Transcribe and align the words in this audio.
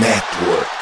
Network. 0.00 0.79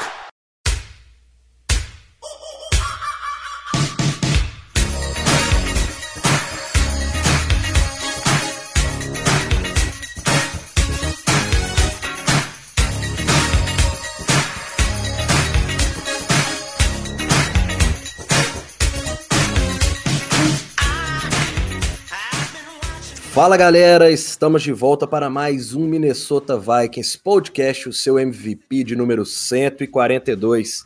Fala 23.39 23.57
galera, 23.57 24.11
estamos 24.11 24.65
de 24.65 24.73
volta 24.73 25.07
para 25.07 25.31
mais 25.31 25.73
um 25.73 25.87
Minnesota 25.87 26.59
Vikings 26.59 27.17
podcast, 27.17 27.89
o 27.89 27.93
seu 27.93 28.19
MVP 28.19 28.83
de 28.83 28.97
número 28.97 29.25
142. 29.25 30.85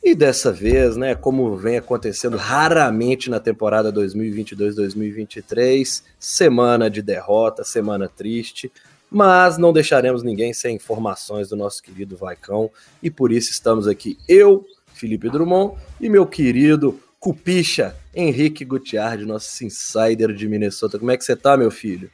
E 0.00 0.14
dessa 0.14 0.52
vez, 0.52 0.96
né, 0.96 1.16
como 1.16 1.56
vem 1.56 1.78
acontecendo 1.78 2.36
raramente 2.36 3.28
na 3.28 3.40
temporada 3.40 3.92
2022-2023, 3.92 6.04
semana 6.20 6.88
de 6.88 7.02
derrota, 7.02 7.64
semana 7.64 8.08
triste, 8.08 8.70
mas 9.10 9.58
não 9.58 9.72
deixaremos 9.72 10.22
ninguém 10.22 10.52
sem 10.52 10.76
informações 10.76 11.48
do 11.48 11.56
nosso 11.56 11.82
querido 11.82 12.16
Vaicão 12.16 12.70
e 13.02 13.10
por 13.10 13.32
isso 13.32 13.50
estamos 13.50 13.88
aqui 13.88 14.16
eu, 14.28 14.64
Felipe 14.94 15.28
Drummond 15.28 15.74
e 16.00 16.08
meu 16.08 16.26
querido 16.26 17.00
Cupicha, 17.18 17.96
Henrique 18.14 18.64
Gutiardi, 18.64 19.24
nosso 19.24 19.64
insider 19.64 20.32
de 20.32 20.48
Minnesota. 20.48 20.98
Como 20.98 21.10
é 21.10 21.16
que 21.16 21.24
você 21.24 21.34
tá, 21.34 21.56
meu 21.56 21.70
filho? 21.70 22.10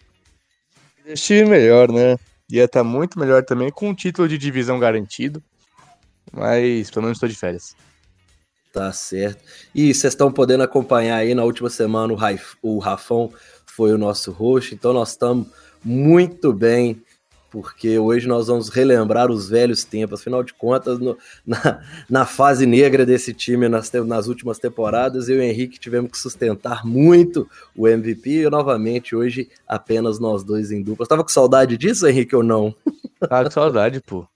Estive 1.07 1.49
melhor, 1.49 1.91
né? 1.91 2.17
Ia 2.51 2.65
estar 2.65 2.81
tá 2.81 2.85
muito 2.85 3.19
melhor 3.19 3.45
também 3.45 3.71
com 3.71 3.91
o 3.91 3.95
título 3.95 4.29
de 4.29 4.39
divisão 4.39 4.79
garantido. 4.79 5.43
Mas 6.33 6.91
pelo 6.91 7.05
menos 7.05 7.17
estou 7.17 7.29
de 7.29 7.35
férias. 7.35 7.75
Tá 8.73 8.93
certo. 8.93 9.43
E 9.75 9.93
vocês 9.93 10.13
estão 10.13 10.31
podendo 10.31 10.63
acompanhar 10.63 11.17
aí 11.17 11.35
na 11.35 11.45
última 11.45 11.71
semana 11.71 12.13
o, 12.13 12.17
Raif, 12.17 12.57
o 12.63 12.79
Rafão 12.79 13.33
foi 13.67 13.93
o 13.93 13.99
nosso 13.99 14.31
host, 14.31 14.75
então 14.75 14.93
nós 14.93 15.11
estamos 15.11 15.49
muito 15.85 16.53
bem 16.53 17.03
porque 17.51 17.99
hoje 17.99 18.29
nós 18.29 18.49
vamos 18.49 18.69
relembrar 18.69 19.31
os 19.31 19.49
velhos 19.49 19.85
tempos. 19.85 20.21
Afinal 20.21 20.43
de 20.43 20.53
contas, 20.55 20.99
no, 20.99 21.17
na, 21.47 21.81
na, 22.09 22.27
fase 22.27 22.67
negra 22.67 23.07
desse 23.07 23.33
time 23.33 23.69
nas, 23.69 23.91
nas 23.93 24.27
últimas 24.27 24.59
temporadas, 24.59 25.29
eu 25.29 25.37
e 25.37 25.39
o 25.39 25.43
Henrique 25.43 25.79
tivemos 25.79 26.11
que 26.11 26.19
sustentar 26.19 26.85
muito 26.85 27.49
o 27.77 27.89
MVP 27.89 28.31
e 28.31 28.51
novamente 28.51 29.17
hoje 29.17 29.49
apenas 29.67 30.19
nós 30.19 30.45
dois 30.45 30.71
em 30.71 30.83
dupla. 30.83 31.07
Tava 31.07 31.23
com 31.23 31.31
saudade 31.31 31.77
disso, 31.77 32.07
Henrique, 32.07 32.37
ou 32.37 32.43
não? 32.43 32.75
Tava 33.29 33.45
com 33.45 33.51
saudade, 33.51 34.01
pô. 34.01 34.27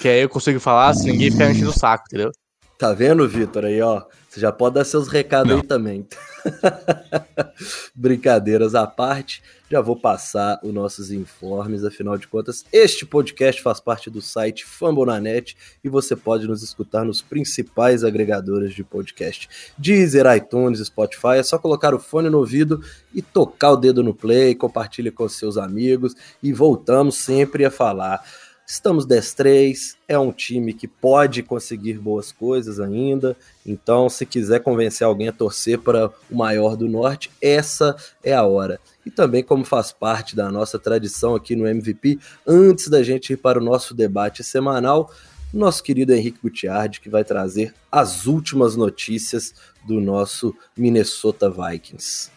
Que 0.00 0.08
aí 0.08 0.22
eu 0.22 0.28
consigo 0.28 0.60
falar 0.60 0.94
se 0.94 1.10
ninguém 1.10 1.30
ficar 1.30 1.50
enchendo 1.50 1.70
o 1.70 1.78
saco, 1.78 2.04
entendeu? 2.06 2.30
Tá 2.78 2.92
vendo, 2.92 3.28
Vitor? 3.28 3.64
Aí, 3.64 3.80
ó. 3.80 4.02
Você 4.28 4.40
já 4.40 4.50
pode 4.50 4.76
dar 4.76 4.84
seus 4.84 5.08
recados 5.08 5.50
não. 5.50 5.58
aí 5.58 5.62
também. 5.62 6.06
Brincadeiras 7.94 8.74
à 8.74 8.86
parte, 8.86 9.42
já 9.70 9.80
vou 9.80 9.96
passar 9.96 10.60
os 10.62 10.72
nossos 10.72 11.10
informes. 11.10 11.84
Afinal 11.84 12.18
de 12.18 12.28
contas, 12.28 12.64
este 12.72 13.06
podcast 13.06 13.62
faz 13.62 13.80
parte 13.80 14.10
do 14.10 14.20
site 14.20 14.64
Fambonanet 14.64 15.56
e 15.82 15.88
você 15.88 16.14
pode 16.14 16.46
nos 16.46 16.62
escutar 16.62 17.04
nos 17.04 17.22
principais 17.22 18.04
agregadores 18.04 18.74
de 18.74 18.84
podcast: 18.84 19.48
Deezer, 19.78 20.26
iTunes, 20.36 20.80
Spotify. 20.80 21.36
É 21.36 21.42
só 21.42 21.58
colocar 21.58 21.94
o 21.94 21.98
fone 21.98 22.28
no 22.28 22.38
ouvido 22.38 22.82
e 23.14 23.22
tocar 23.22 23.72
o 23.72 23.76
dedo 23.76 24.02
no 24.02 24.14
play, 24.14 24.54
compartilhe 24.54 25.10
com 25.10 25.28
seus 25.28 25.56
amigos 25.56 26.14
e 26.42 26.52
voltamos 26.52 27.16
sempre 27.16 27.64
a 27.64 27.70
falar 27.70 28.22
Estamos 28.66 29.06
10-3, 29.06 29.96
é 30.08 30.18
um 30.18 30.32
time 30.32 30.72
que 30.72 30.86
pode 30.86 31.42
conseguir 31.42 31.98
boas 31.98 32.32
coisas 32.32 32.80
ainda. 32.80 33.36
Então, 33.66 34.08
se 34.08 34.24
quiser 34.24 34.60
convencer 34.60 35.06
alguém 35.06 35.28
a 35.28 35.32
torcer 35.32 35.78
para 35.78 36.10
o 36.30 36.36
maior 36.36 36.76
do 36.76 36.88
norte, 36.88 37.30
essa 37.40 37.96
é 38.22 38.32
a 38.32 38.44
hora. 38.44 38.80
E 39.04 39.10
também, 39.10 39.42
como 39.42 39.64
faz 39.64 39.92
parte 39.92 40.36
da 40.36 40.50
nossa 40.50 40.78
tradição 40.78 41.34
aqui 41.34 41.56
no 41.56 41.66
MVP, 41.66 42.18
antes 42.46 42.88
da 42.88 43.02
gente 43.02 43.32
ir 43.32 43.36
para 43.36 43.58
o 43.58 43.64
nosso 43.64 43.94
debate 43.94 44.44
semanal, 44.44 45.10
nosso 45.52 45.82
querido 45.82 46.14
Henrique 46.14 46.38
Gutiardi, 46.42 47.00
que 47.00 47.10
vai 47.10 47.24
trazer 47.24 47.74
as 47.90 48.26
últimas 48.26 48.74
notícias 48.74 49.54
do 49.86 50.00
nosso 50.00 50.54
Minnesota 50.76 51.50
Vikings. 51.50 52.30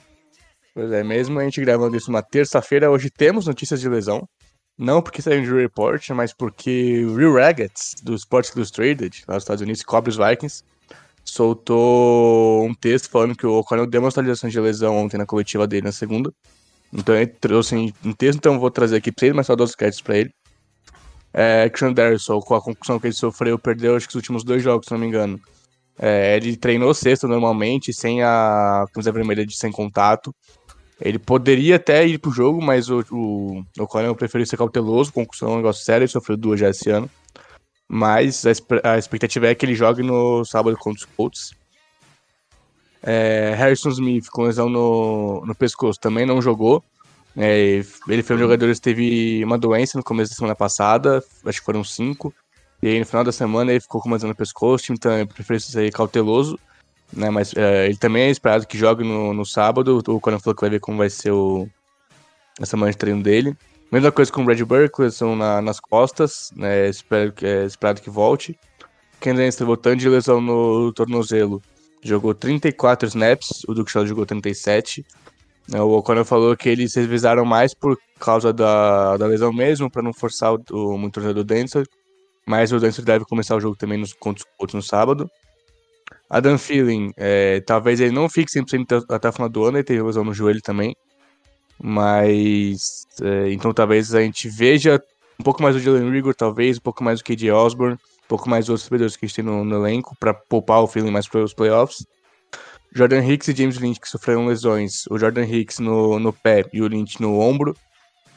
Pois 0.73 0.91
é, 0.91 1.01
mesmo 1.03 1.39
a 1.39 1.43
gente 1.43 1.61
gravando 1.61 1.95
isso 1.95 2.09
uma 2.09 2.21
terça-feira, 2.21 2.91
hoje 2.91 3.09
temos 3.09 3.47
notícias 3.47 3.79
de 3.79 3.87
lesão. 3.87 4.27
Não 4.77 5.01
porque 5.01 5.21
saiu 5.21 5.41
de 5.41 5.53
report, 5.53 6.09
mas 6.09 6.33
porque 6.33 7.05
o 7.05 7.15
Real 7.15 7.33
Raggets, 7.33 7.95
do 8.03 8.13
Sports 8.13 8.53
Illustrated, 8.55 9.23
lá 9.27 9.35
nos 9.35 9.43
Estados 9.43 9.61
Unidos, 9.61 9.81
que 9.81 9.87
cobre 9.87 10.09
os 10.09 10.17
Vikings, 10.17 10.63
soltou 11.23 12.65
um 12.65 12.73
texto 12.73 13.09
falando 13.09 13.35
que 13.35 13.47
o 13.47 13.53
O'Connell 13.57 13.87
deu 13.87 14.01
uma 14.01 14.09
atualização 14.09 14.49
de 14.49 14.59
lesão 14.59 14.97
ontem 14.97 15.17
na 15.17 15.25
coletiva 15.25 15.65
dele 15.65 15.85
na 15.85 15.91
segunda. 15.91 16.31
Então 16.93 17.15
ele 17.15 17.27
trouxe 17.27 17.75
um 18.03 18.13
texto, 18.13 18.37
então 18.37 18.59
vou 18.59 18.69
trazer 18.69 18.97
aqui 18.97 19.11
pra 19.11 19.27
ele, 19.27 19.35
mas 19.35 19.47
só 19.47 19.55
dois 19.55 19.73
créditos 19.75 20.01
pra 20.01 20.17
ele. 20.17 20.31
É, 21.33 21.69
Christian 21.69 21.93
Darrison, 21.93 22.39
com 22.39 22.55
a 22.55 22.61
concussão 22.61 22.99
que 22.99 23.07
ele 23.07 23.13
sofreu, 23.13 23.59
perdeu 23.59 23.95
acho 23.95 24.07
que 24.07 24.11
os 24.11 24.15
últimos 24.15 24.43
dois 24.43 24.63
jogos, 24.63 24.87
se 24.87 24.93
não 24.93 24.99
me 24.99 25.07
engano. 25.07 25.39
É, 25.97 26.35
ele 26.37 26.55
treinou 26.55 26.93
sexta 26.93 27.27
normalmente, 27.27 27.93
sem 27.93 28.21
a 28.23 28.85
camisa 28.93 29.11
vermelha 29.11 29.45
de 29.45 29.55
sem 29.57 29.71
contato. 29.71 30.33
Ele 30.99 31.19
poderia 31.19 31.75
até 31.75 32.05
ir 32.05 32.17
pro 32.17 32.31
jogo, 32.31 32.61
mas 32.61 32.89
o, 32.89 33.03
o, 33.11 33.65
o 33.77 33.87
Conan 33.87 34.13
preferiu 34.13 34.45
ser 34.45 34.57
cauteloso, 34.57 35.11
concussão 35.11 35.49
é 35.49 35.53
um 35.53 35.57
negócio 35.57 35.83
sério, 35.83 36.03
ele 36.03 36.11
sofreu 36.11 36.37
duas 36.37 36.59
já 36.59 36.69
esse 36.69 36.89
ano. 36.89 37.09
Mas 37.87 38.45
a, 38.45 38.93
a 38.93 38.97
expectativa 38.97 39.47
é 39.47 39.55
que 39.55 39.65
ele 39.65 39.75
jogue 39.75 40.01
no 40.01 40.43
sábado 40.45 40.77
contra 40.77 41.05
os 41.05 41.05
Colts. 41.15 41.53
É, 43.03 43.53
Harrison 43.55 43.89
Smith 43.89 44.27
com 44.31 44.43
lesão 44.43 44.67
no, 44.69 45.45
no 45.45 45.53
pescoço 45.53 45.99
também 45.99 46.25
não 46.25 46.41
jogou. 46.41 46.83
É, 47.37 47.81
ele 48.07 48.23
foi 48.23 48.37
um 48.37 48.39
jogador 48.39 48.73
que 48.73 48.81
teve 48.81 49.43
uma 49.43 49.57
doença 49.57 49.97
no 49.97 50.03
começo 50.03 50.31
da 50.31 50.37
semana 50.37 50.55
passada, 50.55 51.23
acho 51.45 51.59
que 51.59 51.65
foram 51.65 51.83
cinco. 51.83 52.33
E 52.81 52.87
aí 52.87 52.99
no 52.99 53.05
final 53.05 53.23
da 53.23 53.31
semana 53.31 53.71
ele 53.71 53.81
ficou 53.81 54.01
com 54.01 54.07
uma 54.07 54.15
lesão 54.15 54.29
no 54.29 54.35
pescoço, 54.35 54.83
o 54.83 54.85
time 54.85 54.97
também 54.97 55.27
preferiu 55.27 55.59
ser 55.59 55.91
cauteloso 55.91 56.57
né? 57.13 57.29
Mas 57.29 57.53
é, 57.55 57.87
ele 57.87 57.97
também 57.97 58.23
é 58.23 58.29
esperado 58.29 58.67
que 58.67 58.77
jogue 58.77 59.03
no, 59.03 59.33
no 59.33 59.45
sábado. 59.45 60.01
O 60.07 60.19
Conan 60.19 60.39
falou 60.39 60.55
que 60.55 60.61
vai 60.61 60.69
ver 60.69 60.79
como 60.79 60.97
vai 60.97 61.09
ser 61.09 61.31
o, 61.31 61.67
a 62.61 62.65
semana 62.65 62.91
de 62.91 62.97
treino 62.97 63.21
dele. 63.21 63.55
Mesma 63.91 64.11
coisa 64.11 64.31
com 64.31 64.41
o 64.41 64.45
Brad 64.45 64.59
Burke, 64.61 65.11
são 65.11 65.35
na, 65.35 65.61
nas 65.61 65.79
costas, 65.79 66.51
né? 66.55 66.89
Espero, 66.89 67.33
é 67.41 67.65
esperado 67.65 68.01
que 68.01 68.09
volte. 68.09 68.57
Ken 69.19 69.33
Lenster 69.33 69.65
voltando 69.65 69.99
de 69.99 70.09
lesão 70.09 70.41
no 70.41 70.91
tornozelo. 70.91 71.61
Jogou 72.03 72.33
34 72.33 73.07
snaps, 73.07 73.63
o 73.67 73.73
Duke 73.73 73.91
Shaw 73.91 74.05
jogou 74.05 74.25
37. 74.25 75.05
É, 75.73 75.81
o 75.81 75.89
O'Connor 75.91 76.25
falou 76.25 76.55
que 76.55 76.69
eles 76.69 76.93
revisaram 76.93 77.45
mais 77.45 77.73
por 77.73 77.97
causa 78.19 78.53
da, 78.53 79.17
da 79.17 79.25
lesão 79.25 79.51
mesmo, 79.51 79.89
para 79.89 80.01
não 80.01 80.13
forçar 80.13 80.53
o, 80.53 80.61
o, 80.71 80.97
muito 80.97 81.19
o 81.19 81.33
do 81.33 81.43
Denzel. 81.43 81.83
Mas 82.45 82.71
o 82.71 82.79
Denzel 82.79 83.03
deve 83.03 83.25
começar 83.25 83.55
o 83.55 83.59
jogo 83.59 83.75
também 83.75 83.97
nos 83.97 84.13
contra 84.13 84.45
os 84.59 84.73
no 84.73 84.81
sábado. 84.81 85.29
Adam 86.29 86.57
Feeling, 86.57 87.11
é, 87.17 87.61
talvez 87.61 87.99
ele 87.99 88.11
não 88.11 88.29
fique 88.29 88.51
100% 88.51 89.05
até 89.09 89.29
o 89.29 89.33
final 89.33 89.49
do 89.49 89.63
ano, 89.65 89.77
ele 89.77 89.83
tem 89.83 90.01
lesão 90.01 90.23
no 90.23 90.33
joelho 90.33 90.61
também. 90.61 90.95
Mas. 91.81 93.05
É, 93.21 93.51
então 93.51 93.73
talvez 93.73 94.13
a 94.13 94.21
gente 94.21 94.49
veja 94.49 95.01
um 95.39 95.43
pouco 95.43 95.61
mais 95.61 95.75
do 95.75 95.81
Jalen 95.81 96.09
Rigor, 96.11 96.33
talvez, 96.33 96.77
um 96.77 96.81
pouco 96.81 97.03
mais 97.03 97.19
do 97.19 97.25
KJ 97.25 97.51
Osborne, 97.51 97.95
um 97.95 98.27
pouco 98.27 98.49
mais 98.49 98.65
dos 98.65 98.69
outros 98.69 98.85
jogadores 98.85 99.15
que 99.15 99.25
a 99.25 99.27
gente 99.27 99.35
tem 99.35 99.45
no, 99.45 99.63
no 99.63 99.75
elenco, 99.75 100.15
para 100.19 100.33
poupar 100.33 100.81
o 100.81 100.87
Feeling 100.87 101.11
mais 101.11 101.27
para 101.27 101.43
os 101.43 101.53
playoffs. 101.53 102.05
Jordan 102.93 103.21
Hicks 103.21 103.49
e 103.49 103.55
James 103.55 103.77
Lynch, 103.77 103.99
que 103.99 104.07
sofreram 104.07 104.45
lesões. 104.45 105.05
O 105.09 105.19
Jordan 105.19 105.43
Hicks 105.43 105.79
no, 105.79 106.17
no 106.17 106.31
pé 106.31 106.63
e 106.71 106.81
o 106.81 106.87
Lynch 106.87 107.21
no 107.21 107.39
ombro. 107.39 107.75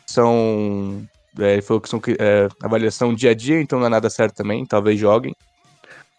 São. 0.07 1.07
É, 1.39 1.53
ele 1.53 1.63
falou 1.63 1.81
que 1.81 1.89
são 1.89 2.01
é, 2.19 2.49
avaliação 2.61 3.15
dia 3.15 3.31
a 3.31 3.35
dia, 3.35 3.61
então 3.61 3.79
não 3.79 3.87
é 3.87 3.91
nada 3.91 4.11
certo 4.11 4.35
também, 4.35 4.67
talvez 4.67 4.99
joguem. 4.99 5.33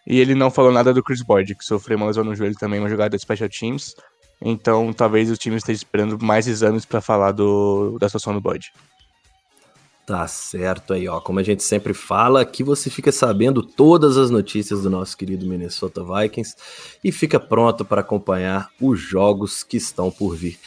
E 0.08 0.20
ele 0.20 0.34
não 0.34 0.50
falou 0.50 0.72
nada 0.72 0.94
do 0.94 1.04
Chris 1.04 1.22
Boyd, 1.22 1.56
que 1.56 1.64
sofreu 1.64 1.98
uma 1.98 2.08
lesão 2.08 2.24
no 2.24 2.36
joelho 2.36 2.56
também, 2.56 2.80
uma 2.80 2.90
jogada 2.90 3.16
de 3.16 3.22
Special 3.22 3.50
Teams. 3.50 3.96
Então 4.42 4.94
talvez 4.94 5.30
o 5.30 5.38
time 5.38 5.58
esteja 5.58 5.78
esperando 5.78 6.18
mais 6.24 6.48
exames 6.48 6.86
para 6.86 7.02
falar 7.02 7.32
do, 7.32 7.98
da 8.00 8.08
situação 8.08 8.34
do 8.34 8.42
Boyd. 8.42 8.72
Tá 10.10 10.28
certo 10.28 10.94
aí, 10.94 11.08
ó. 11.08 11.20
Como 11.20 11.38
a 11.38 11.44
gente 11.44 11.62
sempre 11.62 11.94
fala, 11.94 12.42
aqui 12.42 12.64
você 12.64 12.90
fica 12.90 13.12
sabendo 13.12 13.62
todas 13.62 14.18
as 14.18 14.32
notícias 14.32 14.82
do 14.82 14.90
nosso 14.90 15.16
querido 15.16 15.46
Minnesota 15.46 16.04
Vikings 16.04 16.56
e 17.04 17.12
fica 17.12 17.40
pronto 17.40 17.86
para 17.86 18.02
acompanhar 18.02 18.72
os 18.82 19.00
jogos 19.00 19.62
que 19.62 19.78
estão 19.78 20.10
por 20.10 20.36
vir. 20.36 20.58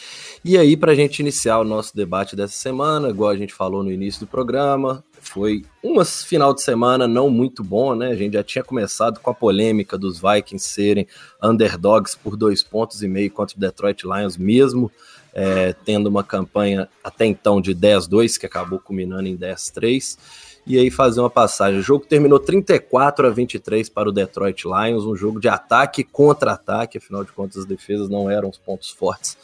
E 0.45 0.57
aí, 0.57 0.77
para 0.77 0.93
a 0.93 0.95
gente 0.95 1.19
iniciar 1.19 1.59
o 1.59 1.65
nosso 1.65 1.93
debate 1.93 2.37
dessa 2.37 2.55
semana, 2.55 3.09
igual 3.09 3.31
a 3.31 3.37
gente 3.37 3.53
falou 3.53 3.83
no 3.83 3.91
início 3.91 4.21
do 4.21 4.29
programa, 4.29 5.03
foi 5.21 5.65
um 5.83 6.05
final 6.05 6.55
de 6.55 6.63
semana 6.63 7.09
não 7.09 7.29
muito 7.29 7.65
bom, 7.65 7.97
né? 7.97 8.13
A 8.13 8.17
gente 8.17 8.35
já 8.35 8.45
tinha 8.45 8.63
começado 8.63 9.19
com 9.19 9.29
a 9.29 9.35
polêmica 9.35 9.99
dos 9.99 10.21
Vikings 10.21 10.69
serem 10.69 11.05
underdogs 11.43 12.17
por 12.17 12.37
dois 12.37 12.63
pontos 12.63 13.03
e 13.03 13.09
meio 13.09 13.33
contra 13.33 13.57
o 13.57 13.61
Detroit 13.61 14.05
Lions, 14.05 14.37
mesmo 14.37 14.89
é, 15.35 15.73
tendo 15.85 16.09
uma 16.09 16.23
campanha 16.23 16.89
até 17.03 17.27
então 17.27 17.61
de 17.61 17.75
10-2, 17.75 18.39
que 18.39 18.47
acabou 18.47 18.79
culminando 18.79 19.29
em 19.29 19.37
10-3 19.37 20.19
e 20.67 20.79
aí 20.79 20.91
fazer 20.91 21.21
uma 21.21 21.31
passagem. 21.31 21.81
O 21.81 21.83
jogo 21.83 22.07
terminou 22.07 22.39
34 22.39 23.27
a 23.27 23.31
23 23.31 23.89
para 23.89 24.09
o 24.09 24.13
Detroit 24.13 24.65
Lions, 24.65 25.05
um 25.05 25.17
jogo 25.17 25.41
de 25.41 25.49
ataque 25.49 26.03
e 26.03 26.05
contra-ataque, 26.05 26.99
afinal 26.99 27.25
de 27.25 27.33
contas 27.33 27.59
as 27.59 27.67
defesas 27.67 28.09
não 28.09 28.31
eram 28.31 28.49
os 28.49 28.59
pontos 28.59 28.91
fortes 28.91 29.37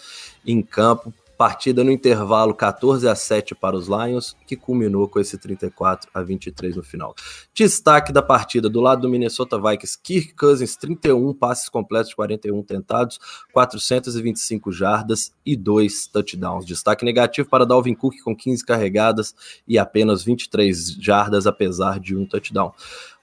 em 0.47 0.63
campo. 0.63 1.13
Partida 1.39 1.85
no 1.85 1.93
intervalo 1.93 2.53
14 2.53 3.07
a 3.07 3.15
7 3.15 3.55
para 3.55 3.77
os 3.77 3.87
Lions, 3.87 4.37
que 4.45 4.57
culminou 4.57 5.09
com 5.09 5.21
esse 5.21 5.39
34 5.39 6.11
a 6.13 6.21
23 6.21 6.75
no 6.75 6.83
final. 6.83 7.15
Destaque 7.55 8.13
da 8.13 8.21
partida 8.21 8.69
do 8.69 8.81
lado 8.81 9.03
do 9.03 9.09
Minnesota 9.09 9.57
Vikings, 9.57 9.97
Kirk 10.03 10.35
Cousins, 10.35 10.75
31 10.75 11.33
passes 11.33 11.69
completos 11.69 12.09
de 12.09 12.17
41 12.17 12.61
tentados, 12.65 13.21
425 13.53 14.73
jardas 14.73 15.33
e 15.47 15.55
2 15.55 16.09
touchdowns. 16.09 16.67
Destaque 16.67 17.05
negativo 17.05 17.49
para 17.49 17.65
Dalvin 17.65 17.95
Cook 17.95 18.17
com 18.25 18.35
15 18.35 18.67
carregadas 18.67 19.33
e 19.69 19.79
apenas 19.79 20.25
23 20.25 20.95
jardas, 20.95 21.47
apesar 21.47 22.01
de 22.01 22.17
um 22.17 22.27
touchdown. 22.27 22.73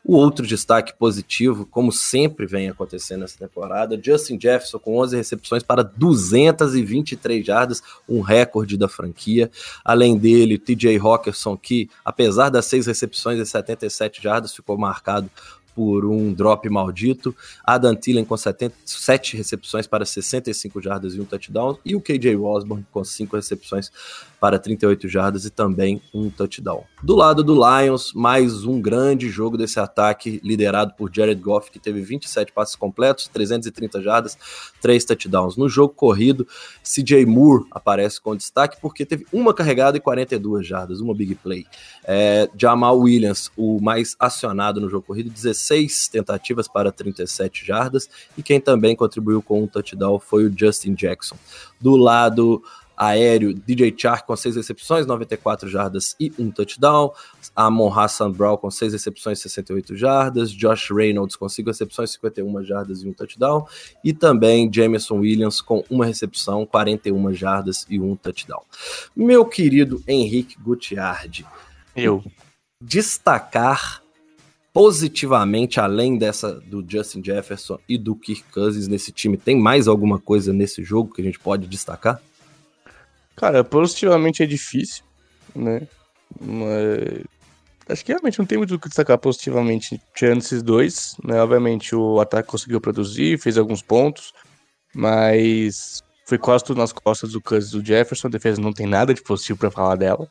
O 0.07 0.17
outro 0.17 0.45
destaque 0.45 0.93
positivo, 0.93 1.65
como 1.65 1.91
sempre 1.91 2.45
vem 2.45 2.69
acontecendo 2.69 3.21
nessa 3.21 3.39
temporada, 3.39 3.99
Justin 3.99 4.39
Jefferson 4.39 4.77
com 4.77 4.99
11 4.99 5.17
recepções 5.17 5.63
para 5.63 5.81
223 5.81 7.43
jardas, 7.43 7.81
um 8.07 8.21
recorde 8.21 8.77
da 8.77 8.87
franquia. 8.87 9.49
Além 9.83 10.15
dele, 10.15 10.59
TJ 10.59 10.99
Hawkinson, 10.99 11.57
que 11.57 11.89
apesar 12.05 12.49
das 12.49 12.65
seis 12.65 12.85
recepções 12.85 13.39
e 13.39 13.45
77 13.47 14.21
jardas, 14.21 14.53
ficou 14.53 14.77
marcado 14.77 15.27
por 15.75 16.05
um 16.05 16.33
drop 16.33 16.67
maldito. 16.69 17.35
Adam 17.63 17.93
Thielen 17.93 18.23
com 18.23 18.37
77 18.37 19.35
recepções 19.35 19.85
para 19.85 20.05
65 20.05 20.81
jardas 20.81 21.13
e 21.13 21.21
um 21.21 21.25
touchdown. 21.25 21.77
E 21.83 21.95
o 21.95 22.01
KJ 22.01 22.37
Osborne 22.37 22.85
com 22.91 23.03
5 23.03 23.35
recepções 23.35 23.91
para 24.39 24.57
38 24.57 25.09
jardas 25.09 25.43
e 25.45 25.49
também 25.49 26.01
um 26.13 26.29
touchdown. 26.29 26.83
Do 27.03 27.15
lado 27.15 27.43
do 27.43 27.55
Lions, 27.55 28.13
mais 28.13 28.63
um 28.63 28.79
grande 28.79 29.29
jogo 29.29 29.57
desse 29.57 29.79
ataque 29.79 30.39
liderado 30.43 30.93
por 30.93 31.09
Jared 31.13 31.41
Goff, 31.41 31.71
que 31.71 31.79
teve 31.79 32.01
27 32.01 32.51
passes 32.51 32.75
completos, 32.75 33.27
330 33.27 34.01
jardas, 34.01 34.37
3 34.81 35.03
touchdowns. 35.03 35.57
No 35.57 35.67
jogo 35.67 35.93
corrido, 35.93 36.47
CJ 36.83 37.25
Moore 37.25 37.65
aparece 37.71 38.21
com 38.21 38.35
destaque 38.35 38.77
porque 38.79 39.05
teve 39.05 39.25
uma 39.33 39.53
carregada 39.53 39.97
e 39.97 39.99
42 39.99 40.65
jardas, 40.65 41.01
uma 41.01 41.15
big 41.15 41.35
play. 41.35 41.65
É, 42.03 42.47
Jamal 42.55 42.99
Williams, 42.99 43.51
o 43.57 43.81
mais 43.81 44.15
acionado 44.19 44.79
no 44.79 44.89
jogo 44.89 45.07
corrido, 45.07 45.29
16 45.29 45.57
tentativas 46.11 46.67
para 46.67 46.91
37 46.91 47.65
jardas, 47.65 48.09
e 48.37 48.43
quem 48.43 48.59
também 48.59 48.95
contribuiu 48.95 49.41
com 49.41 49.63
um 49.63 49.67
touchdown 49.67 50.19
foi 50.19 50.45
o 50.45 50.53
Justin 50.57 50.93
Jackson. 50.93 51.37
Do 51.79 51.95
lado 51.95 52.61
aéreo, 52.97 53.53
DJ 53.53 53.93
Chark 53.95 54.25
com 54.25 54.35
6 54.35 54.55
recepções, 54.55 55.05
94 55.05 55.67
jardas 55.69 56.15
e 56.19 56.31
um 56.39 56.49
touchdown. 56.49 57.11
Amon 57.55 57.91
Hassan 57.91 58.31
Brown 58.31 58.57
com 58.57 58.71
6 58.71 58.93
recepções, 58.93 59.39
68 59.39 59.95
jardas. 59.95 60.51
Josh 60.51 60.89
Reynolds 60.91 61.35
com 61.35 61.47
5 61.47 61.69
recepções, 61.69 62.11
51 62.11 62.63
jardas 62.63 63.01
e 63.03 63.07
um 63.07 63.13
touchdown. 63.13 63.65
E 64.03 64.13
também 64.13 64.71
Jameson 64.71 65.17
Williams 65.19 65.61
com 65.61 65.83
uma 65.89 66.05
recepção, 66.05 66.65
41 66.65 67.33
jardas 67.33 67.85
e 67.89 67.99
um 67.99 68.15
touchdown. 68.15 68.63
Meu 69.15 69.45
querido 69.45 70.01
Henrique 70.07 70.57
Gutiardi. 70.59 71.45
Eu. 71.95 72.23
Destacar 72.81 74.04
positivamente, 74.75 75.79
além 75.79 76.17
dessa 76.17 76.59
do 76.59 76.83
Justin 76.85 77.23
Jefferson 77.23 77.79
e 77.87 77.97
do 77.97 78.13
Kirk 78.13 78.43
Cousins 78.51 78.89
nesse 78.89 79.09
time, 79.09 79.37
tem 79.37 79.57
mais 79.57 79.87
alguma 79.87 80.19
coisa 80.19 80.51
nesse 80.51 80.83
jogo 80.83 81.13
que 81.13 81.21
a 81.21 81.23
gente 81.23 81.39
pode 81.39 81.65
destacar? 81.65 82.21
Cara, 83.37 83.63
positivamente 83.63 84.43
é 84.43 84.45
difícil, 84.45 85.05
né? 85.55 85.87
Mas 86.41 87.23
acho 87.87 88.03
que 88.03 88.11
realmente 88.11 88.37
não 88.37 88.45
tem 88.45 88.57
muito 88.57 88.75
o 88.75 88.79
que 88.79 88.89
destacar 88.89 89.17
positivamente 89.17 89.97
tirando 90.13 90.41
esses 90.41 90.61
dois, 90.61 91.15
né? 91.23 91.41
Obviamente 91.41 91.95
o 91.95 92.19
ataque 92.19 92.49
conseguiu 92.49 92.81
produzir, 92.81 93.39
fez 93.39 93.57
alguns 93.57 93.81
pontos, 93.81 94.33
mas 94.93 96.03
foi 96.25 96.37
quase 96.37 96.65
tudo 96.65 96.79
nas 96.79 96.91
costas 96.91 97.31
do 97.31 97.39
Cousins 97.39 97.71
do 97.71 97.85
Jefferson, 97.85 98.27
a 98.27 98.31
defesa 98.31 98.59
não 98.59 98.73
tem 98.73 98.87
nada 98.87 99.13
de 99.13 99.23
positivo 99.23 99.57
para 99.57 99.71
falar 99.71 99.95
dela. 99.95 100.29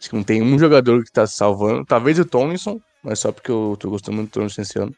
Acho 0.00 0.08
que 0.08 0.16
não 0.16 0.24
tem 0.24 0.40
um 0.40 0.58
jogador 0.58 1.04
que 1.04 1.12
tá 1.12 1.26
se 1.26 1.36
salvando, 1.36 1.84
talvez 1.84 2.18
o 2.18 2.24
Tomlinson, 2.24 2.80
mas 3.04 3.18
só 3.18 3.30
porque 3.30 3.50
eu 3.50 3.76
tô 3.78 3.90
gostando 3.90 4.16
muito 4.16 4.30
do 4.30 4.32
Tomlinson 4.32 4.62
esse 4.62 4.78
ano. 4.78 4.94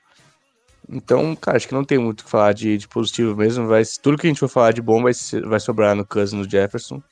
Então, 0.89 1.35
cara, 1.35 1.57
acho 1.57 1.67
que 1.67 1.75
não 1.75 1.85
tem 1.85 1.99
muito 1.99 2.21
o 2.21 2.25
que 2.25 2.31
falar 2.31 2.53
de, 2.53 2.79
de, 2.79 2.87
positivo 2.87 3.35
mesmo. 3.35 3.67
Vai, 3.67 3.83
tudo 4.01 4.17
que 4.17 4.27
a 4.27 4.31
gente 4.31 4.39
for 4.39 4.49
falar 4.49 4.73
de 4.73 4.81
bom 4.81 5.03
vai, 5.03 5.13
vai 5.45 5.59
sobrar 5.59 5.97
no 5.97 6.07
Cousins 6.07 6.41
no 6.41 6.49
Jefferson. 6.49 7.03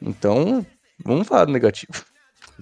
Então, 0.00 0.64
vamos 1.02 1.26
falar 1.26 1.46
do 1.46 1.52
negativo. 1.52 2.04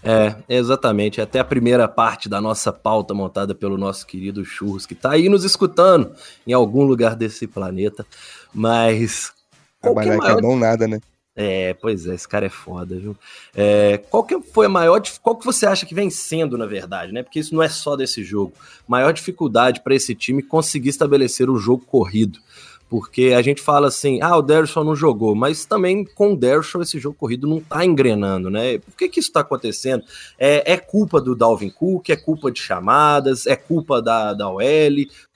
É, 0.03 0.37
exatamente. 0.49 1.21
Até 1.21 1.41
a 1.41 1.45
primeira 1.45 1.89
parte 1.89 2.29
da 2.29 2.41
nossa 2.41 2.73
pauta 2.73 3.13
montada 3.13 3.55
pelo 3.55 3.77
nosso 3.77 4.07
querido 4.07 4.45
Churros, 4.45 4.87
que 4.87 4.95
tá 4.95 5.13
aí 5.13 5.29
nos 5.29 5.45
escutando 5.45 6.15
em 6.47 6.53
algum 6.53 6.85
lugar 6.85 7.17
desse 7.17 7.49
planeta. 7.49 8.07
Mas. 8.53 9.33
Mas 9.83 10.07
não 10.07 10.27
é 10.27 10.41
bom 10.41 10.57
nada, 10.57 10.87
né? 10.87 11.01
É, 11.37 11.75
pois 11.75 12.07
é, 12.07 12.15
esse 12.15 12.29
cara 12.29 12.47
é 12.47 12.51
foda, 12.51 12.97
viu? 12.97 13.17
É, 13.55 13.99
qual 13.99 14.23
que 14.23 14.41
foi 14.41 14.67
a 14.67 14.69
maior. 14.69 15.03
Qual 15.21 15.37
que 15.37 15.45
você 15.45 15.67
acha 15.67 15.85
que 15.85 15.95
vem 15.95 16.09
sendo, 16.09 16.57
na 16.57 16.67
verdade, 16.67 17.13
né? 17.13 17.25
Porque 17.25 17.41
isso 17.41 17.55
não 17.55 17.63
é 17.63 17.69
só 17.69 17.97
desse 17.97 18.23
jogo. 18.23 18.53
Maior 18.87 19.13
dificuldade 19.13 19.81
para 19.81 19.95
esse 19.95 20.15
time 20.15 20.43
conseguir 20.43 20.91
estabelecer 20.91 21.51
o 21.51 21.59
jogo 21.59 21.85
corrido. 21.85 22.39
Porque 22.95 23.35
a 23.37 23.43
gente 23.43 23.61
fala 23.61 23.89
assim, 23.89 24.21
ah, 24.23 24.37
o 24.37 24.41
Derson 24.41 24.85
não 24.85 24.95
jogou, 24.95 25.35
mas 25.35 25.65
também 25.65 26.05
com 26.05 26.33
o 26.33 26.37
Derson 26.37 26.81
esse 26.81 27.01
jogo 27.01 27.17
corrido 27.19 27.45
não 27.45 27.59
tá 27.59 27.85
engrenando, 27.85 28.49
né? 28.49 28.79
Por 28.79 28.97
que 28.97 29.09
que 29.09 29.19
isso 29.19 29.33
tá 29.33 29.41
acontecendo? 29.41 30.05
É, 30.39 30.75
é 30.75 30.77
culpa 30.77 31.21
do 31.21 31.35
Dalvin 31.35 31.71
Cook, 31.71 32.11
é 32.11 32.15
culpa 32.15 32.53
de 32.53 32.61
chamadas, 32.61 33.49
é 33.49 33.57
culpa 33.57 34.01
da, 34.01 34.33
da 34.33 34.49
OL, 34.49 34.63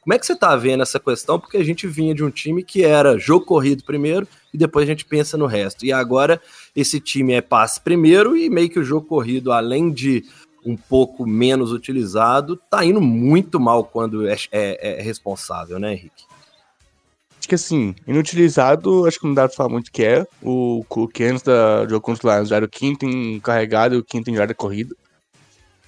como 0.02 0.14
é 0.14 0.19
que 0.20 0.25
você 0.25 0.37
tá 0.37 0.55
vendo 0.55 0.84
essa 0.84 1.00
questão? 1.00 1.40
Porque 1.40 1.56
a 1.56 1.64
gente 1.64 1.84
vinha 1.88 2.14
de 2.14 2.22
um 2.22 2.31
time 2.31 2.62
que 2.62 2.84
era 2.84 3.19
jogo 3.19 3.44
corrido 3.44 3.82
primeiro 3.82 4.28
e 4.55 4.56
depois 4.56 4.84
a 4.84 4.87
gente 4.87 5.05
pensa 5.05 5.37
no 5.37 5.46
resto. 5.46 5.84
E 5.84 5.93
agora 5.93 6.40
esse 6.76 7.00
time 7.00 7.32
é 7.32 7.40
passe 7.40 7.81
primeiro 7.81 8.37
e 8.37 8.49
meio 8.49 8.70
que 8.70 8.78
o 8.78 8.84
jogo 8.84 9.05
corrido, 9.05 9.50
além 9.50 9.90
de 9.90 10.25
um 10.64 10.76
pouco 10.76 11.26
menos 11.26 11.72
utilizado, 11.72 12.56
tá 12.70 12.84
indo 12.84 13.00
muito 13.00 13.58
mal 13.58 13.82
quando 13.82 14.28
é, 14.28 14.37
é, 14.52 15.00
é 15.00 15.02
responsável, 15.02 15.81
né, 15.81 15.94
Henrique? 15.94 16.27
Que 17.48 17.54
assim, 17.54 17.94
inutilizado, 18.06 19.06
acho 19.06 19.18
que 19.18 19.26
não 19.26 19.32
dá 19.32 19.48
pra 19.48 19.56
falar 19.56 19.70
muito 19.70 19.90
que 19.90 20.04
é. 20.04 20.26
O 20.42 20.84
Cook 20.86 21.18
antes 21.22 21.42
da 21.42 21.86
jogo 21.88 22.02
contra 22.02 22.28
os 22.28 22.36
Lions 22.36 22.52
era 22.52 22.66
o 22.66 22.68
quinto 22.68 23.06
em 23.06 23.40
carregado 23.40 23.94
e 23.94 23.98
o 23.98 24.04
quinto 24.04 24.30
em 24.30 24.36
jarda 24.36 24.52
corrida. 24.52 24.94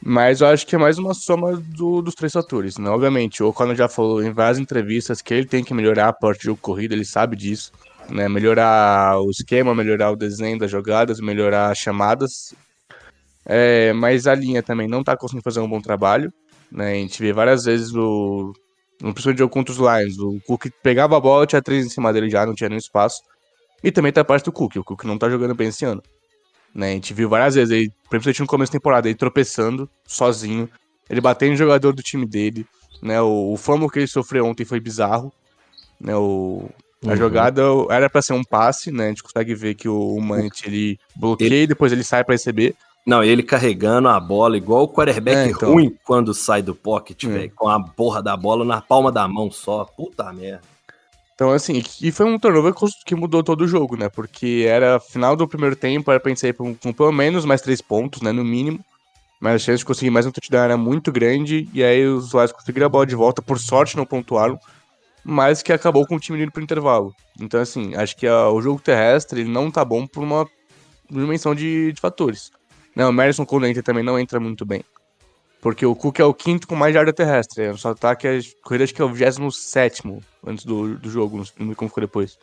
Mas 0.02 0.40
eu 0.40 0.46
acho 0.46 0.66
que 0.66 0.74
é 0.74 0.78
mais 0.78 0.96
uma 0.96 1.12
soma 1.12 1.54
do, 1.56 2.00
dos 2.00 2.14
três 2.14 2.32
fatores, 2.32 2.78
né? 2.78 2.88
Obviamente, 2.88 3.42
o 3.42 3.48
O'Connor 3.48 3.76
já 3.76 3.86
falou 3.86 4.22
em 4.22 4.32
várias 4.32 4.58
entrevistas 4.58 5.20
que 5.20 5.34
ele 5.34 5.44
tem 5.44 5.62
que 5.62 5.74
melhorar 5.74 6.08
a 6.08 6.12
parte 6.14 6.48
de 6.48 6.56
corrida, 6.56 6.94
ele 6.94 7.04
sabe 7.04 7.36
disso, 7.36 7.70
né? 8.08 8.26
Melhorar 8.26 9.20
o 9.20 9.30
esquema, 9.30 9.74
melhorar 9.74 10.12
o 10.12 10.16
desenho 10.16 10.58
das 10.58 10.70
jogadas, 10.70 11.20
melhorar 11.20 11.70
as 11.70 11.76
chamadas. 11.76 12.54
É, 13.44 13.92
mas 13.92 14.26
a 14.26 14.34
linha 14.34 14.62
também 14.62 14.88
não 14.88 15.04
tá 15.04 15.14
conseguindo 15.14 15.44
fazer 15.44 15.60
um 15.60 15.68
bom 15.68 15.82
trabalho, 15.82 16.32
né? 16.72 16.92
A 16.92 16.94
gente 16.94 17.20
vê 17.20 17.34
várias 17.34 17.64
vezes 17.64 17.94
o. 17.94 18.54
No 19.00 19.12
principalmente 19.12 19.38
jogo 19.38 19.52
contra 19.52 19.72
os 19.72 19.78
Lions, 19.78 20.18
o 20.18 20.40
Cook 20.46 20.66
pegava 20.82 21.16
a 21.16 21.20
bola, 21.20 21.46
tinha 21.46 21.62
três 21.62 21.86
em 21.86 21.88
cima 21.88 22.12
dele 22.12 22.28
já, 22.28 22.44
não 22.44 22.54
tinha 22.54 22.68
nenhum 22.68 22.78
espaço. 22.78 23.22
E 23.82 23.90
também 23.90 24.12
tá 24.12 24.20
a 24.20 24.24
parte 24.24 24.44
do 24.44 24.52
Cook, 24.52 24.76
o 24.76 24.84
Cook 24.84 25.04
não 25.04 25.16
tá 25.16 25.30
jogando 25.30 25.54
bem 25.54 25.68
esse 25.68 25.84
ano. 25.84 26.02
Né? 26.74 26.90
A 26.90 26.92
gente 26.92 27.14
viu 27.14 27.28
várias 27.28 27.54
vezes 27.54 27.72
aí, 27.72 27.90
principalmente 28.08 28.40
no 28.40 28.46
começo 28.46 28.72
da 28.72 28.78
temporada, 28.78 29.08
ele 29.08 29.16
tropeçando 29.16 29.88
sozinho, 30.06 30.68
ele 31.08 31.20
batendo 31.20 31.54
em 31.54 31.56
jogador 31.56 31.92
do 31.92 32.02
time 32.02 32.26
dele, 32.26 32.66
né? 33.02 33.20
O, 33.20 33.52
o 33.52 33.56
famo 33.56 33.90
que 33.90 33.98
ele 33.98 34.06
sofreu 34.06 34.46
ontem 34.46 34.64
foi 34.64 34.78
bizarro, 34.78 35.32
né? 36.00 36.14
O, 36.14 36.68
a 37.04 37.10
uhum. 37.10 37.16
jogada 37.16 37.62
era 37.88 38.10
para 38.10 38.22
ser 38.22 38.34
um 38.34 38.44
passe, 38.44 38.92
né? 38.92 39.06
A 39.06 39.08
gente 39.08 39.22
consegue 39.22 39.54
ver 39.54 39.74
que 39.74 39.88
o, 39.88 40.14
o 40.14 40.20
Mant, 40.20 40.62
ele 40.64 40.98
bloqueia 41.16 41.48
ele... 41.48 41.62
e 41.62 41.66
depois 41.66 41.92
ele 41.92 42.04
sai 42.04 42.22
para 42.22 42.34
receber. 42.34 42.76
Não, 43.06 43.24
ele 43.24 43.42
carregando 43.42 44.08
a 44.08 44.20
bola 44.20 44.56
igual 44.56 44.84
o 44.84 44.88
quarterback 44.88 45.36
é, 45.36 45.50
então... 45.50 45.72
ruim 45.72 45.96
quando 46.04 46.34
sai 46.34 46.62
do 46.62 46.74
pocket, 46.74 47.24
é. 47.24 47.28
velho, 47.28 47.52
com 47.54 47.68
a 47.68 47.82
porra 47.82 48.22
da 48.22 48.36
bola 48.36 48.64
na 48.64 48.80
palma 48.80 49.10
da 49.10 49.26
mão 49.26 49.50
só. 49.50 49.84
Puta 49.84 50.32
merda. 50.32 50.60
Então, 51.34 51.52
assim, 51.52 51.82
e 52.02 52.12
foi 52.12 52.26
um 52.26 52.38
turnover 52.38 52.74
que 53.06 53.14
mudou 53.14 53.42
todo 53.42 53.62
o 53.62 53.66
jogo, 53.66 53.96
né? 53.96 54.10
Porque 54.10 54.66
era 54.68 55.00
final 55.00 55.34
do 55.34 55.48
primeiro 55.48 55.74
tempo, 55.74 56.10
era 56.10 56.20
pra 56.20 56.28
gente 56.28 56.40
sair 56.40 56.52
com, 56.52 56.74
com 56.74 56.92
pelo 56.92 57.10
menos 57.10 57.46
mais 57.46 57.62
três 57.62 57.80
pontos, 57.80 58.20
né? 58.20 58.30
No 58.30 58.44
mínimo. 58.44 58.84
Mas 59.40 59.54
a 59.54 59.58
chance 59.58 59.78
de 59.78 59.86
conseguir 59.86 60.10
mais 60.10 60.26
um 60.26 60.30
touchdown 60.30 60.64
era 60.64 60.76
muito 60.76 61.10
grande. 61.10 61.66
E 61.72 61.82
aí 61.82 62.06
os 62.06 62.26
usuários 62.26 62.52
conseguiram 62.52 62.84
a 62.84 62.90
bola 62.90 63.06
de 63.06 63.14
volta. 63.14 63.40
Por 63.40 63.58
sorte, 63.58 63.96
não 63.96 64.04
pontuaram. 64.04 64.60
Mas 65.24 65.62
que 65.62 65.72
acabou 65.72 66.06
com 66.06 66.16
o 66.16 66.20
time 66.20 66.42
indo 66.42 66.52
pro 66.52 66.62
intervalo. 66.62 67.14
Então, 67.40 67.58
assim, 67.58 67.94
acho 67.94 68.14
que 68.18 68.26
a, 68.26 68.50
o 68.50 68.60
jogo 68.60 68.78
terrestre 68.78 69.40
ele 69.40 69.50
não 69.50 69.70
tá 69.70 69.82
bom 69.82 70.06
por 70.06 70.22
uma 70.22 70.46
dimensão 71.10 71.54
de, 71.54 71.90
de 71.90 72.00
fatores. 72.02 72.50
Não, 72.94 73.10
o 73.10 73.12
Madison 73.12 73.46
entra 73.64 73.82
também 73.82 74.02
não 74.02 74.18
entra 74.18 74.40
muito 74.40 74.64
bem. 74.64 74.84
Porque 75.60 75.84
o 75.84 75.94
Cook 75.94 76.18
é 76.18 76.24
o 76.24 76.32
quinto 76.32 76.66
com 76.66 76.74
mais 76.74 76.94
jarda 76.94 77.12
terrestre. 77.12 77.68
O 77.68 77.76
seu 77.76 77.90
ataque 77.90 78.26
é 78.26 78.40
corrida 78.62 78.84
acho 78.84 78.94
que 78.94 79.02
é 79.02 79.04
o 79.04 79.12
27 79.12 80.02
antes 80.46 80.64
do, 80.64 80.96
do 80.96 81.10
jogo, 81.10 81.44
não 81.58 81.74
como 81.74 81.88
ficou 81.88 82.00
depois. 82.00 82.38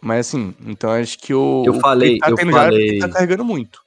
Mas 0.00 0.28
assim, 0.28 0.54
então 0.66 0.90
acho 0.90 1.18
que 1.18 1.34
o. 1.34 1.64
Eu 1.66 1.74
falei, 1.80 2.18
tá 2.18 2.30
eu 2.30 2.36
falei. 2.36 2.98
Tá 2.98 3.08
carregando 3.08 3.44
muito. 3.44 3.84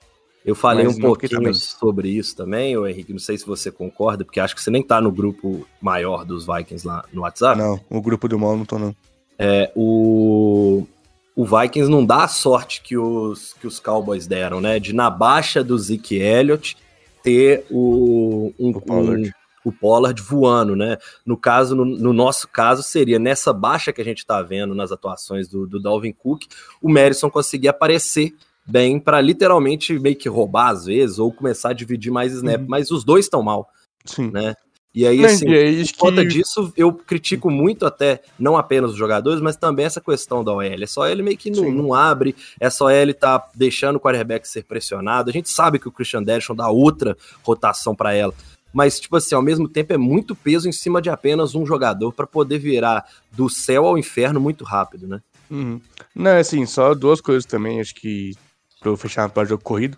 Eu 0.48 0.56
falei 0.56 0.86
Mas 0.86 0.98
um 0.98 1.02
pouquinho 1.02 1.54
sobre 1.54 2.10
isso 2.10 2.36
também, 2.36 2.78
ô 2.78 2.88
Henrique. 2.88 3.12
Não 3.12 3.20
sei 3.20 3.38
se 3.38 3.46
você 3.46 3.70
concorda, 3.70 4.24
porque 4.24 4.40
acho 4.40 4.56
que 4.56 4.62
você 4.62 4.72
nem 4.72 4.82
tá 4.82 5.02
no 5.02 5.12
grupo 5.12 5.68
maior 5.82 6.24
dos 6.24 6.46
Vikings 6.46 6.88
lá 6.88 7.04
no 7.12 7.24
WhatsApp. 7.24 7.60
Não, 7.60 7.80
o 7.90 8.02
grupo 8.02 8.30
do 8.30 8.40
mal 8.40 8.56
não 8.56 8.64
tô, 8.64 8.80
não. 8.80 8.96
É, 9.38 9.70
o, 9.76 10.88
o 11.38 11.46
Vikings 11.46 11.90
não 11.90 12.04
dá 12.06 12.24
a 12.24 12.28
sorte 12.28 12.82
que 12.82 12.98
os, 12.98 13.54
que 13.54 13.68
os 13.68 13.80
Cowboys 13.80 14.26
deram, 14.28 14.60
né? 14.60 14.80
De 14.80 14.92
na 14.92 15.10
baixa 15.10 15.64
do 15.64 15.78
Zeke 15.78 16.16
Elliott 16.18 16.76
ter 17.24 17.66
o, 17.70 18.52
um, 18.60 18.70
O 18.72 18.82
Pollard. 18.82 19.30
um- 19.30 19.32
o 19.64 19.72
Pollard 19.72 20.22
voando, 20.22 20.76
né? 20.78 20.98
No 21.26 21.36
caso, 21.38 21.76
no, 21.76 21.84
no 21.86 22.14
nosso 22.14 22.48
caso, 22.48 22.82
seria 22.82 23.20
nessa 23.20 23.52
baixa 23.54 23.92
que 23.94 24.02
a 24.02 24.04
gente 24.04 24.26
tá 24.26 24.42
vendo 24.42 24.74
nas 24.74 24.92
atuações 24.94 25.48
do, 25.50 25.68
do 25.68 25.80
Dalvin 25.82 26.14
Cook, 26.14 26.44
o 26.82 26.90
Madison 26.90 27.30
conseguir 27.30 27.68
aparecer 27.68 28.34
bem 28.66 28.98
para 29.00 29.20
literalmente 29.22 29.98
meio 30.00 30.16
que 30.16 30.28
roubar 30.30 30.70
às 30.70 30.86
vezes 30.86 31.20
ou 31.20 31.32
começar 31.34 31.70
a 31.70 31.74
dividir 31.74 32.12
mais 32.12 32.32
snap, 32.34 32.62
Uhum. 32.62 32.66
mas 32.70 32.92
os 32.92 33.04
dois 33.04 33.26
estão 33.26 33.44
mal, 33.44 33.70
Sim. 34.06 34.32
né? 34.32 34.56
E 34.96 35.06
aí, 35.06 35.24
assim, 35.26 35.46
acho 35.82 35.94
por 35.94 36.00
conta 36.10 36.22
que- 36.24 36.28
disso, 36.30 36.74
eu 36.76 36.92
critico 36.92 37.52
muito 37.52 37.86
até, 37.86 38.22
não 38.40 38.58
apenas 38.58 38.92
os 38.92 38.98
jogadores, 38.98 39.40
mas 39.42 39.56
também 39.56 39.86
essa 39.86 40.02
questão 40.02 40.44
da 40.44 40.52
OL. 40.52 40.64
É 40.64 40.88
só 40.88 41.08
ele 41.08 41.22
meio 41.22 41.38
que 41.38 41.52
não, 41.52 41.72
não 41.72 41.94
abre, 41.94 42.36
é 42.60 42.68
só 42.70 42.90
ele 42.90 43.14
tá 43.14 43.48
deixando 43.54 43.98
o 43.98 44.00
quarterback 44.00 44.48
ser 44.48 44.64
pressionado. 44.64 45.30
A 45.30 45.34
gente 45.34 45.50
sabe 45.50 45.78
que 45.78 45.88
o 45.88 45.92
Christian 45.92 46.24
Derrickson 46.24 46.56
dá 46.56 46.68
outra 46.70 47.16
rotação 47.44 47.96
para 47.96 48.14
ela. 48.14 48.34
Mas, 48.74 49.00
tipo 49.00 49.16
assim, 49.16 49.36
ao 49.36 49.42
mesmo 49.42 49.68
tempo 49.68 49.94
é 49.94 49.98
muito 49.98 50.36
peso 50.36 50.68
em 50.68 50.72
cima 50.72 51.02
de 51.02 51.10
apenas 51.10 51.54
um 51.56 51.66
jogador 51.66 52.12
para 52.12 52.26
poder 52.28 52.58
virar 52.58 53.06
do 53.32 53.48
céu 53.50 53.86
ao 53.86 53.98
inferno 53.98 54.40
muito 54.40 54.64
rápido, 54.64 55.08
né? 55.08 55.22
Uhum. 55.50 55.80
Não, 56.16 56.32
é 56.32 56.40
assim, 56.40 56.66
só 56.66 56.94
duas 56.94 57.22
coisas 57.22 57.46
também, 57.46 57.80
acho 57.80 57.94
que 57.96 58.34
pra 58.80 58.90
eu 58.90 58.98
fechar 58.98 59.26
a 59.26 59.30
parte 59.30 59.48
do 59.48 59.52
jogo 59.52 59.64
corrido. 59.64 59.98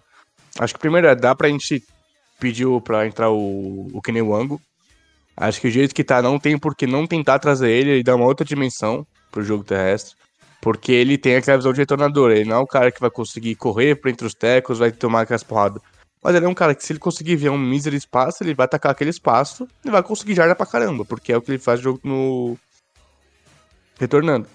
Acho 0.59 0.73
que 0.73 0.79
primeiro 0.79 1.07
é, 1.07 1.15
dá 1.15 1.33
pra 1.33 1.47
gente 1.49 1.81
pedir 2.39 2.65
o- 2.65 2.79
pra 2.81 3.07
entrar 3.07 3.29
o, 3.31 3.87
o 3.93 4.01
Kenny 4.01 4.21
Wango. 4.21 4.61
Acho 5.39 5.61
que 5.61 5.67
o 5.69 5.71
jeito 5.71 5.95
que 5.95 6.03
tá, 6.03 6.21
não 6.21 6.37
tem 6.37 6.59
por 6.59 6.75
que 6.75 6.85
não 6.85 7.07
tentar 7.07 7.39
trazer 7.39 7.69
ele 7.69 7.99
e 7.99 8.03
dar 8.03 8.15
uma 8.15 8.25
outra 8.25 8.45
dimensão 8.45 9.07
pro 9.31 9.41
jogo 9.41 9.63
terrestre. 9.63 10.13
Porque 10.61 10.91
ele 10.91 11.17
tem 11.17 11.37
aquela 11.37 11.55
visão 11.55 11.71
de 11.71 11.79
retornador. 11.79 12.31
Ele 12.31 12.43
não 12.43 12.57
é 12.57 12.59
um 12.59 12.65
cara 12.65 12.91
que 12.91 12.99
vai 12.99 13.09
conseguir 13.09 13.55
correr 13.55 13.95
por 13.95 14.09
entre 14.09 14.27
os 14.27 14.33
tecos, 14.33 14.79
vai 14.79 14.91
tomar 14.91 15.21
aquelas 15.21 15.41
porradas. 15.41 15.81
Mas 16.21 16.35
ele 16.35 16.45
é 16.45 16.49
um 16.49 16.53
cara 16.53 16.75
que, 16.75 16.83
se 16.83 16.91
ele 16.91 16.99
conseguir 16.99 17.37
ver 17.37 17.49
um 17.49 17.57
mísero 17.57 17.95
espaço, 17.95 18.43
ele 18.43 18.53
vai 18.53 18.65
atacar 18.65 18.91
aquele 18.91 19.11
espaço 19.11 19.65
e 19.85 19.89
vai 19.89 20.03
conseguir 20.03 20.35
jarda 20.35 20.53
pra 20.53 20.65
caramba. 20.65 21.05
Porque 21.05 21.31
é 21.31 21.37
o 21.37 21.41
que 21.41 21.51
ele 21.51 21.57
faz 21.57 21.79
jogo 21.79 22.01
no. 22.03 22.57
Retornando. 23.97 24.45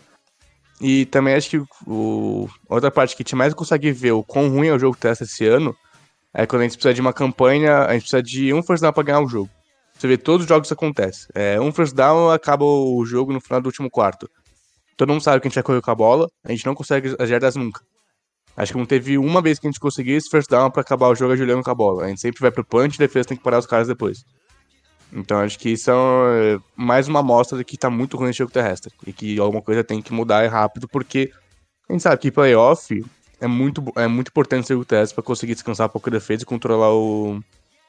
E 0.82 1.06
também 1.06 1.34
acho 1.34 1.48
que 1.48 1.62
o, 1.86 2.46
outra 2.68 2.90
parte 2.90 3.16
que 3.16 3.22
a 3.22 3.24
gente 3.24 3.36
mais 3.36 3.54
consegue 3.54 3.90
ver 3.90 4.12
o 4.12 4.22
quão 4.22 4.50
ruim 4.50 4.68
é 4.68 4.74
o 4.74 4.78
jogo 4.78 4.96
teste 4.96 5.24
esse 5.24 5.46
ano 5.46 5.74
é 6.34 6.44
quando 6.46 6.62
a 6.62 6.64
gente 6.64 6.76
precisa 6.76 6.92
de 6.92 7.00
uma 7.00 7.12
campanha, 7.12 7.84
a 7.84 7.92
gente 7.92 8.02
precisa 8.02 8.22
de 8.22 8.52
um 8.52 8.62
first 8.62 8.82
down 8.82 8.92
pra 8.92 9.02
ganhar 9.02 9.20
o 9.20 9.28
jogo. 9.28 9.48
Você 10.04 10.08
vê 10.08 10.18
todos 10.18 10.44
os 10.44 10.48
jogos 10.50 10.66
isso 10.66 10.74
acontece. 10.74 11.26
É, 11.34 11.58
um 11.58 11.72
first 11.72 11.94
down 11.94 12.28
acaba 12.28 12.62
o 12.62 13.06
jogo 13.06 13.32
no 13.32 13.40
final 13.40 13.58
do 13.58 13.66
último 13.68 13.88
quarto. 13.90 14.28
Todo 14.98 15.08
mundo 15.08 15.22
sabe 15.22 15.40
que 15.40 15.46
a 15.46 15.48
gente 15.48 15.54
vai 15.54 15.62
correr 15.62 15.80
com 15.80 15.90
a 15.90 15.94
bola, 15.94 16.28
a 16.44 16.50
gente 16.50 16.66
não 16.66 16.74
consegue 16.74 17.16
as 17.18 17.26
jardas 17.26 17.56
nunca. 17.56 17.80
Acho 18.54 18.72
que 18.72 18.78
não 18.78 18.84
teve 18.84 19.16
uma 19.16 19.40
vez 19.40 19.58
que 19.58 19.66
a 19.66 19.70
gente 19.70 19.80
conseguiu 19.80 20.18
esse 20.18 20.28
first 20.28 20.50
down 20.50 20.70
pra 20.70 20.82
acabar 20.82 21.08
o 21.08 21.14
jogo 21.14 21.32
ajoelhando 21.32 21.62
com 21.62 21.70
a 21.70 21.74
bola. 21.74 22.04
A 22.04 22.08
gente 22.08 22.20
sempre 22.20 22.38
vai 22.38 22.50
pro 22.50 22.62
punch 22.62 23.00
e 23.00 23.02
a 23.02 23.06
defesa 23.06 23.28
tem 23.28 23.38
que 23.38 23.42
parar 23.42 23.58
os 23.58 23.64
caras 23.64 23.88
depois. 23.88 24.18
Então 25.10 25.38
acho 25.38 25.58
que 25.58 25.70
isso 25.70 25.90
é 25.90 26.58
mais 26.76 27.08
uma 27.08 27.20
amostra 27.20 27.56
de 27.56 27.64
que 27.64 27.78
tá 27.78 27.88
muito 27.88 28.18
ruim 28.18 28.28
esse 28.28 28.40
jogo 28.40 28.52
terrestre. 28.52 28.92
E 29.06 29.12
que 29.12 29.38
alguma 29.40 29.62
coisa 29.62 29.82
tem 29.82 30.02
que 30.02 30.12
mudar 30.12 30.46
rápido, 30.50 30.86
porque 30.86 31.32
a 31.88 31.94
gente 31.94 32.02
sabe 32.02 32.20
que 32.20 32.30
playoff 32.30 33.02
é 33.40 33.46
muito, 33.46 33.82
é 33.96 34.06
muito 34.06 34.28
importante 34.28 34.64
esse 34.64 34.74
jogo 34.74 34.84
terrestre 34.84 35.14
pra 35.14 35.24
conseguir 35.24 35.54
descansar 35.54 35.86
um 35.86 35.90
pouco 35.90 36.10
a 36.10 36.12
defesa 36.12 36.42
e 36.42 36.46
controlar 36.46 36.92
o, 36.92 37.40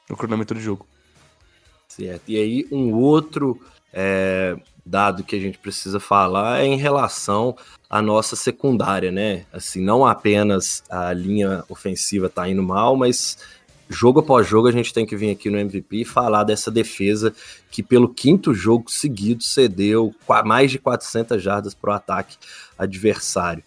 o 0.08 0.16
cronômetro 0.16 0.56
do 0.56 0.62
jogo. 0.62 0.86
Certo. 1.88 2.22
E 2.28 2.36
aí, 2.36 2.66
um 2.70 2.92
outro 2.94 3.60
é, 3.92 4.56
dado 4.84 5.24
que 5.24 5.34
a 5.34 5.40
gente 5.40 5.58
precisa 5.58 5.98
falar 5.98 6.60
é 6.60 6.66
em 6.66 6.76
relação 6.76 7.56
à 7.88 8.00
nossa 8.00 8.36
secundária, 8.36 9.10
né? 9.10 9.44
Assim, 9.52 9.80
não 9.80 10.06
apenas 10.06 10.84
a 10.88 11.12
linha 11.12 11.64
ofensiva 11.68 12.28
tá 12.28 12.48
indo 12.48 12.62
mal, 12.62 12.96
mas 12.96 13.38
jogo 13.88 14.20
após 14.20 14.46
jogo 14.46 14.68
a 14.68 14.72
gente 14.72 14.92
tem 14.92 15.06
que 15.06 15.16
vir 15.16 15.30
aqui 15.30 15.50
no 15.50 15.58
MVP 15.58 15.98
e 15.98 16.04
falar 16.04 16.44
dessa 16.44 16.70
defesa 16.70 17.34
que 17.70 17.82
pelo 17.82 18.08
quinto 18.08 18.52
jogo 18.52 18.90
seguido 18.90 19.42
cedeu 19.42 20.14
mais 20.44 20.70
de 20.70 20.78
400 20.78 21.42
jardas 21.42 21.74
para 21.74 21.90
o 21.90 21.94
ataque 21.94 22.36
adversário. 22.78 23.62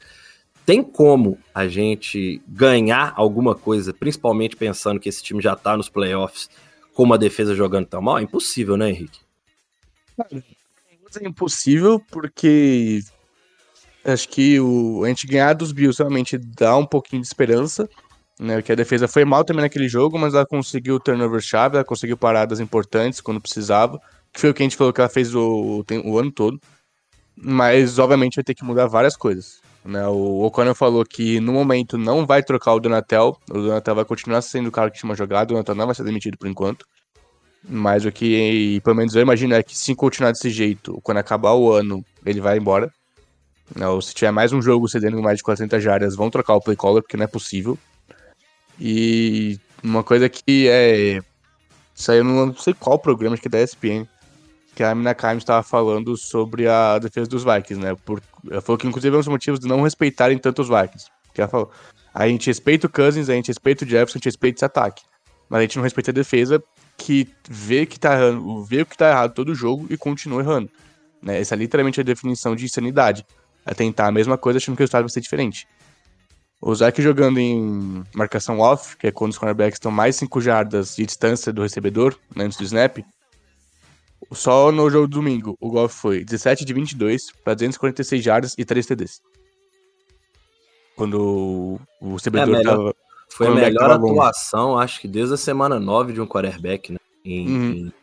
Tem 0.66 0.84
como 0.84 1.38
a 1.54 1.68
gente 1.68 2.42
ganhar 2.48 3.14
alguma 3.16 3.56
coisa, 3.56 3.92
principalmente 3.92 4.56
pensando 4.56 5.00
que 5.00 5.10
esse 5.10 5.24
time 5.24 5.42
já 5.42 5.56
tá 5.56 5.76
nos 5.76 5.90
playoffs, 5.90 6.50
com 7.00 7.06
uma 7.06 7.18
defesa 7.18 7.56
jogando 7.56 7.86
tão 7.86 8.02
mal? 8.02 8.18
É 8.18 8.24
impossível, 8.24 8.76
né, 8.76 8.90
Henrique? 8.90 9.22
É 10.30 11.26
impossível 11.26 11.98
porque 12.12 13.00
acho 14.04 14.28
que 14.28 14.60
o, 14.60 15.06
a 15.06 15.08
gente 15.08 15.26
ganhar 15.26 15.54
dos 15.54 15.72
Bills 15.72 15.98
realmente 15.98 16.38
dá 16.38 16.76
um 16.76 16.86
pouquinho 16.86 17.22
de 17.22 17.28
esperança, 17.30 17.88
né? 18.38 18.56
Porque 18.56 18.74
a 18.74 18.76
defesa 18.76 19.08
foi 19.08 19.24
mal 19.24 19.46
também 19.46 19.62
naquele 19.62 19.88
jogo, 19.88 20.20
mas 20.20 20.34
ela 20.34 20.46
conseguiu 20.46 21.00
turnover 21.00 21.40
chave, 21.40 21.78
ela 21.78 21.86
conseguiu 21.86 22.18
paradas 22.18 22.60
importantes 22.60 23.22
quando 23.22 23.40
precisava, 23.40 23.98
que 24.34 24.42
foi 24.42 24.50
o 24.50 24.54
que 24.54 24.62
a 24.62 24.66
gente 24.66 24.76
falou 24.76 24.92
que 24.92 25.00
ela 25.00 25.10
fez 25.10 25.34
o, 25.34 25.80
o, 25.80 25.86
o 26.04 26.20
ano 26.20 26.34
todo. 26.34 26.60
Mas 27.34 27.98
obviamente 27.98 28.36
vai 28.36 28.44
ter 28.44 28.56
que 28.56 28.66
mudar 28.66 28.88
várias 28.88 29.16
coisas. 29.16 29.62
Né? 29.84 30.06
O 30.08 30.42
O'Connor 30.44 30.76
falou 30.76 31.06
que 31.06 31.40
no 31.40 31.54
momento 31.54 31.98
não 31.98 32.26
vai 32.26 32.44
trocar 32.44 32.74
o 32.74 32.80
Donatel, 32.80 33.38
o 33.50 33.54
Donatel 33.54 33.96
vai 33.96 34.06
continuar 34.06 34.42
sendo 34.42 34.68
o 34.68 34.72
cara 34.72 34.92
que 34.92 35.00
tinha 35.00 35.16
jogado, 35.16 35.52
o 35.52 35.54
Donatel 35.54 35.76
não 35.76 35.86
vai 35.86 35.96
ser 35.96 36.04
demitido 36.04 36.38
por 36.38 36.48
enquanto. 36.48 36.86
Mas 37.68 38.06
o 38.06 38.12
que, 38.12 38.80
pelo 38.84 38.96
menos 38.96 39.16
eu 39.16 39.22
imagino, 39.22 39.54
é 39.54 39.64
que 39.64 39.78
se 39.78 39.94
continuar 39.94 40.32
desse 40.32 40.50
jeito, 40.50 41.00
quando 41.04 41.18
acabar 41.18 41.54
o 41.54 41.72
ano, 41.72 42.04
ele 42.26 42.40
vai 42.40 42.58
embora. 42.58 42.92
Né, 43.76 43.88
Ou 43.88 44.02
se 44.02 44.14
tiver 44.14 44.32
mais 44.32 44.52
um 44.54 44.62
jogo 44.62 44.88
cedendo 44.88 45.22
mais 45.22 45.38
de 45.38 45.44
400 45.44 45.84
jardas, 45.84 46.16
vão 46.16 46.30
trocar 46.30 46.56
o 46.56 46.62
play 46.62 46.78
caller, 46.78 47.04
porque 47.04 47.18
não 47.18 47.26
é 47.26 47.28
possível. 47.28 47.78
E 48.80 49.60
uma 49.84 50.04
coisa 50.04 50.30
que 50.30 50.68
é. 50.70 51.20
Eu 52.08 52.24
não 52.24 52.56
sei 52.56 52.74
qual 52.74 52.98
programa, 52.98 53.34
acho 53.34 53.42
que 53.42 53.50
é 53.50 53.52
da 53.52 53.62
ESPN, 53.62 54.08
que 54.74 54.82
a 54.82 54.96
Mina 54.96 55.14
Kimes 55.14 55.40
estava 55.40 55.62
falando 55.62 56.16
sobre 56.16 56.66
a 56.68 56.98
defesa 56.98 57.30
dos 57.30 57.44
Vikings, 57.44 57.82
né? 57.84 57.94
Por, 58.06 58.22
ela 58.50 58.62
falou 58.62 58.78
que 58.78 58.88
inclusive 58.88 59.14
é 59.14 59.18
um 59.18 59.20
dos 59.20 59.28
motivos 59.28 59.60
de 59.60 59.68
não 59.68 59.82
respeitarem 59.82 60.38
tanto 60.38 60.62
os 60.62 60.68
Vikings. 60.68 61.08
Que 61.34 61.42
ela 61.42 61.50
falou: 61.50 61.72
a 62.14 62.28
gente 62.28 62.48
respeita 62.48 62.88
o 62.88 62.90
Cousins, 62.90 63.30
a 63.30 63.34
gente 63.34 63.48
respeita 63.48 63.86
o 63.86 63.88
Jefferson, 63.88 64.18
a 64.18 64.20
gente 64.20 64.26
respeita 64.26 64.58
esse 64.58 64.66
ataque. 64.66 65.04
Mas 65.50 65.60
a 65.60 65.62
gente 65.62 65.78
não 65.78 65.84
respeita 65.84 66.12
a 66.12 66.14
defesa 66.14 66.64
que 66.98 67.28
vê 67.50 67.86
que 67.86 68.00
tá 68.00 68.14
errando, 68.14 68.64
vê 68.64 68.82
o 68.82 68.86
que 68.86 68.98
tá 68.98 69.10
errado 69.10 69.34
todo 69.34 69.56
jogo 69.56 69.88
e 69.90 69.98
continua 69.98 70.42
errando. 70.42 70.70
Né? 71.22 71.40
Essa 71.40 71.56
é 71.56 71.58
literalmente 71.58 72.00
a 72.00 72.04
definição 72.04 72.56
de 72.56 72.66
insanidade. 72.66 73.26
É 73.66 73.74
tentar 73.74 74.08
a 74.08 74.12
mesma 74.12 74.38
coisa 74.38 74.58
achando 74.58 74.76
que 74.76 74.82
o 74.82 74.84
resultado 74.84 75.04
vai 75.04 75.10
ser 75.10 75.22
diferente. 75.22 75.68
O 76.62 76.76
Zach 76.76 77.02
jogando 77.02 77.40
em 77.40 78.04
marcação 78.14 78.60
off, 78.60 78.98
que 78.98 79.08
é 79.08 79.12
quando 79.12 79.32
os 79.32 79.38
cornerbacks 79.38 79.78
estão 79.78 79.92
mais 79.92 80.18
5 80.18 80.42
jardas 80.42 80.96
de 80.96 81.06
distância 81.06 81.54
do 81.54 81.62
recebedor, 81.62 82.18
né, 82.36 82.46
antes 82.46 82.58
do 82.58 82.64
snap. 82.66 82.98
Só 84.32 84.72
no 84.72 84.90
jogo 84.90 85.08
do 85.08 85.16
domingo, 85.16 85.56
o 85.60 85.70
Goff 85.72 85.96
foi 85.96 86.24
17 86.24 86.64
de 86.66 86.74
22 86.74 87.32
para 87.44 87.54
246 87.56 88.24
jardas 88.24 88.56
e 88.58 88.66
3 88.66 88.86
TDs. 88.86 89.22
Quando 90.96 91.20
o- 91.22 91.80
o 92.02 92.14
recebedor 92.14 92.48
melhor. 92.58 92.64
tava... 92.78 92.96
Foi 93.32 93.48
a 93.48 93.52
é 93.52 93.54
melhor 93.54 93.80
tava 93.90 93.96
longe? 93.98 94.14
atuação, 94.20 94.78
acho 94.78 95.00
que 95.00 95.08
desde 95.08 95.34
a 95.36 95.38
semana 95.38 95.80
9 95.80 96.14
de 96.14 96.20
um 96.22 96.26
quarterback, 96.28 96.92
né? 96.92 96.98
Em, 97.24 97.48
Uhum. 97.48 97.72
em- 97.72 97.94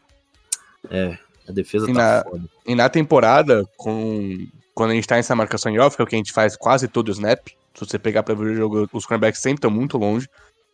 É, 0.88 1.18
a 1.48 1.52
defesa 1.52 1.90
E 1.90 1.92
tá 1.92 1.98
na- 1.98 2.22
foda. 2.30 2.44
E 2.64 2.74
na 2.76 2.88
temporada, 2.88 3.68
com... 3.76 4.46
quando 4.72 4.92
a 4.92 4.94
gente 4.94 5.06
tá 5.08 5.16
nessa 5.16 5.34
marcação 5.34 5.70
em 5.72 5.78
off, 5.80 5.96
que 5.96 6.02
é 6.02 6.04
o 6.04 6.06
que 6.06 6.14
a 6.14 6.18
gente 6.18 6.32
faz 6.32 6.56
quase 6.56 6.86
todo 6.86 7.08
o 7.08 7.10
snap, 7.10 7.48
se 7.48 7.54
você 7.84 7.98
pegar 7.98 8.22
pra 8.22 8.34
ver 8.36 8.44
o 8.52 8.54
jogo, 8.54 8.88
os 8.92 9.04
cornerbacks 9.04 9.40
sempre 9.42 9.58
estão 9.58 9.70
muito 9.70 9.98
longe. 9.98 10.28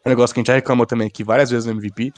É 0.05 0.09
um 0.09 0.11
negócio 0.11 0.35
que 0.35 0.41
a 0.41 0.43
gente 0.43 0.49
já 0.49 0.55
reclamou 0.55 0.85
também 0.85 1.07
aqui 1.07 1.25
várias 1.25 1.49
vezes 1.51 1.65
no 1.65 1.73
MVP. 1.73 2.13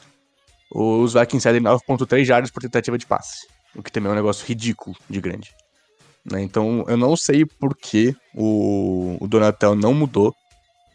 Os 0.71 1.13
Vikings 1.13 1.41
cedem 1.41 1.61
9.3 1.61 2.25
jardas 2.25 2.51
por 2.51 2.61
tentativa 2.61 2.97
de 2.97 3.05
passe. 3.05 3.47
O 3.75 3.83
que 3.83 3.91
também 3.91 4.09
é 4.09 4.13
um 4.13 4.15
negócio 4.15 4.45
ridículo 4.45 4.95
de 5.09 5.21
grande. 5.21 5.51
Né, 6.29 6.41
Então, 6.41 6.83
eu 6.87 6.97
não 6.97 7.15
sei 7.15 7.45
por 7.45 7.75
que 7.75 8.15
o, 8.33 9.17
o 9.19 9.27
Donatel 9.27 9.75
não 9.75 9.93
mudou 9.93 10.33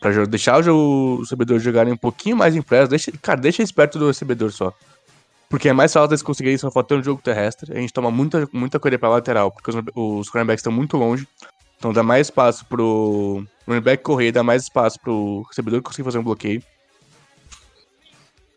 jo- 0.02 0.26
deixar 0.26 0.66
o, 0.68 1.14
os 1.16 1.28
recebedores 1.28 1.62
jogarem 1.62 1.92
um 1.92 1.96
pouquinho 1.96 2.36
mais 2.36 2.56
em 2.56 2.62
press. 2.62 2.88
Deixa, 2.88 3.12
cara, 3.22 3.40
deixa 3.40 3.62
eles 3.62 3.70
perto 3.72 3.98
do 3.98 4.08
recebedor 4.08 4.50
só. 4.50 4.72
Porque 5.48 5.68
é 5.68 5.72
mais 5.72 5.92
fácil 5.92 6.10
eles 6.10 6.22
conseguirem 6.22 6.56
só 6.58 6.70
faltando 6.70 7.02
jogo 7.02 7.20
terrestre. 7.22 7.72
A 7.72 7.80
gente 7.80 7.92
toma 7.92 8.10
muita, 8.10 8.48
muita 8.52 8.78
corrida 8.80 8.98
pra 8.98 9.08
lateral, 9.08 9.50
porque 9.50 9.70
os, 9.70 9.76
os 9.94 10.28
cornerbacks 10.30 10.60
estão 10.60 10.72
muito 10.72 10.96
longe. 10.96 11.26
Então 11.78 11.92
dá 11.92 12.02
mais 12.02 12.26
espaço 12.28 12.64
pro 12.66 13.44
running 13.66 13.80
back 13.80 14.02
correr, 14.02 14.32
dá 14.32 14.42
mais 14.42 14.64
espaço 14.64 14.98
pro 15.00 15.42
recebedor 15.48 15.80
conseguir 15.82 16.04
fazer 16.04 16.18
um 16.18 16.22
bloqueio. 16.22 16.62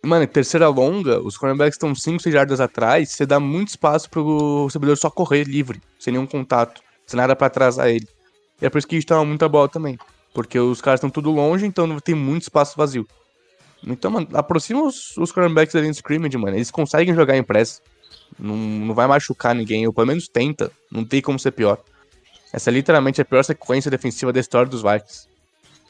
Mano, 0.06 0.28
terceira 0.28 0.68
longa, 0.68 1.22
os 1.22 1.38
cornerbacks 1.38 1.76
estão 1.76 1.96
5, 1.96 2.22
6 2.22 2.34
jardas 2.34 2.60
atrás, 2.60 3.12
você 3.12 3.26
dá 3.26 3.40
muito 3.40 3.70
espaço 3.70 4.10
pro 4.10 4.66
recebedor 4.66 4.98
só 4.98 5.10
correr 5.10 5.46
livre, 5.46 5.82
sem 5.98 6.12
nenhum 6.12 6.28
contato, 6.28 6.82
sem 7.08 7.16
nada 7.16 7.34
pra 7.38 7.48
atrasar 7.48 7.88
ele. 7.88 8.06
E 8.62 8.66
é 8.66 8.70
por 8.70 8.80
isso 8.80 8.88
que 8.88 8.96
a 8.96 9.00
gente 9.00 9.08
toma 9.08 9.24
muita 9.24 9.48
bola 9.48 9.70
também. 9.70 9.98
Porque 10.34 10.60
os 10.60 10.82
caras 10.82 10.98
estão 10.98 11.10
tudo 11.10 11.32
longe, 11.32 11.66
então 11.66 12.00
tem 12.02 12.14
muito 12.16 12.42
espaço 12.42 12.76
vazio. 12.76 13.08
Então, 13.86 14.12
mano, 14.12 14.28
aproxima 14.34 14.84
os, 14.84 15.16
os 15.18 15.32
cornerbacks 15.32 15.74
da 15.74 15.80
linha 15.80 15.92
de 15.92 15.98
scrimmage, 15.98 16.38
mano. 16.38 16.58
Eles 16.58 16.72
conseguem 16.72 17.14
jogar 17.14 17.38
em 17.38 17.44
press. 17.44 17.82
Não, 18.38 18.58
não 18.58 18.96
vai 18.96 19.08
machucar 19.08 19.54
ninguém, 19.54 19.86
ou 19.86 19.94
pelo 19.94 20.08
menos 20.08 20.28
tenta. 20.28 20.72
Não 20.92 21.06
tem 21.06 21.22
como 21.22 21.40
ser 21.40 21.52
pior. 21.52 21.78
Essa 22.52 22.70
é 22.70 22.74
literalmente 22.74 23.22
a 23.22 23.26
pior 23.26 23.44
sequência 23.44 23.92
defensiva 23.92 24.34
da 24.34 24.40
história 24.40 24.70
dos 24.70 24.82
Vikings. 24.82 25.28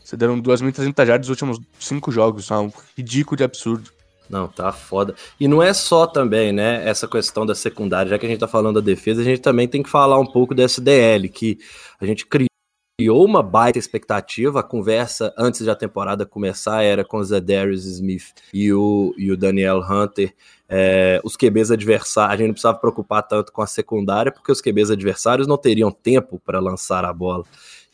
Você 0.03 0.17
deram 0.17 0.41
2.300 0.41 1.05
jardas 1.05 1.27
nos 1.27 1.29
últimos 1.29 1.60
cinco 1.79 2.12
jogos. 2.12 2.43
Isso 2.43 2.53
é 2.53 2.60
um 2.60 2.72
ridículo 2.98 3.38
de 3.38 3.43
absurdo. 3.43 3.91
Não, 4.30 4.48
tá 4.48 4.72
foda. 4.72 5.15
E 5.39 5.48
não 5.48 5.62
é 5.62 5.74
só 5.74 6.08
também, 6.08 6.51
né, 6.51 6.88
essa 6.88 7.08
questão 7.08 7.46
da 7.46 7.53
secundária, 7.53 8.10
já 8.10 8.18
que 8.18 8.25
a 8.25 8.30
gente 8.30 8.39
tá 8.39 8.48
falando 8.48 8.75
da 8.75 8.86
defesa, 8.86 9.22
a 9.22 9.24
gente 9.24 9.42
também 9.42 9.68
tem 9.68 9.84
que 9.84 9.89
falar 9.89 10.20
um 10.20 10.25
pouco 10.25 10.56
dessa 10.56 10.82
DL, 10.82 11.30
que 11.30 11.60
a 12.00 12.06
gente 12.06 12.25
criou 12.25 13.25
uma 13.25 13.44
baita 13.44 13.77
expectativa, 13.77 14.60
a 14.60 14.63
conversa 14.63 15.34
antes 15.38 15.65
da 15.65 15.75
temporada 15.75 16.25
começar 16.25 16.84
era 16.84 17.03
com 17.03 17.18
o 17.18 17.24
Zedarius 17.24 17.86
Smith 17.86 18.34
e 18.53 18.72
o, 18.72 19.13
e 19.18 19.32
o 19.32 19.38
Daniel 19.38 19.80
Hunter, 19.80 20.34
é, 20.70 21.20
os 21.24 21.36
QBs 21.36 21.72
adversários, 21.72 22.34
a 22.34 22.38
gente 22.38 22.48
não 22.48 22.53
precisava 22.53 22.80
preocupar 22.80 23.24
tanto 23.24 23.51
com 23.51 23.62
a 23.62 23.68
secundária, 23.68 24.32
porque 24.32 24.51
os 24.51 24.62
QBs 24.62 24.89
adversários 24.92 25.48
não 25.48 25.58
teriam 25.58 25.92
tempo 25.92 26.42
para 26.44 26.60
lançar 26.60 27.06
a 27.06 27.13
bola. 27.13 27.44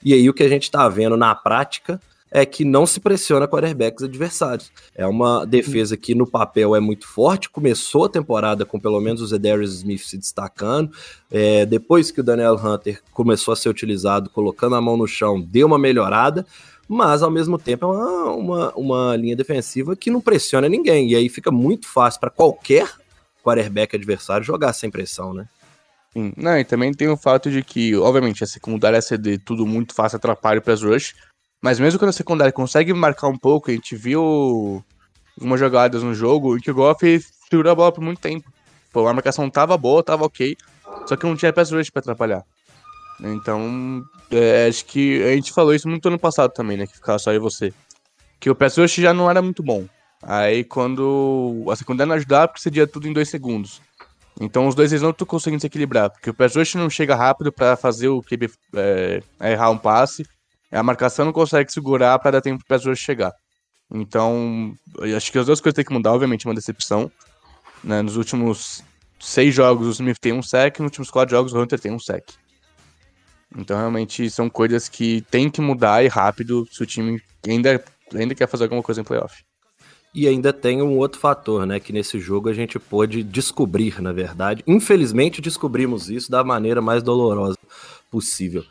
E 0.03 0.13
aí 0.13 0.29
o 0.29 0.33
que 0.33 0.43
a 0.43 0.49
gente 0.49 0.63
está 0.63 0.87
vendo 0.87 1.17
na 1.17 1.35
prática 1.35 1.99
é 2.31 2.45
que 2.45 2.63
não 2.63 2.85
se 2.85 2.99
pressiona 2.99 3.47
quarterbacks 3.47 4.03
adversários. 4.03 4.71
É 4.95 5.05
uma 5.07 5.45
defesa 5.45 5.97
que 5.97 6.13
no 6.13 6.27
papel 6.27 6.75
é 6.75 6.79
muito 6.79 7.07
forte, 7.07 7.49
começou 7.49 8.05
a 8.05 8.09
temporada 8.09 8.65
com 8.65 8.79
pelo 8.79 8.99
menos 8.99 9.21
o 9.21 9.27
Zedarius 9.27 9.75
Smith 9.75 10.01
se 10.01 10.17
destacando, 10.17 10.91
é, 11.31 11.65
depois 11.65 12.11
que 12.11 12.21
o 12.21 12.23
Daniel 12.23 12.55
Hunter 12.55 13.01
começou 13.11 13.51
a 13.51 13.55
ser 13.55 13.69
utilizado, 13.69 14.29
colocando 14.29 14.75
a 14.75 14.81
mão 14.81 14.95
no 14.95 15.07
chão, 15.07 15.41
deu 15.41 15.67
uma 15.67 15.79
melhorada, 15.79 16.45
mas 16.87 17.21
ao 17.21 17.31
mesmo 17.31 17.57
tempo 17.57 17.85
é 17.85 17.87
uma, 17.87 18.31
uma, 18.31 18.73
uma 18.75 19.15
linha 19.15 19.35
defensiva 19.35 19.95
que 19.95 20.11
não 20.11 20.21
pressiona 20.21 20.69
ninguém, 20.69 21.11
e 21.11 21.15
aí 21.15 21.29
fica 21.29 21.51
muito 21.51 21.87
fácil 21.87 22.19
para 22.19 22.29
qualquer 22.29 22.89
quarterback 23.43 23.95
adversário 23.95 24.43
jogar 24.43 24.73
sem 24.73 24.89
pressão, 24.89 25.33
né? 25.33 25.47
Não, 26.35 26.57
e 26.57 26.65
também 26.65 26.91
tem 26.91 27.07
o 27.07 27.15
fato 27.15 27.51
de 27.51 27.63
que, 27.63 27.95
obviamente, 27.95 28.43
a 28.43 28.47
secundária 28.47 28.99
CD 29.01 29.37
tudo 29.37 29.65
muito 29.65 29.93
fácil 29.93 30.17
atrapalha 30.17 30.59
para 30.59 30.73
as 30.73 30.81
rush, 30.81 31.13
mas 31.61 31.79
mesmo 31.79 31.99
quando 31.99 32.09
a 32.09 32.13
secundária 32.13 32.51
consegue 32.51 32.93
marcar 32.93 33.27
um 33.27 33.37
pouco, 33.37 33.69
a 33.69 33.73
gente 33.73 33.95
viu 33.95 34.83
algumas 35.37 35.59
jogadas 35.59 36.03
no 36.03 36.13
jogo 36.13 36.57
em 36.57 36.59
que 36.59 36.71
o 36.71 36.73
Goff 36.73 37.21
segurou 37.49 37.71
a 37.71 37.75
bola 37.75 37.91
por 37.91 38.01
muito 38.01 38.19
tempo. 38.19 38.51
Pô, 38.91 39.07
a 39.07 39.13
marcação 39.13 39.49
tava 39.49 39.77
boa, 39.77 40.03
tava 40.03 40.25
ok, 40.25 40.55
só 41.05 41.15
que 41.15 41.25
não 41.25 41.35
tinha 41.35 41.53
pass 41.53 41.71
rush 41.71 41.89
pra 41.89 41.99
atrapalhar. 41.99 42.43
Então, 43.21 44.03
é, 44.31 44.67
acho 44.67 44.85
que 44.85 45.21
a 45.23 45.35
gente 45.35 45.51
falou 45.51 45.73
isso 45.73 45.87
muito 45.87 46.07
ano 46.07 46.17
passado 46.17 46.51
também, 46.51 46.77
né, 46.77 46.87
que 46.87 46.95
ficava 46.95 47.19
só 47.19 47.31
eu 47.31 47.35
e 47.35 47.39
você. 47.39 47.73
Que 48.39 48.49
o 48.49 48.55
pass 48.55 48.77
rush 48.77 48.95
já 48.95 49.13
não 49.13 49.29
era 49.29 49.41
muito 49.41 49.61
bom. 49.61 49.85
Aí 50.21 50.63
quando 50.63 51.65
a 51.69 51.75
secundária 51.75 52.09
não 52.09 52.15
ajudava, 52.15 52.47
porque 52.47 52.61
cedia 52.61 52.87
tudo 52.87 53.07
em 53.07 53.13
dois 53.13 53.29
segundos. 53.29 53.81
Então 54.39 54.67
os 54.67 54.75
dois 54.75 54.91
eles 54.91 55.01
não 55.01 55.09
estão 55.09 55.27
conseguindo 55.27 55.59
se 55.59 55.67
equilibrar, 55.67 56.09
porque 56.09 56.29
o 56.29 56.33
pass 56.33 56.55
rush 56.55 56.75
não 56.75 56.89
chega 56.89 57.15
rápido 57.15 57.51
para 57.51 57.75
fazer 57.75 58.07
o 58.07 58.21
QB 58.21 58.49
é, 58.75 59.21
errar 59.41 59.69
um 59.69 59.77
passe, 59.77 60.25
a 60.77 60.83
marcação 60.83 61.25
não 61.25 61.33
consegue 61.33 61.71
segurar 61.71 62.17
para 62.19 62.31
dar 62.31 62.41
tempo 62.41 62.63
para 62.67 62.77
as 62.77 62.99
chegar. 62.99 63.33
Então, 63.91 64.73
acho 65.15 65.31
que 65.31 65.39
as 65.39 65.45
duas 65.45 65.59
coisas 65.59 65.75
têm 65.75 65.85
que 65.85 65.93
mudar, 65.93 66.13
obviamente, 66.13 66.45
uma 66.45 66.53
decepção. 66.53 67.11
Né? 67.83 68.01
Nos 68.01 68.17
últimos 68.17 68.83
seis 69.19 69.53
jogos 69.53 69.87
o 69.87 69.91
Smith 69.91 70.19
tem 70.19 70.31
um 70.31 70.43
sec, 70.43 70.79
nos 70.79 70.87
últimos 70.87 71.09
quatro 71.09 71.35
jogos 71.35 71.53
o 71.53 71.59
Hunter 71.59 71.79
tem 71.79 71.91
um 71.91 71.99
sec. 71.99 72.23
Então, 73.57 73.75
realmente, 73.75 74.29
são 74.29 74.47
coisas 74.47 74.87
que 74.87 75.21
tem 75.31 75.49
que 75.49 75.59
mudar 75.59 76.03
e 76.03 76.07
rápido 76.07 76.67
se 76.71 76.83
o 76.83 76.85
time 76.85 77.19
ainda, 77.47 77.83
ainda 78.13 78.35
quer 78.35 78.47
fazer 78.47 78.65
alguma 78.65 78.83
coisa 78.83 79.01
em 79.01 79.03
playoff. 79.03 79.43
E 80.13 80.27
ainda 80.27 80.53
tem 80.53 80.83
um 80.83 80.97
outro 80.97 81.19
fator, 81.19 81.65
né? 81.65 81.79
Que 81.79 81.91
nesse 81.91 82.19
jogo 82.19 82.49
a 82.49 82.53
gente 82.53 82.77
pôde 82.77 83.23
descobrir, 83.23 84.01
na 84.01 84.11
verdade. 84.11 84.63
Infelizmente, 84.67 85.41
descobrimos 85.41 86.09
isso 86.09 86.29
da 86.29 86.43
maneira 86.43 86.81
mais 86.81 87.01
dolorosa 87.01 87.57
possível 88.11 88.63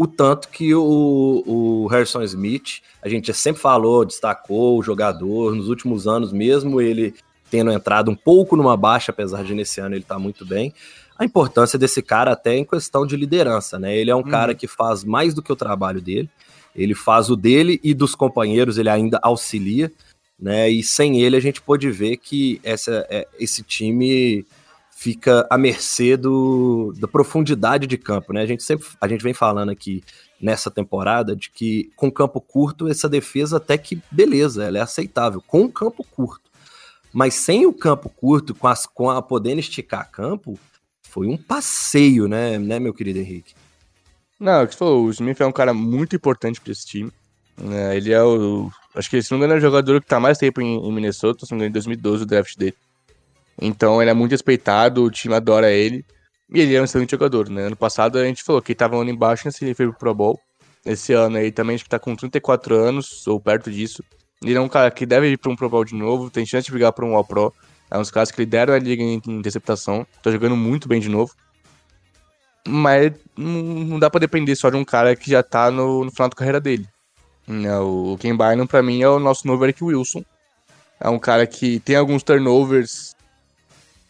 o 0.00 0.06
tanto 0.06 0.48
que 0.48 0.74
o, 0.74 1.44
o 1.46 1.86
Harrison 1.88 2.22
Smith, 2.22 2.80
a 3.02 3.08
gente 3.10 3.34
sempre 3.34 3.60
falou, 3.60 4.02
destacou 4.02 4.78
o 4.78 4.82
jogador, 4.82 5.54
nos 5.54 5.68
últimos 5.68 6.08
anos, 6.08 6.32
mesmo 6.32 6.80
ele 6.80 7.14
tendo 7.50 7.70
entrado 7.70 8.10
um 8.10 8.14
pouco 8.14 8.56
numa 8.56 8.78
baixa, 8.78 9.12
apesar 9.12 9.44
de 9.44 9.54
nesse 9.54 9.78
ano 9.78 9.94
ele 9.94 10.02
tá 10.02 10.18
muito 10.18 10.46
bem, 10.46 10.72
a 11.18 11.24
importância 11.26 11.78
desse 11.78 12.00
cara 12.00 12.32
até 12.32 12.56
em 12.56 12.64
questão 12.64 13.06
de 13.06 13.14
liderança, 13.14 13.78
né? 13.78 13.94
Ele 13.94 14.10
é 14.10 14.16
um 14.16 14.20
uhum. 14.20 14.30
cara 14.30 14.54
que 14.54 14.66
faz 14.66 15.04
mais 15.04 15.34
do 15.34 15.42
que 15.42 15.52
o 15.52 15.56
trabalho 15.56 16.00
dele, 16.00 16.30
ele 16.74 16.94
faz 16.94 17.28
o 17.28 17.36
dele 17.36 17.78
e 17.84 17.92
dos 17.92 18.14
companheiros 18.14 18.78
ele 18.78 18.88
ainda 18.88 19.20
auxilia, 19.22 19.92
né? 20.40 20.70
E 20.70 20.82
sem 20.82 21.20
ele 21.20 21.36
a 21.36 21.40
gente 21.40 21.60
pôde 21.60 21.90
ver 21.90 22.16
que 22.16 22.58
essa, 22.64 23.06
é, 23.10 23.28
esse 23.38 23.62
time 23.62 24.46
fica 25.00 25.46
à 25.48 25.56
mercê 25.56 26.14
do, 26.14 26.92
da 27.00 27.08
profundidade 27.08 27.86
de 27.86 27.96
campo, 27.96 28.34
né? 28.34 28.42
A 28.42 28.46
gente 28.46 28.62
sempre 28.62 28.86
a 29.00 29.08
gente 29.08 29.24
vem 29.24 29.32
falando 29.32 29.70
aqui 29.70 30.04
nessa 30.38 30.70
temporada 30.70 31.34
de 31.34 31.48
que 31.48 31.90
com 31.96 32.12
campo 32.12 32.38
curto 32.38 32.86
essa 32.86 33.08
defesa 33.08 33.56
até 33.56 33.78
que 33.78 34.02
beleza, 34.10 34.62
ela 34.62 34.76
é 34.76 34.82
aceitável 34.82 35.42
com 35.46 35.72
campo 35.72 36.04
curto. 36.04 36.50
Mas 37.14 37.32
sem 37.32 37.64
o 37.64 37.72
campo 37.72 38.10
curto, 38.10 38.54
com, 38.54 38.68
as, 38.68 38.84
com 38.84 39.08
a 39.08 39.22
podendo 39.22 39.60
esticar 39.60 40.10
campo, 40.10 40.60
foi 41.08 41.26
um 41.26 41.36
passeio, 41.38 42.28
né, 42.28 42.58
né 42.58 42.78
meu 42.78 42.92
querido 42.92 43.20
Henrique? 43.20 43.54
Não, 44.38 44.66
que 44.66 44.76
falou, 44.76 45.06
o 45.06 45.10
Smith 45.10 45.40
é 45.40 45.46
um 45.46 45.52
cara 45.52 45.72
muito 45.72 46.14
importante 46.14 46.60
para 46.60 46.72
esse 46.72 46.84
time. 46.84 47.10
É, 47.70 47.96
ele 47.96 48.12
é 48.12 48.22
o. 48.22 48.70
Acho 48.94 49.08
que 49.08 49.16
esse 49.16 49.32
não 49.32 49.42
é 49.42 49.54
o 49.54 49.60
jogador 49.60 49.98
que 50.02 50.06
tá 50.06 50.20
mais 50.20 50.36
tempo 50.36 50.60
em, 50.60 50.76
em 50.76 50.92
Minnesota, 50.92 51.46
se 51.46 51.52
não 51.52 51.58
me 51.58 51.64
engano, 51.64 51.70
em 51.70 51.72
2012 51.72 52.22
o 52.22 52.26
draft 52.26 52.54
dele. 52.58 52.76
Então 53.60 54.00
ele 54.00 54.10
é 54.10 54.14
muito 54.14 54.32
respeitado, 54.32 55.04
o 55.04 55.10
time 55.10 55.34
adora 55.34 55.70
ele. 55.70 56.04
E 56.52 56.60
ele 56.60 56.74
é 56.74 56.80
um 56.80 56.84
excelente 56.84 57.10
jogador, 57.10 57.48
né? 57.48 57.62
Ano 57.62 57.76
passado 57.76 58.18
a 58.18 58.24
gente 58.24 58.42
falou 58.42 58.60
que 58.60 58.72
ele 58.72 58.76
tava 58.76 58.96
ano 58.96 59.10
embaixo, 59.10 59.46
nesse 59.46 59.74
foi 59.74 59.86
pro 59.86 59.98
Pro 59.98 60.14
Bowl. 60.14 60.40
Esse 60.84 61.12
ano 61.12 61.36
aí 61.36 61.52
também 61.52 61.74
acho 61.74 61.84
que 61.84 61.90
tá 61.90 61.98
com 61.98 62.16
34 62.16 62.74
anos, 62.74 63.26
ou 63.26 63.38
perto 63.38 63.70
disso. 63.70 64.02
Ele 64.42 64.54
é 64.54 64.60
um 64.60 64.68
cara 64.68 64.90
que 64.90 65.04
deve 65.04 65.28
ir 65.28 65.36
pra 65.36 65.50
um 65.50 65.56
Pro 65.56 65.68
Bowl 65.68 65.84
de 65.84 65.94
novo, 65.94 66.30
tem 66.30 66.46
chance 66.46 66.64
de 66.66 66.72
brigar 66.72 66.92
pra 66.92 67.04
um 67.04 67.14
All 67.14 67.24
Pro. 67.24 67.52
É 67.90 67.96
um 67.96 68.00
dos 68.00 68.10
caras 68.10 68.30
que 68.30 68.40
lideram 68.40 68.72
a 68.72 68.78
liga 68.78 69.02
em 69.02 69.20
interceptação. 69.26 70.06
Tá 70.22 70.30
jogando 70.30 70.56
muito 70.56 70.88
bem 70.88 71.00
de 71.00 71.08
novo. 71.08 71.34
Mas 72.66 73.12
não 73.36 73.98
dá 73.98 74.08
para 74.08 74.20
depender 74.20 74.54
só 74.54 74.70
de 74.70 74.76
um 74.76 74.84
cara 74.84 75.14
que 75.16 75.30
já 75.30 75.42
tá 75.42 75.70
no, 75.70 76.04
no 76.04 76.10
final 76.10 76.28
da 76.28 76.36
carreira 76.36 76.60
dele. 76.60 76.86
Né, 77.46 77.76
o 77.78 78.16
Ken 78.18 78.36
Bynum, 78.36 78.66
pra 78.66 78.82
mim, 78.82 79.02
é 79.02 79.08
o 79.08 79.18
nosso 79.18 79.46
novo 79.46 79.64
Eric 79.64 79.82
Wilson. 79.82 80.24
É 81.00 81.08
um 81.08 81.18
cara 81.18 81.46
que 81.46 81.80
tem 81.80 81.96
alguns 81.96 82.22
turnovers 82.22 83.14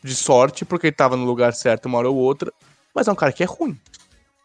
de 0.03 0.15
sorte, 0.15 0.65
porque 0.65 0.89
ele 0.89 0.97
tava 0.97 1.17
no 1.17 1.25
lugar 1.25 1.53
certo 1.53 1.87
uma 1.87 1.99
hora 1.99 2.11
ou 2.11 2.17
outra, 2.17 2.53
mas 2.95 3.09
é 3.09 3.13
um 3.13 3.17
cara 3.17 3.33
que 3.33 3.43
é 3.43 3.47
ruim. 3.47 3.79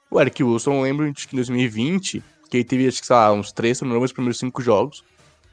O 0.10 0.20
Eric 0.20 0.44
Wilson, 0.44 0.74
eu 0.74 0.82
lembro 0.82 1.14
que 1.14 1.34
em 1.34 1.36
2020, 1.36 2.24
que 2.50 2.58
ele 2.58 2.64
teve, 2.64 2.88
acho 2.88 3.02
que, 3.02 3.08
sei 3.08 3.16
lá, 3.16 3.34
uns 3.34 3.52
três 3.52 3.80
turnovers 3.80 4.04
nos 4.04 4.14
primeiros 4.14 4.38
cinco 4.38 4.62
jogos. 4.62 5.04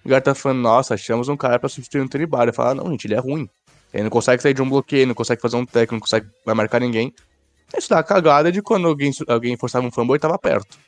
O 0.05 0.09
cara 0.09 0.21
tá 0.21 0.35
falando, 0.35 0.61
nossa, 0.61 0.95
achamos 0.95 1.29
um 1.29 1.37
cara 1.37 1.59
pra 1.59 1.69
substituir 1.69 2.01
o 2.01 2.09
Tony. 2.09 2.25
Eu 2.25 2.53
falo, 2.53 2.83
não, 2.83 2.91
gente, 2.91 3.07
ele 3.07 3.15
é 3.15 3.19
ruim. 3.19 3.49
Ele 3.93 4.05
não 4.05 4.11
consegue 4.11 4.43
sair 4.43 4.55
de 4.55 4.63
um 4.63 4.69
bloqueio, 4.69 5.07
não 5.07 5.15
consegue 5.15 5.41
fazer 5.41 5.57
um 5.57 5.65
técnico, 5.65 5.95
não 5.95 6.01
consegue 6.01 6.27
vai 6.45 6.55
marcar 6.55 6.81
ninguém. 6.81 7.13
Isso 7.77 7.89
dá 7.89 7.99
a 7.99 8.03
cagada 8.03 8.51
de 8.51 8.61
quando 8.61 8.89
alguém, 8.89 9.13
alguém 9.29 9.57
forçava 9.57 9.87
um 9.87 9.91
fumble 9.91 10.17
e 10.17 10.19
tava 10.19 10.39
perto. 10.39 10.79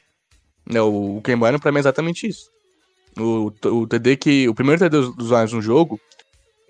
Né, 0.67 0.81
o, 0.81 1.21
Ken 1.23 1.37
Bueno, 1.37 1.61
pra 1.61 1.71
mim, 1.71 1.79
é 1.79 1.81
exatamente 1.81 2.27
isso. 2.27 2.51
O, 3.19 3.53
o 3.67 3.87
TD 3.87 4.17
que. 4.17 4.49
O 4.49 4.55
primeiro 4.55 4.81
TD 4.81 5.13
dos 5.13 5.31
Lions 5.31 5.53
no 5.53 5.63
jogo 5.63 6.01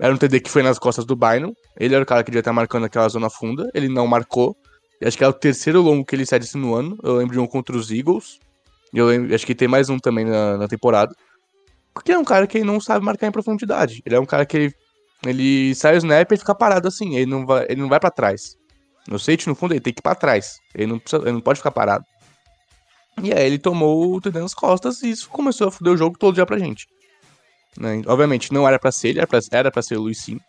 era 0.01 0.13
um 0.13 0.17
TD 0.17 0.41
que 0.41 0.51
foi 0.51 0.63
nas 0.63 0.79
costas 0.79 1.05
do 1.05 1.15
Bynum. 1.15 1.53
Ele 1.79 1.95
era 1.95 2.03
o 2.03 2.07
cara 2.07 2.23
que 2.23 2.31
devia 2.31 2.41
estar 2.41 2.53
marcando 2.53 2.85
aquela 2.85 3.09
zona 3.09 3.31
funda. 3.31 3.71
Ele 3.75 3.89
não 3.89 4.07
marcou. 4.07 4.57
Acho 5.03 5.17
que 5.17 5.25
é 5.25 5.29
o 5.29 5.33
terceiro 5.33 5.81
longo 5.81 6.05
que 6.05 6.17
ele 6.17 6.27
cede 6.27 6.49
no 6.57 6.75
ano. 6.75 6.99
Eu 7.03 7.17
lembro 7.17 7.35
de 7.35 7.41
um 7.41 7.47
contra 7.47 7.77
os 7.77 7.91
Eagles. 7.91 8.39
E 8.93 8.99
eu 8.99 9.07
lembro, 9.07 9.35
acho 9.35 9.47
que 9.47 9.55
tem 9.55 9.69
mais 9.69 9.89
um 9.89 9.99
também 9.99 10.25
na, 10.25 10.57
na 10.57 10.69
temporada. 10.69 11.15
Porque 11.93 12.13
é 12.13 12.19
um 12.19 12.25
cara 12.25 12.47
que 12.47 12.65
não 12.65 12.81
sabe 12.81 13.05
marcar 13.05 13.27
em 13.27 13.33
profundidade. 13.33 14.03
Ele 14.05 14.17
é 14.17 14.21
um 14.21 14.27
cara 14.27 14.45
que 14.45 14.57
ele, 14.57 14.75
ele 15.25 15.75
sai 15.75 15.95
o 15.95 15.99
snap 15.99 16.33
e 16.33 16.37
fica 16.37 16.55
parado 16.55 16.89
assim. 16.89 17.15
Ele 17.17 17.27
não 17.27 17.47
vai, 17.47 17.67
ele 17.69 17.81
não 17.81 17.89
vai 17.89 18.01
para 18.01 18.11
trás. 18.11 18.57
No 19.07 19.19
safety, 19.19 19.49
no 19.49 19.55
fundo, 19.55 19.75
ele 19.75 19.81
tem 19.81 19.93
que 19.93 20.01
ir 20.01 20.03
pra 20.03 20.15
trás. 20.15 20.59
Ele 20.75 20.87
não, 20.87 20.99
precisa, 20.99 21.23
ele 21.23 21.33
não 21.33 21.41
pode 21.41 21.59
ficar 21.59 21.71
parado. 21.71 22.05
E 23.23 23.33
aí 23.33 23.47
ele 23.47 23.59
tomou 23.59 24.15
o 24.15 24.21
TD 24.21 24.41
nas 24.41 24.55
costas 24.55 25.03
e 25.03 25.11
isso 25.11 25.29
começou 25.29 25.69
a 25.69 25.71
foder 25.71 25.93
o 25.93 25.97
jogo 25.97 26.19
todo 26.19 26.37
já 26.37 26.45
pra 26.45 26.59
gente. 26.59 26.89
Né? 27.79 28.03
Obviamente 28.07 28.53
não 28.53 28.67
era 28.67 28.79
para 28.79 28.93
ser 28.93 29.09
ele, 29.09 29.21
era 29.51 29.71
pra 29.71 29.83
ser 29.83 29.97
o 29.97 30.03
Luiz 30.03 30.19
Sim. 30.19 30.41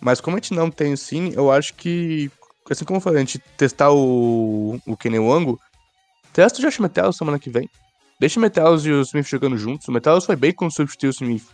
Mas 0.00 0.20
como 0.20 0.36
a 0.36 0.40
gente 0.40 0.54
não 0.54 0.70
tem 0.70 0.92
o 0.92 0.96
Sim, 0.96 1.32
eu 1.34 1.50
acho 1.50 1.74
que, 1.74 2.30
assim 2.68 2.84
como 2.84 2.96
eu 2.96 3.00
falei, 3.00 3.18
a 3.18 3.24
gente 3.24 3.38
testar 3.56 3.92
o, 3.92 4.80
o 4.86 4.96
Kenny 4.96 5.18
Wango, 5.18 5.60
testa 6.32 6.58
o 6.58 6.62
Josh 6.62 6.78
Metellus 6.78 7.16
semana 7.16 7.38
que 7.38 7.50
vem. 7.50 7.68
Deixa 8.18 8.38
o 8.38 8.42
Metellus 8.42 8.84
e 8.84 8.90
o 8.90 9.00
Smith 9.02 9.26
jogando 9.26 9.56
juntos. 9.56 9.86
O 9.88 9.92
Metellus 9.92 10.24
foi 10.24 10.36
bem 10.36 10.52
quando 10.52 10.72
substituiu 10.72 11.10
o 11.10 11.12
Smith 11.12 11.44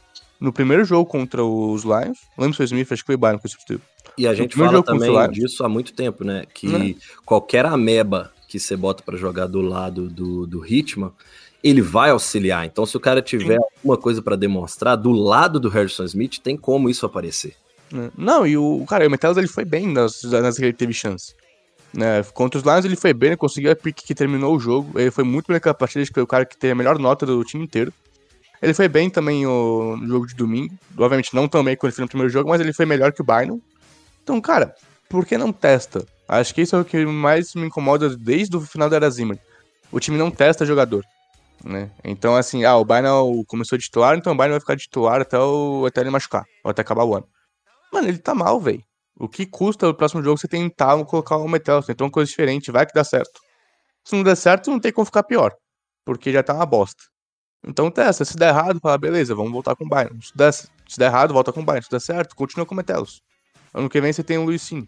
no 0.40 0.52
primeiro 0.52 0.85
jogo 0.85 1.09
contra 1.09 1.44
os 1.44 1.83
Lions. 1.83 2.18
Lembro 2.37 2.52
se 2.52 2.59
foi 2.59 2.64
o 2.64 2.66
Smith, 2.66 2.92
acho 2.92 3.02
que 3.02 3.07
foi 3.07 3.14
o 3.14 3.18
Byron 3.18 3.38
que 3.38 3.48
substituiu. 3.48 3.81
E 4.16 4.26
a 4.26 4.35
gente 4.35 4.57
fala 4.57 4.83
também 4.83 5.31
disso 5.31 5.64
há 5.64 5.68
muito 5.68 5.92
tempo, 5.92 6.24
né? 6.24 6.44
Que 6.52 6.66
né? 6.66 6.94
qualquer 7.24 7.66
ameba 7.66 8.33
que 8.48 8.59
você 8.59 8.76
bota 8.76 9.02
para 9.02 9.16
jogar 9.16 9.46
do 9.46 9.61
lado 9.61 10.09
do, 10.09 10.46
do 10.46 10.64
Hitman, 10.66 11.12
ele 11.68 11.83
vai 11.83 12.11
auxiliar. 12.11 12.64
Então, 12.64 12.87
se 12.87 12.96
o 12.96 13.00
cara 13.00 13.20
tiver 13.20 13.57
Sim. 13.57 13.64
alguma 13.78 13.96
coisa 13.96 14.22
para 14.22 14.37
demonstrar, 14.37 14.96
do 14.96 15.11
lado 15.11 15.59
do 15.59 15.68
Harrison 15.68 16.04
Smith, 16.04 16.38
tem 16.38 16.57
como 16.57 16.88
isso 16.88 17.04
aparecer. 17.04 17.54
É. 17.92 18.11
Não, 18.16 18.46
e 18.46 18.57
o 18.57 18.85
cara, 18.88 19.07
o 19.07 19.11
Metelos 19.11 19.37
ele 19.37 19.48
foi 19.48 19.64
bem 19.64 19.87
nas, 19.87 20.22
nas 20.24 20.57
que 20.57 20.64
ele 20.64 20.72
teve 20.72 20.92
chance. 20.92 21.35
Né? 21.92 22.22
Contra 22.35 22.59
os 22.59 22.64
Lions 22.64 22.85
ele 22.85 22.96
foi 22.96 23.14
bem, 23.14 23.31
ele 23.31 23.37
conseguiu 23.37 23.72
a 23.72 23.76
pique 23.76 24.04
que 24.04 24.14
terminou 24.14 24.54
o 24.54 24.61
jogo. 24.61 24.98
Ele 24.98 25.11
foi 25.11 25.24
muito 25.24 25.46
bem 25.46 25.54
naquela 25.54 25.74
partida, 25.74 26.02
acho 26.02 26.11
que 26.11 26.14
foi 26.14 26.22
o 26.22 26.26
cara 26.26 26.44
que 26.44 26.57
tem 26.57 26.70
a 26.70 26.74
melhor 26.74 26.98
nota 26.98 27.24
do 27.24 27.42
time 27.44 27.64
inteiro. 27.64 27.92
Ele 28.61 28.74
foi 28.74 28.88
bem 28.88 29.09
também 29.09 29.46
o, 29.46 29.96
no 29.96 30.07
jogo 30.07 30.26
de 30.26 30.35
domingo. 30.35 30.74
Obviamente 30.96 31.35
não 31.35 31.48
tão 31.48 31.62
bem 31.64 31.76
quanto 31.76 31.90
ele 31.90 31.96
foi 31.96 32.04
no 32.04 32.09
primeiro 32.09 32.33
jogo, 32.33 32.50
mas 32.50 32.61
ele 32.61 32.72
foi 32.72 32.85
melhor 32.85 33.12
que 33.12 33.22
o 33.22 33.24
Bynum. 33.24 33.61
Então, 34.22 34.40
cara, 34.40 34.74
por 35.09 35.24
que 35.24 35.38
não 35.38 35.52
testa? 35.52 36.04
Acho 36.28 36.54
que 36.54 36.62
isso 36.62 36.76
é 36.76 36.81
o 36.81 36.85
que 36.85 37.07
mais 37.07 37.54
me 37.54 37.66
incomoda 37.66 38.14
desde 38.14 38.57
o 38.57 38.61
final 38.61 38.90
da 38.90 38.96
era 38.96 39.09
Zimmer. 39.09 39.38
O 39.90 39.98
time 39.98 40.18
não 40.18 40.31
testa 40.31 40.66
jogador. 40.66 41.04
Né? 41.64 41.90
Então, 42.04 42.36
assim, 42.36 42.64
ah, 42.64 42.76
o 42.76 42.84
Bynum 42.84 43.44
começou 43.44 43.76
a 43.76 43.78
titular, 43.78 44.16
então 44.16 44.32
o 44.32 44.36
Bynum 44.36 44.50
vai 44.50 44.60
ficar 44.60 44.74
de 44.74 44.82
titular 44.82 45.20
até, 45.20 45.38
o, 45.38 45.84
até 45.86 46.00
ele 46.00 46.10
machucar, 46.10 46.44
ou 46.64 46.70
até 46.70 46.82
acabar 46.82 47.04
o 47.04 47.16
ano. 47.16 47.28
Mano, 47.92 48.08
ele 48.08 48.18
tá 48.18 48.34
mal, 48.34 48.60
velho. 48.60 48.82
O 49.18 49.28
que 49.28 49.44
custa 49.44 49.88
o 49.88 49.94
próximo 49.94 50.22
jogo 50.22 50.38
você 50.38 50.46
tentar 50.46 51.04
colocar 51.04 51.36
o 51.36 51.48
Metal, 51.48 51.82
uma 52.00 52.10
coisa 52.10 52.28
diferente, 52.30 52.70
vai 52.70 52.86
que 52.86 52.94
dá 52.94 53.02
certo. 53.02 53.40
Se 54.04 54.14
não 54.14 54.22
der 54.22 54.36
certo, 54.36 54.70
não 54.70 54.78
tem 54.78 54.92
como 54.92 55.04
ficar 55.04 55.24
pior. 55.24 55.54
Porque 56.04 56.32
já 56.32 56.42
tá 56.42 56.54
uma 56.54 56.64
bosta. 56.64 57.02
Então 57.66 57.90
testa, 57.90 58.24
se 58.24 58.36
der 58.36 58.50
errado, 58.50 58.78
fala, 58.80 58.96
beleza, 58.96 59.34
vamos 59.34 59.52
voltar 59.52 59.74
com 59.74 59.84
o 59.84 59.88
Bayern. 59.88 60.22
Se 60.22 60.36
der, 60.36 60.52
se 60.52 60.68
der 60.96 61.06
errado, 61.06 61.34
volta 61.34 61.52
com 61.52 61.60
o 61.60 61.64
Bayern. 61.64 61.84
Se 61.84 61.90
der 61.90 62.00
certo, 62.00 62.36
continua 62.36 62.64
com 62.64 62.74
o 62.74 62.76
Metelos. 62.76 63.20
Ano 63.74 63.88
que 63.88 64.00
vem 64.00 64.12
você 64.12 64.22
tem 64.22 64.38
o 64.38 64.44
Luiz 64.44 64.62
Sim. 64.62 64.86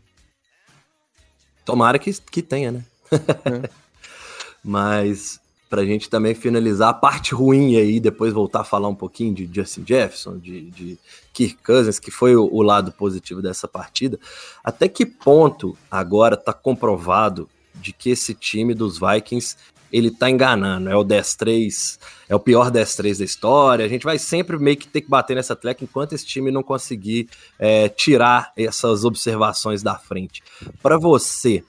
Tomara 1.64 1.98
que, 1.98 2.12
que 2.12 2.42
tenha, 2.42 2.72
né? 2.72 2.84
É. 3.12 3.70
Mas 4.62 5.40
pra 5.70 5.84
gente 5.84 6.10
também 6.10 6.34
finalizar 6.34 6.88
a 6.88 6.94
parte 6.94 7.32
ruim 7.32 7.76
aí, 7.76 8.00
depois 8.00 8.32
voltar 8.32 8.62
a 8.62 8.64
falar 8.64 8.88
um 8.88 8.94
pouquinho 8.94 9.32
de 9.32 9.48
Justin 9.50 9.84
Jefferson, 9.86 10.36
de, 10.36 10.62
de 10.70 10.98
Kirk 11.32 11.58
Cousins, 11.64 12.00
que 12.00 12.10
foi 12.10 12.34
o, 12.34 12.52
o 12.52 12.60
lado 12.60 12.90
positivo 12.90 13.40
dessa 13.40 13.68
partida. 13.68 14.18
Até 14.64 14.88
que 14.88 15.06
ponto 15.06 15.78
agora 15.88 16.36
tá 16.36 16.52
comprovado 16.52 17.48
de 17.72 17.92
que 17.92 18.10
esse 18.10 18.34
time 18.34 18.74
dos 18.74 18.98
Vikings 18.98 19.56
ele 19.92 20.10
tá 20.10 20.28
enganando. 20.28 20.88
É 20.88 20.96
o 20.96 21.04
10-3, 21.04 21.98
é 22.28 22.34
o 22.34 22.40
pior 22.40 22.70
10-3 22.70 23.18
da 23.18 23.24
história. 23.24 23.84
A 23.84 23.88
gente 23.88 24.04
vai 24.04 24.18
sempre 24.18 24.58
meio 24.58 24.76
que 24.76 24.88
ter 24.88 25.00
que 25.00 25.08
bater 25.08 25.34
nessa 25.34 25.54
tecla 25.54 25.84
enquanto 25.84 26.14
esse 26.14 26.26
time 26.26 26.50
não 26.50 26.62
conseguir 26.62 27.28
é, 27.58 27.88
tirar 27.88 28.52
essas 28.56 29.04
observações 29.04 29.82
da 29.82 29.96
frente. 29.96 30.42
Para 30.82 30.96
você, 30.96 31.64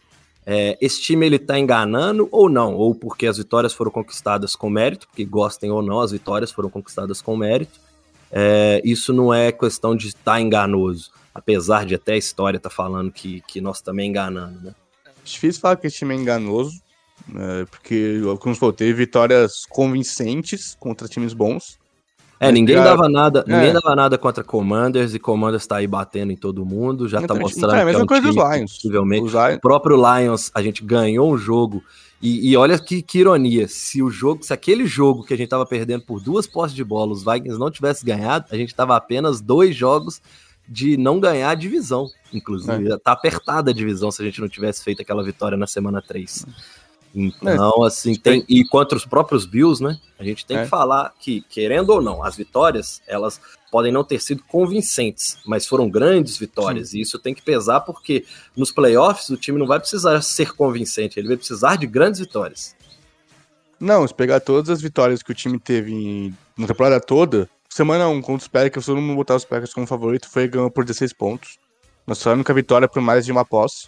é, 0.45 0.77
esse 0.81 1.01
time 1.01 1.25
ele 1.25 1.39
tá 1.39 1.57
enganando 1.57 2.27
ou 2.31 2.49
não? 2.49 2.75
Ou 2.75 2.95
porque 2.95 3.27
as 3.27 3.37
vitórias 3.37 3.73
foram 3.73 3.91
conquistadas 3.91 4.55
com 4.55 4.69
mérito, 4.69 5.07
porque 5.07 5.23
gostem 5.23 5.71
ou 5.71 5.81
não, 5.81 5.99
as 5.99 6.11
vitórias 6.11 6.51
foram 6.51 6.69
conquistadas 6.69 7.21
com 7.21 7.37
mérito. 7.37 7.79
É, 8.31 8.81
isso 8.83 9.13
não 9.13 9.33
é 9.33 9.51
questão 9.51 9.95
de 9.95 10.07
estar 10.07 10.33
tá 10.33 10.41
enganoso, 10.41 11.11
apesar 11.33 11.85
de 11.85 11.95
até 11.95 12.13
a 12.13 12.17
história 12.17 12.59
tá 12.59 12.69
falando 12.69 13.11
que, 13.11 13.41
que 13.41 13.59
nós 13.59 13.81
também 13.81 14.09
enganando, 14.09 14.59
né? 14.61 14.75
Difícil 15.23 15.61
falar 15.61 15.75
que 15.75 15.85
esse 15.85 15.97
time 15.97 16.15
é 16.15 16.17
enganoso, 16.17 16.81
né, 17.27 17.65
porque, 17.69 18.19
como 18.39 18.55
você 18.55 18.59
falou, 18.59 18.73
teve 18.73 18.93
vitórias 18.93 19.65
convincentes 19.69 20.75
contra 20.79 21.07
times 21.07 21.33
bons. 21.33 21.79
É, 22.41 22.51
ninguém 22.51 22.75
dava 22.75 23.07
nada, 23.07 23.45
é. 23.47 23.55
ninguém 23.55 23.71
dava 23.71 23.95
nada 23.95 24.17
contra 24.17 24.43
Commanders 24.43 25.13
e 25.13 25.19
Commanders 25.19 25.67
tá 25.67 25.75
aí 25.77 25.85
batendo 25.85 26.31
em 26.31 26.35
todo 26.35 26.65
mundo, 26.65 27.07
já 27.07 27.21
tá 27.21 27.35
mostrando 27.35 27.75
é, 27.75 27.81
a 27.83 27.85
mesma 27.85 27.99
que 27.99 28.01
é 28.01 28.03
um 28.03 28.07
coisa 28.07 28.27
dos 28.27 28.35
Lions. 28.35 28.73
Possivelmente. 28.73 29.29
Lions. 29.29 29.57
O 29.57 29.59
próprio 29.61 29.95
Lions, 29.95 30.49
a 30.55 30.59
gente 30.59 30.83
ganhou 30.83 31.31
um 31.31 31.37
jogo 31.37 31.83
e, 32.19 32.49
e, 32.51 32.57
olha 32.57 32.79
que, 32.79 33.03
que, 33.03 33.19
ironia, 33.19 33.67
se 33.67 34.01
o 34.01 34.09
jogo, 34.09 34.43
se 34.43 34.51
aquele 34.51 34.87
jogo 34.87 35.23
que 35.23 35.35
a 35.35 35.37
gente 35.37 35.49
tava 35.49 35.67
perdendo 35.67 36.03
por 36.03 36.19
duas 36.19 36.47
postes 36.47 36.75
de 36.75 36.83
bola, 36.83 37.11
os 37.11 37.23
Vikings 37.23 37.59
não 37.59 37.69
tivesse 37.69 38.03
ganhado, 38.03 38.45
a 38.51 38.55
gente 38.55 38.73
tava 38.73 38.95
apenas 38.95 39.39
dois 39.39 39.75
jogos 39.75 40.19
de 40.67 40.97
não 40.97 41.19
ganhar 41.19 41.49
a 41.49 41.55
divisão, 41.55 42.07
inclusive. 42.33 42.91
É. 42.91 42.97
Tá 42.97 43.11
apertada 43.11 43.71
a 43.71 43.73
divisão 43.73 44.11
se 44.11 44.21
a 44.21 44.25
gente 44.25 44.39
não 44.39 44.47
tivesse 44.47 44.83
feito 44.83 45.01
aquela 45.01 45.23
vitória 45.23 45.57
na 45.57 45.67
semana 45.67 46.01
3. 46.01 46.45
Então, 47.13 47.83
assim, 47.83 48.15
tem. 48.15 48.45
E 48.47 48.63
contra 48.65 48.97
os 48.97 49.05
próprios 49.05 49.45
Bills, 49.45 49.83
né? 49.83 49.99
A 50.17 50.23
gente 50.23 50.45
tem 50.45 50.57
é. 50.57 50.63
que 50.63 50.69
falar 50.69 51.13
que, 51.19 51.41
querendo 51.49 51.89
ou 51.89 52.01
não, 52.01 52.23
as 52.23 52.35
vitórias, 52.35 53.01
elas 53.07 53.39
podem 53.71 53.91
não 53.91 54.03
ter 54.03 54.21
sido 54.21 54.43
convincentes, 54.43 55.37
mas 55.45 55.65
foram 55.65 55.89
grandes 55.89 56.37
vitórias. 56.37 56.89
Sim. 56.89 56.97
E 56.97 57.01
isso 57.01 57.19
tem 57.19 57.33
que 57.33 57.41
pesar, 57.41 57.81
porque 57.81 58.25
nos 58.55 58.71
playoffs 58.71 59.29
o 59.29 59.37
time 59.37 59.57
não 59.57 59.67
vai 59.67 59.79
precisar 59.79 60.21
ser 60.21 60.53
convincente, 60.53 61.19
ele 61.19 61.27
vai 61.27 61.37
precisar 61.37 61.77
de 61.77 61.87
grandes 61.87 62.19
vitórias. 62.19 62.75
Não, 63.79 64.07
se 64.07 64.13
pegar 64.13 64.39
todas 64.39 64.69
as 64.69 64.81
vitórias 64.81 65.23
que 65.23 65.31
o 65.31 65.35
time 65.35 65.59
teve 65.59 66.33
na 66.55 66.67
temporada 66.67 66.99
toda, 66.99 67.49
semana 67.67 68.07
1 68.07 68.21
contra 68.21 68.43
os 68.43 68.47
Packers, 68.47 68.85
todo 68.85 69.01
mundo 69.01 69.15
botar 69.15 69.35
os 69.35 69.45
Packers 69.45 69.73
como 69.73 69.87
favorito, 69.87 70.29
foi 70.29 70.47
ganhando 70.47 70.69
por 70.69 70.85
16 70.85 71.13
pontos. 71.13 71.57
Nossa 72.05 72.31
única 72.31 72.53
vitória 72.53 72.87
por 72.87 73.01
mais 73.01 73.25
de 73.25 73.31
uma 73.31 73.43
posse. 73.43 73.87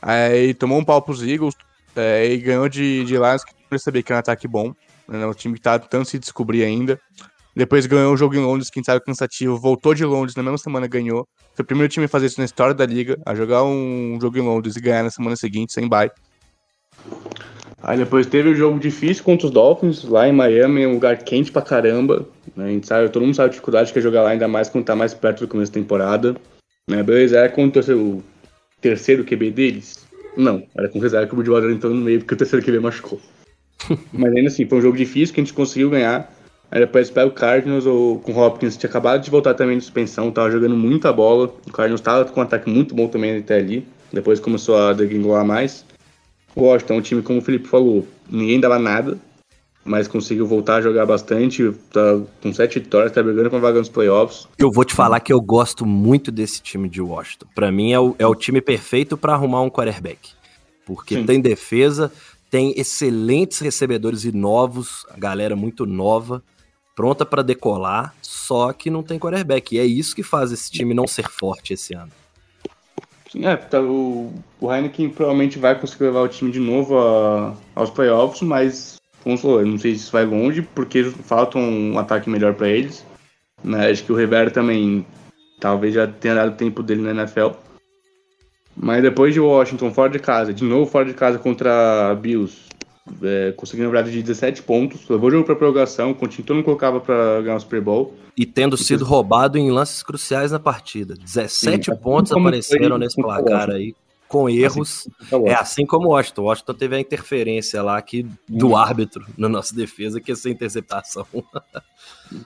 Aí 0.00 0.54
tomou 0.54 0.78
um 0.78 0.84
pau 0.84 1.00
pros 1.00 1.22
Eagles, 1.22 1.54
é, 1.96 2.32
e 2.32 2.38
ganhou 2.38 2.68
de, 2.68 3.04
de 3.04 3.14
Lions, 3.14 3.44
que 3.44 3.54
perceber 3.68 4.02
que 4.02 4.12
é 4.12 4.16
um 4.16 4.18
ataque 4.18 4.48
bom. 4.48 4.72
Né? 5.08 5.24
O 5.26 5.34
time 5.34 5.58
tá 5.58 5.78
tentando 5.78 6.04
se 6.04 6.18
descobrir 6.18 6.64
ainda. 6.64 7.00
Depois 7.56 7.86
ganhou 7.86 8.12
o 8.12 8.16
jogo 8.16 8.34
em 8.34 8.40
Londres, 8.40 8.68
quem 8.68 8.82
sabe 8.82 9.04
cansativo. 9.04 9.56
Voltou 9.56 9.94
de 9.94 10.04
Londres, 10.04 10.34
na 10.34 10.42
mesma 10.42 10.58
semana 10.58 10.88
ganhou. 10.88 11.26
Foi 11.54 11.62
o 11.62 11.66
primeiro 11.66 11.92
time 11.92 12.06
a 12.06 12.08
fazer 12.08 12.26
isso 12.26 12.40
na 12.40 12.44
história 12.44 12.74
da 12.74 12.84
liga, 12.84 13.16
a 13.24 13.34
jogar 13.34 13.62
um 13.62 14.18
jogo 14.20 14.36
em 14.38 14.42
Londres 14.42 14.74
e 14.74 14.80
ganhar 14.80 15.04
na 15.04 15.10
semana 15.10 15.36
seguinte, 15.36 15.72
sem 15.72 15.88
bye. 15.88 16.10
Aí 17.80 17.98
depois 17.98 18.26
teve 18.26 18.48
o 18.48 18.54
jogo 18.54 18.80
difícil 18.80 19.22
contra 19.22 19.46
os 19.46 19.52
Dolphins, 19.52 20.04
lá 20.04 20.26
em 20.26 20.32
Miami, 20.32 20.86
um 20.86 20.94
lugar 20.94 21.18
quente 21.18 21.52
pra 21.52 21.62
caramba. 21.62 22.26
Né? 22.56 22.64
A 22.64 22.68
gente 22.68 22.86
sabe, 22.86 23.08
todo 23.10 23.22
mundo 23.24 23.36
sabe 23.36 23.48
a 23.48 23.50
dificuldade 23.50 23.92
que 23.92 23.98
é 23.98 24.02
jogar 24.02 24.22
lá, 24.22 24.30
ainda 24.30 24.48
mais 24.48 24.68
quando 24.68 24.86
tá 24.86 24.96
mais 24.96 25.14
perto 25.14 25.40
do 25.40 25.48
começo 25.48 25.70
da 25.70 25.78
temporada. 25.80 26.34
Né? 26.90 27.02
Beleza, 27.02 27.38
é 27.38 27.48
contra 27.48 27.94
o 27.94 28.22
terceiro 28.80 29.22
QB 29.22 29.50
deles. 29.50 30.03
Não, 30.36 30.62
era 30.76 30.88
com 30.88 30.98
reserva 30.98 31.26
que 31.26 31.32
o 31.32 31.36
Bridgewater 31.36 31.70
entrou 31.70 31.92
no 31.92 32.00
meio 32.00 32.20
porque 32.20 32.34
o 32.34 32.36
terceiro 32.36 32.64
QB 32.64 32.80
machucou. 32.80 33.20
Mas 34.12 34.34
ainda 34.34 34.48
assim, 34.48 34.66
foi 34.66 34.78
um 34.78 34.82
jogo 34.82 34.96
difícil 34.96 35.34
que 35.34 35.40
a 35.40 35.44
gente 35.44 35.54
conseguiu 35.54 35.90
ganhar. 35.90 36.32
Aí 36.70 36.80
depois 36.80 37.10
pega 37.10 37.26
o 37.26 37.30
Cardinals 37.30 37.86
ou 37.86 38.18
com 38.18 38.32
o 38.32 38.38
Hopkins, 38.38 38.76
tinha 38.76 38.90
acabado 38.90 39.22
de 39.22 39.30
voltar 39.30 39.54
também 39.54 39.78
de 39.78 39.84
suspensão, 39.84 40.30
tava 40.30 40.50
jogando 40.50 40.76
muita 40.76 41.12
bola. 41.12 41.54
O 41.66 41.72
Cardinals 41.72 42.00
tava 42.00 42.24
com 42.24 42.40
um 42.40 42.42
ataque 42.42 42.68
muito 42.68 42.94
bom 42.94 43.06
também 43.06 43.38
até 43.38 43.58
ali. 43.58 43.86
Depois 44.12 44.40
começou 44.40 44.76
a 44.76 44.92
degringolar 44.92 45.44
mais. 45.44 45.84
O 46.54 46.62
Washington, 46.62 46.94
um 46.94 47.00
time, 47.00 47.22
como 47.22 47.38
o 47.38 47.42
Felipe 47.42 47.68
falou, 47.68 48.06
ninguém 48.30 48.60
dava 48.60 48.78
nada, 48.78 49.18
mas 49.84 50.08
conseguiu 50.08 50.46
voltar 50.46 50.76
a 50.76 50.80
jogar 50.80 51.04
bastante. 51.04 51.70
Tá 51.92 52.20
com 52.42 52.52
sete 52.52 52.78
vitórias, 52.78 53.12
tá 53.12 53.22
brigando 53.22 53.50
com 53.50 53.56
a 53.56 53.60
vaga 53.60 53.78
nos 53.78 53.88
playoffs. 53.88 54.48
Eu 54.58 54.70
vou 54.70 54.84
te 54.84 54.94
falar 54.94 55.20
que 55.20 55.32
eu 55.32 55.40
gosto 55.40 55.84
muito 55.84 56.32
desse 56.32 56.62
time 56.62 56.88
de 56.88 57.02
Washington. 57.02 57.46
Para 57.54 57.70
mim 57.70 57.92
é 57.92 58.00
o, 58.00 58.16
é 58.18 58.26
o 58.26 58.34
time 58.34 58.60
perfeito 58.60 59.16
para 59.16 59.34
arrumar 59.34 59.60
um 59.60 59.70
quarterback. 59.70 60.30
Porque 60.86 61.16
Sim. 61.16 61.26
tem 61.26 61.40
defesa, 61.40 62.10
tem 62.50 62.72
excelentes 62.76 63.58
recebedores 63.58 64.24
e 64.24 64.32
novos, 64.32 65.06
a 65.10 65.18
galera 65.18 65.54
muito 65.54 65.86
nova, 65.86 66.42
pronta 66.94 67.26
para 67.26 67.42
decolar, 67.42 68.14
só 68.22 68.72
que 68.72 68.90
não 68.90 69.02
tem 69.02 69.18
quarterback. 69.18 69.74
E 69.74 69.78
é 69.78 69.84
isso 69.84 70.14
que 70.14 70.22
faz 70.22 70.52
esse 70.52 70.70
time 70.70 70.94
não 70.94 71.06
ser 71.06 71.28
forte 71.28 71.74
esse 71.74 71.94
ano. 71.94 72.12
Sim, 73.30 73.46
é, 73.46 73.56
tá, 73.56 73.80
o, 73.80 74.32
o 74.60 74.72
Heineken 74.72 75.10
provavelmente 75.10 75.58
vai 75.58 75.78
conseguir 75.78 76.04
levar 76.04 76.20
o 76.20 76.28
time 76.28 76.52
de 76.52 76.60
novo 76.60 76.96
a, 76.96 77.52
aos 77.74 77.90
playoffs, 77.90 78.42
mas 78.42 78.93
como 79.24 79.38
falou, 79.38 79.60
eu 79.60 79.66
não 79.66 79.78
sei 79.78 79.92
se 79.92 80.02
isso 80.02 80.12
vai 80.12 80.26
longe, 80.26 80.60
porque 80.60 81.02
falta 81.04 81.58
um 81.58 81.98
ataque 81.98 82.28
melhor 82.28 82.52
para 82.52 82.68
eles. 82.68 83.04
Né? 83.64 83.90
Acho 83.90 84.04
que 84.04 84.12
o 84.12 84.14
Rivera 84.14 84.50
também 84.50 85.04
talvez 85.58 85.94
já 85.94 86.06
tenha 86.06 86.34
dado 86.34 86.56
tempo 86.56 86.82
dele 86.82 87.00
na 87.00 87.22
NFL. 87.22 87.52
Mas 88.76 89.02
depois 89.02 89.32
de 89.32 89.40
Washington 89.40 89.92
fora 89.92 90.10
de 90.10 90.18
casa, 90.18 90.52
de 90.52 90.62
novo 90.62 90.90
fora 90.90 91.06
de 91.06 91.14
casa 91.14 91.38
contra 91.38 92.14
Bills, 92.16 92.68
é, 93.22 93.52
conseguindo 93.56 93.88
um 93.88 94.02
de 94.02 94.22
17 94.22 94.62
pontos, 94.62 95.08
levou 95.08 95.28
o 95.28 95.32
jogo 95.32 95.46
para 95.46 95.56
prorrogação, 95.56 96.12
continuou 96.12 96.56
não 96.56 96.62
colocava 96.62 97.00
para 97.00 97.40
ganhar 97.40 97.56
o 97.56 97.60
Super 97.60 97.80
Bowl. 97.80 98.14
E 98.36 98.44
tendo 98.44 98.76
sido 98.76 99.04
roubado 99.04 99.56
em 99.56 99.70
lances 99.70 100.02
cruciais 100.02 100.52
na 100.52 100.58
partida. 100.58 101.14
17 101.14 101.84
Sim, 101.84 101.92
assim 101.92 102.02
pontos 102.02 102.32
apareceram 102.32 102.98
nesse 102.98 103.16
placar 103.16 103.70
aí 103.70 103.94
com 104.40 104.46
assim 104.46 104.58
erros. 104.58 105.08
Assim, 105.20 105.48
é 105.48 105.54
assim 105.54 105.86
como 105.86 106.08
o 106.08 106.10
Washington. 106.12 106.42
O 106.42 106.44
Washington 106.46 106.74
teve 106.74 106.96
a 106.96 107.00
interferência 107.00 107.82
lá 107.82 107.96
aqui 107.96 108.26
do 108.48 108.70
hum. 108.70 108.76
árbitro 108.76 109.24
na 109.38 109.48
nossa 109.48 109.74
defesa, 109.74 110.20
que 110.20 110.30
é 110.30 110.34
essa 110.34 110.50
interceptação. 110.50 111.26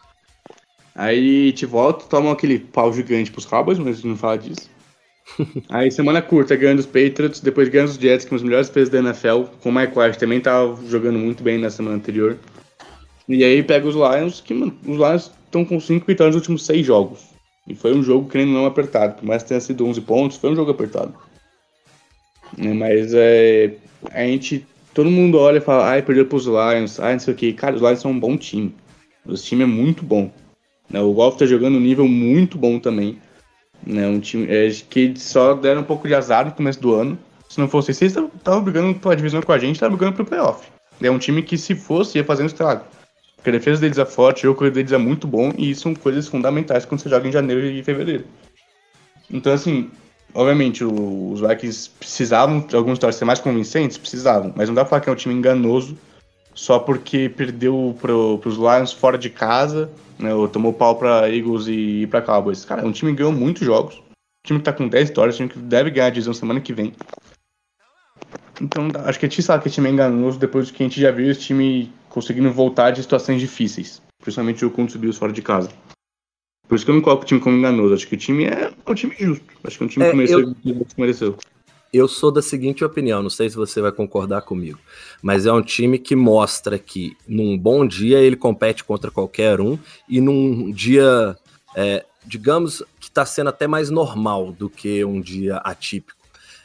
Aí 0.94 1.52
te 1.52 1.64
volta, 1.64 2.06
toma 2.06 2.32
aquele 2.32 2.58
pau 2.58 2.92
gigante 2.92 3.30
pros 3.30 3.46
Cowboys, 3.46 3.78
mas 3.78 4.02
não 4.02 4.16
fala 4.16 4.36
disso. 4.36 4.68
Aí 5.68 5.90
semana 5.90 6.20
curta, 6.20 6.56
ganhando 6.56 6.80
os 6.80 6.86
Patriots, 6.86 7.40
depois 7.40 7.68
ganhando 7.68 7.90
os 7.90 7.96
Jets, 7.96 8.24
que 8.24 8.30
são 8.30 8.36
os 8.36 8.42
melhores 8.42 8.68
pesos 8.68 8.88
da 8.88 8.98
NFL, 8.98 9.44
com 9.62 9.68
o 9.68 9.72
Mike 9.72 9.96
White 9.96 10.18
também 10.18 10.40
tava 10.40 10.76
jogando 10.86 11.18
muito 11.18 11.42
bem 11.42 11.58
na 11.58 11.70
semana 11.70 11.96
anterior. 11.96 12.36
E 13.28 13.44
aí 13.44 13.62
pega 13.62 13.86
os 13.86 13.94
Lions, 13.94 14.40
que 14.40 14.52
mano, 14.54 14.76
os 14.86 14.96
Lions 14.96 15.30
estão 15.44 15.64
com 15.64 15.78
5 15.78 16.04
vitórias 16.04 16.34
nos 16.34 16.42
últimos 16.42 16.64
6 16.66 16.84
jogos. 16.84 17.20
E 17.68 17.74
foi 17.74 17.94
um 17.94 18.02
jogo 18.02 18.28
que 18.28 18.38
nem 18.38 18.46
não 18.46 18.64
apertado, 18.64 19.16
por 19.16 19.24
mais 19.24 19.42
que 19.42 19.50
tenha 19.50 19.60
sido 19.60 19.86
11 19.86 20.00
pontos, 20.00 20.36
foi 20.38 20.50
um 20.50 20.56
jogo 20.56 20.70
apertado. 20.70 21.14
Né, 22.56 22.72
mas 22.72 23.12
é, 23.14 23.74
a 24.12 24.22
gente 24.24 24.66
todo 24.94 25.10
mundo 25.10 25.38
olha 25.38 25.58
e 25.58 25.60
fala, 25.60 25.90
ai, 25.90 26.02
perdeu 26.02 26.26
pros 26.26 26.46
Lions, 26.46 26.98
ai, 26.98 27.12
não 27.12 27.20
sei 27.20 27.34
o 27.34 27.36
que. 27.36 27.52
Cara, 27.52 27.76
os 27.76 27.82
Lions 27.82 28.00
são 28.00 28.10
um 28.10 28.18
bom 28.18 28.36
time. 28.36 28.74
Esse 29.28 29.44
time 29.44 29.62
é 29.62 29.66
muito 29.66 30.04
bom. 30.04 30.30
Né? 30.90 31.00
O 31.00 31.12
Golf 31.12 31.36
tá 31.36 31.46
jogando 31.46 31.76
um 31.76 31.80
nível 31.80 32.08
muito 32.08 32.58
bom 32.58 32.78
também. 32.78 33.18
Né? 33.86 34.06
Um 34.08 34.18
time 34.18 34.46
é, 34.48 34.68
que 34.88 35.14
só 35.16 35.54
deram 35.54 35.82
um 35.82 35.84
pouco 35.84 36.08
de 36.08 36.14
azar 36.14 36.46
no 36.46 36.52
começo 36.52 36.80
do 36.80 36.94
ano. 36.94 37.18
Se 37.48 37.60
não 37.60 37.68
fosse 37.68 37.90
eles 37.90 38.16
estavam 38.16 38.62
brigando 38.62 38.98
pela 38.98 39.16
divisão 39.16 39.40
com 39.40 39.52
a 39.52 39.58
gente, 39.58 39.76
estavam 39.76 39.96
brigando 39.96 40.16
pro 40.16 40.24
playoff. 40.24 40.68
É 41.00 41.10
um 41.10 41.18
time 41.18 41.42
que, 41.42 41.56
se 41.56 41.74
fosse, 41.74 42.18
ia 42.18 42.24
fazendo 42.24 42.48
estrago. 42.48 42.84
Porque 43.36 43.50
a 43.50 43.52
defesa 43.52 43.80
deles 43.80 43.98
é 43.98 44.04
forte, 44.04 44.40
o 44.40 44.50
jogo 44.50 44.68
deles 44.68 44.92
é 44.92 44.98
muito 44.98 45.26
bom, 45.26 45.52
e 45.56 45.70
isso 45.70 45.82
são 45.82 45.94
coisas 45.94 46.26
fundamentais 46.26 46.84
quando 46.84 47.00
você 47.00 47.08
joga 47.08 47.28
em 47.28 47.32
janeiro 47.32 47.64
e 47.64 47.82
fevereiro. 47.84 48.24
Então, 49.30 49.52
assim, 49.52 49.90
obviamente, 50.34 50.84
os 50.84 51.40
Vikings 51.40 51.90
precisavam 51.98 52.60
de 52.60 52.76
alguns 52.76 52.98
ser 53.14 53.24
mais 53.24 53.40
convincentes, 53.40 53.98
precisavam, 53.98 54.52
mas 54.56 54.68
não 54.68 54.74
dá 54.74 54.82
pra 54.82 54.90
falar 54.90 55.00
que 55.02 55.08
é 55.08 55.12
um 55.12 55.16
time 55.16 55.34
enganoso 55.34 55.96
só 56.54 56.78
porque 56.78 57.28
perdeu 57.28 57.96
pro, 58.00 58.38
pros 58.38 58.56
Lions 58.56 58.92
fora 58.92 59.16
de 59.16 59.30
casa, 59.30 59.88
né, 60.18 60.34
ou 60.34 60.48
tomou 60.48 60.72
pau 60.72 60.96
pra 60.96 61.30
Eagles 61.32 61.68
e, 61.68 62.02
e 62.02 62.06
pra 62.08 62.20
Cowboys. 62.20 62.64
Cara, 62.64 62.82
é 62.82 62.84
um 62.84 62.90
time 62.90 63.12
que 63.12 63.18
ganhou 63.18 63.32
muitos 63.32 63.64
jogos, 63.64 63.94
um 63.96 64.46
time 64.46 64.58
que 64.58 64.64
tá 64.64 64.72
com 64.72 64.88
10 64.88 65.10
vitórias, 65.10 65.36
um 65.36 65.38
time 65.38 65.50
que 65.50 65.58
deve 65.58 65.90
ganhar 65.90 66.06
a 66.06 66.10
divisão 66.10 66.34
semana 66.34 66.60
que 66.60 66.72
vem. 66.72 66.92
Então, 68.60 68.88
acho 69.04 69.20
que 69.20 69.26
a 69.26 69.28
gente 69.28 69.40
sabe 69.40 69.62
que 69.62 69.68
esse 69.68 69.76
time 69.76 69.88
é 69.88 69.92
enganoso 69.92 70.38
depois 70.38 70.70
que 70.70 70.82
a 70.82 70.86
gente 70.86 71.00
já 71.00 71.12
viu 71.12 71.30
esse 71.30 71.40
time 71.40 71.92
conseguindo 72.08 72.50
voltar 72.50 72.90
de 72.90 73.02
situações 73.02 73.40
difíceis. 73.40 74.02
Principalmente 74.20 74.64
o 74.64 74.70
contra 74.70 74.96
os 74.96 75.00
Bills 75.00 75.18
fora 75.18 75.32
de 75.32 75.42
casa. 75.42 75.70
Por 76.68 76.74
isso 76.74 76.84
que 76.84 76.90
eu 76.90 76.94
não 76.94 77.02
coloco 77.02 77.22
o 77.22 77.26
time 77.26 77.40
como 77.40 77.56
enganoso. 77.56 77.94
Acho 77.94 78.06
que 78.06 78.14
o 78.14 78.18
time 78.18 78.44
é, 78.44 78.70
um 78.86 78.94
time 78.94 79.14
justo. 79.18 79.44
Acho 79.64 79.78
que 79.78 79.84
é 79.84 79.86
um 79.86 79.88
time 79.88 80.04
é, 80.04 80.10
que 80.10 80.16
mereceu 80.16 80.40
eu... 80.40 80.54
que 80.54 81.00
mereceu. 81.00 81.38
Eu 81.90 82.06
sou 82.06 82.30
da 82.30 82.42
seguinte 82.42 82.84
opinião, 82.84 83.22
não 83.22 83.30
sei 83.30 83.48
se 83.48 83.56
você 83.56 83.80
vai 83.80 83.90
concordar 83.90 84.42
comigo, 84.42 84.78
mas 85.22 85.46
é 85.46 85.52
um 85.52 85.62
time 85.62 85.98
que 85.98 86.14
mostra 86.14 86.78
que 86.78 87.16
num 87.26 87.56
bom 87.56 87.86
dia 87.86 88.18
ele 88.18 88.36
compete 88.36 88.84
contra 88.84 89.10
qualquer 89.10 89.58
um 89.58 89.78
e 90.06 90.20
num 90.20 90.70
dia, 90.70 91.34
é, 91.74 92.04
digamos, 92.26 92.84
que 93.00 93.08
está 93.08 93.24
sendo 93.24 93.48
até 93.48 93.66
mais 93.66 93.88
normal 93.88 94.52
do 94.52 94.68
que 94.68 95.02
um 95.02 95.18
dia 95.18 95.56
atípico. 95.58 96.18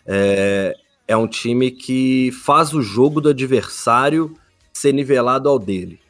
É, 0.06 0.76
é 1.08 1.16
um 1.16 1.28
time 1.28 1.72
que 1.72 2.30
faz 2.44 2.74
o 2.74 2.82
jogo 2.82 3.22
do 3.22 3.30
adversário 3.30 4.36
ser 4.74 4.92
nivelado 4.92 5.48
ao 5.48 5.58
dele. 5.58 6.03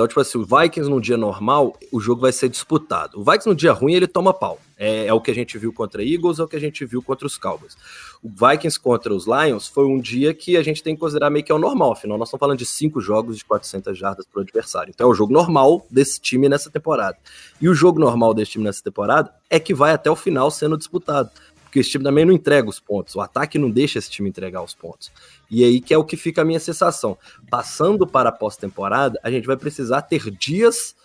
Então, 0.00 0.08
tipo 0.08 0.20
assim, 0.20 0.38
o 0.38 0.46
Vikings 0.46 0.88
num 0.88 0.98
dia 0.98 1.18
normal, 1.18 1.76
o 1.92 2.00
jogo 2.00 2.22
vai 2.22 2.32
ser 2.32 2.48
disputado. 2.48 3.20
O 3.20 3.22
Vikings 3.22 3.46
num 3.46 3.54
dia 3.54 3.70
ruim, 3.70 3.92
ele 3.92 4.06
toma 4.06 4.32
pau. 4.32 4.58
É, 4.78 5.04
é, 5.08 5.12
o 5.12 5.20
que 5.20 5.30
a 5.30 5.34
gente 5.34 5.58
viu 5.58 5.74
contra 5.74 6.02
Eagles, 6.02 6.38
é 6.38 6.42
o 6.42 6.48
que 6.48 6.56
a 6.56 6.58
gente 6.58 6.86
viu 6.86 7.02
contra 7.02 7.26
os 7.26 7.36
Cowboys. 7.36 7.76
O 8.22 8.30
Vikings 8.30 8.80
contra 8.80 9.12
os 9.12 9.26
Lions 9.26 9.68
foi 9.68 9.84
um 9.84 10.00
dia 10.00 10.32
que 10.32 10.56
a 10.56 10.62
gente 10.62 10.82
tem 10.82 10.94
que 10.94 11.00
considerar 11.00 11.28
meio 11.28 11.44
que 11.44 11.52
é 11.52 11.54
o 11.54 11.58
normal. 11.58 11.92
Afinal, 11.92 12.16
nós 12.16 12.28
estamos 12.28 12.40
falando 12.40 12.56
de 12.56 12.64
cinco 12.64 12.98
jogos 12.98 13.36
de 13.36 13.44
400 13.44 13.98
jardas 13.98 14.24
para 14.24 14.38
o 14.38 14.42
adversário. 14.42 14.90
Então 14.90 15.06
é 15.06 15.10
o 15.10 15.14
jogo 15.14 15.34
normal 15.34 15.86
desse 15.90 16.18
time 16.18 16.48
nessa 16.48 16.70
temporada. 16.70 17.18
E 17.60 17.68
o 17.68 17.74
jogo 17.74 18.00
normal 18.00 18.32
desse 18.32 18.52
time 18.52 18.64
nessa 18.64 18.82
temporada 18.82 19.30
é 19.50 19.60
que 19.60 19.74
vai 19.74 19.92
até 19.92 20.10
o 20.10 20.16
final 20.16 20.50
sendo 20.50 20.78
disputado 20.78 21.30
porque 21.70 21.78
esse 21.78 21.90
time 21.90 22.02
também 22.02 22.24
não 22.24 22.32
entrega 22.32 22.68
os 22.68 22.80
pontos. 22.80 23.14
O 23.14 23.20
ataque 23.20 23.56
não 23.56 23.70
deixa 23.70 23.96
esse 23.96 24.10
time 24.10 24.28
entregar 24.28 24.60
os 24.60 24.74
pontos. 24.74 25.12
E 25.48 25.62
aí 25.62 25.80
que 25.80 25.94
é 25.94 25.98
o 25.98 26.04
que 26.04 26.16
fica 26.16 26.42
a 26.42 26.44
minha 26.44 26.58
sensação. 26.58 27.16
Passando 27.48 28.08
para 28.08 28.30
a 28.30 28.32
pós-temporada, 28.32 29.20
a 29.22 29.30
gente 29.30 29.46
vai 29.46 29.56
precisar 29.56 30.02
ter 30.02 30.32
dias 30.32 30.96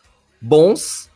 bons 0.41 1.07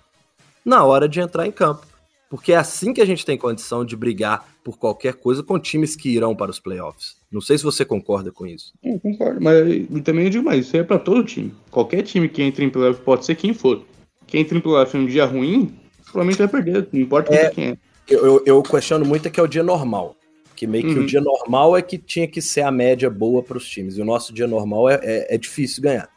na 0.64 0.84
hora 0.84 1.10
de 1.10 1.20
entrar 1.20 1.48
em 1.48 1.52
campo. 1.52 1.88
Porque 2.30 2.52
é 2.54 2.58
assim 2.58 2.94
que 2.94 3.02
a 3.02 3.06
gente 3.06 3.26
tem 3.26 3.40
condição 3.40 3.84
de 3.84 3.96
brigar 3.96 4.48
por 4.64 4.78
qualquer 4.78 5.16
coisa 5.16 5.42
com 5.42 5.58
times 5.60 5.96
que 5.96 6.10
irão 6.10 6.36
para 6.36 6.52
os 6.52 6.60
playoffs. 6.60 7.18
Não 7.32 7.42
sei 7.42 7.58
se 7.58 7.64
você 7.64 7.84
concorda 7.84 8.32
com 8.32 8.46
isso. 8.46 8.72
Eu 8.84 9.00
concordo, 9.00 9.42
mas 9.42 9.58
também 10.04 10.26
eu 10.26 10.30
digo 10.30 10.46
mais, 10.46 10.68
isso 10.68 10.78
é 10.78 10.84
para 10.84 11.00
todo 11.00 11.24
time. 11.24 11.52
Qualquer 11.72 12.04
time 12.04 12.30
que 12.30 12.44
entre 12.44 12.64
em 12.64 12.70
playoff 12.70 13.02
pode 13.02 13.26
ser 13.26 13.34
quem 13.34 13.52
for. 13.52 13.84
Quem 14.28 14.42
entra 14.42 14.56
em 14.56 14.62
playoff 14.62 14.96
em 14.96 15.02
um 15.02 15.06
dia 15.08 15.26
ruim, 15.26 15.76
provavelmente 16.04 16.38
vai 16.38 16.48
perder, 16.48 16.88
não 16.92 17.02
importa 17.02 17.34
é, 17.34 17.50
quem 17.50 17.70
é 17.70 17.78
eu, 18.10 18.26
eu, 18.26 18.44
eu 18.46 18.64
questiono 18.64 19.06
muito 19.06 19.28
é 19.28 19.32
que 19.32 19.40
é 19.40 19.44
o 19.44 19.48
dia 19.48 19.64
normal. 19.64 20.16
Que 20.56 20.68
meio 20.68 20.84
que 20.84 20.94
uhum. 20.94 21.04
o 21.04 21.06
dia 21.06 21.22
normal 21.22 21.78
é 21.78 21.82
que 21.82 21.98
tinha 21.98 22.28
que 22.28 22.42
ser 22.42 22.62
a 22.62 22.72
média 22.72 23.10
boa 23.10 23.42
para 23.42 23.58
os 23.58 23.68
times. 23.68 23.98
E 23.98 24.02
o 24.02 24.06
nosso 24.06 24.34
dia 24.34 24.48
normal 24.48 24.90
é, 24.90 25.00
é, 25.02 25.36
é, 25.36 25.38
difícil 25.38 25.82
ganhar. 25.82 26.10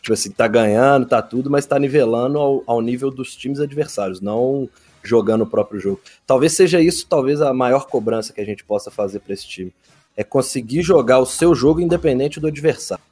Tipo 0.00 0.12
assim, 0.12 0.30
tá 0.30 0.46
ganhando, 0.46 1.06
tá 1.06 1.20
tudo, 1.20 1.50
mas 1.50 1.66
tá 1.66 1.78
nivelando 1.78 2.38
ao, 2.38 2.62
ao 2.66 2.80
nível 2.80 3.10
dos 3.10 3.34
times 3.34 3.58
adversários, 3.58 4.20
não 4.20 4.68
jogando 5.02 5.42
o 5.42 5.46
próprio 5.46 5.80
jogo. 5.80 6.00
Talvez 6.26 6.52
seja 6.52 6.80
isso, 6.80 7.06
talvez 7.08 7.40
a 7.40 7.52
maior 7.52 7.86
cobrança 7.86 8.32
que 8.32 8.40
a 8.40 8.44
gente 8.44 8.64
possa 8.64 8.90
fazer 8.90 9.20
para 9.20 9.34
esse 9.34 9.48
time. 9.48 9.72
É 10.16 10.22
conseguir 10.22 10.82
jogar 10.82 11.18
o 11.18 11.26
seu 11.26 11.54
jogo 11.54 11.80
independente 11.80 12.38
do 12.38 12.46
adversário 12.46 13.02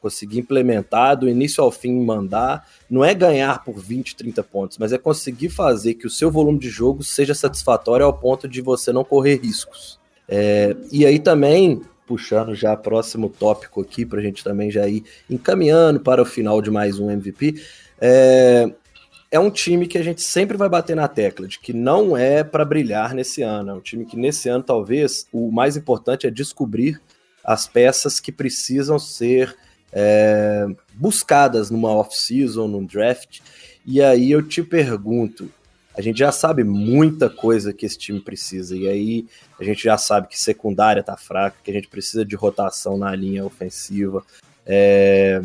conseguir 0.00 0.38
implementar 0.38 1.16
do 1.16 1.28
início 1.28 1.62
ao 1.62 1.70
fim, 1.70 2.00
mandar, 2.04 2.66
não 2.88 3.04
é 3.04 3.14
ganhar 3.14 3.64
por 3.64 3.78
20, 3.78 4.16
30 4.16 4.42
pontos, 4.42 4.78
mas 4.78 4.92
é 4.92 4.98
conseguir 4.98 5.48
fazer 5.48 5.94
que 5.94 6.06
o 6.06 6.10
seu 6.10 6.30
volume 6.30 6.58
de 6.58 6.68
jogo 6.68 7.02
seja 7.02 7.34
satisfatório 7.34 8.06
ao 8.06 8.12
ponto 8.12 8.48
de 8.48 8.60
você 8.60 8.92
não 8.92 9.04
correr 9.04 9.36
riscos. 9.36 9.98
É, 10.28 10.76
e 10.92 11.06
aí 11.06 11.18
também, 11.18 11.82
puxando 12.06 12.54
já 12.54 12.76
próximo 12.76 13.28
tópico 13.28 13.80
aqui, 13.80 14.04
para 14.04 14.20
a 14.20 14.22
gente 14.22 14.44
também 14.44 14.70
já 14.70 14.86
ir 14.86 15.04
encaminhando 15.28 16.00
para 16.00 16.22
o 16.22 16.26
final 16.26 16.60
de 16.60 16.70
mais 16.70 16.98
um 16.98 17.10
MVP, 17.10 17.60
é, 18.00 18.70
é 19.30 19.38
um 19.38 19.50
time 19.50 19.86
que 19.86 19.98
a 19.98 20.02
gente 20.02 20.22
sempre 20.22 20.56
vai 20.56 20.68
bater 20.68 20.96
na 20.96 21.08
tecla 21.08 21.46
de 21.46 21.58
que 21.58 21.72
não 21.72 22.16
é 22.16 22.42
para 22.42 22.64
brilhar 22.64 23.14
nesse 23.14 23.42
ano. 23.42 23.70
É 23.70 23.74
um 23.74 23.80
time 23.80 24.06
que 24.06 24.16
nesse 24.16 24.48
ano, 24.48 24.64
talvez, 24.64 25.26
o 25.32 25.50
mais 25.50 25.76
importante 25.76 26.26
é 26.26 26.30
descobrir 26.30 27.00
as 27.44 27.66
peças 27.66 28.20
que 28.20 28.32
precisam 28.32 28.98
ser 28.98 29.56
é, 29.92 30.66
buscadas 30.94 31.70
numa 31.70 31.90
off-season, 31.90 32.68
num 32.68 32.84
draft. 32.84 33.40
E 33.86 34.02
aí 34.02 34.30
eu 34.30 34.42
te 34.42 34.62
pergunto, 34.62 35.50
a 35.94 36.00
gente 36.00 36.18
já 36.18 36.30
sabe 36.30 36.62
muita 36.62 37.28
coisa 37.28 37.72
que 37.72 37.84
esse 37.84 37.98
time 37.98 38.20
precisa, 38.20 38.76
e 38.76 38.86
aí 38.86 39.26
a 39.58 39.64
gente 39.64 39.82
já 39.82 39.98
sabe 39.98 40.28
que 40.28 40.38
secundária 40.38 41.02
tá 41.02 41.16
fraca, 41.16 41.56
que 41.62 41.70
a 41.70 41.74
gente 41.74 41.88
precisa 41.88 42.24
de 42.24 42.36
rotação 42.36 42.96
na 42.96 43.14
linha 43.16 43.44
ofensiva, 43.44 44.24
é, 44.64 45.42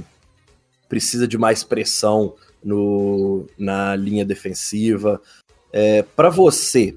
precisa 0.87 1.27
de 1.27 1.37
mais 1.37 1.63
pressão 1.63 2.35
no, 2.63 3.47
na 3.57 3.95
linha 3.95 4.23
defensiva. 4.23 5.19
É, 5.71 6.03
Para 6.03 6.29
você, 6.29 6.95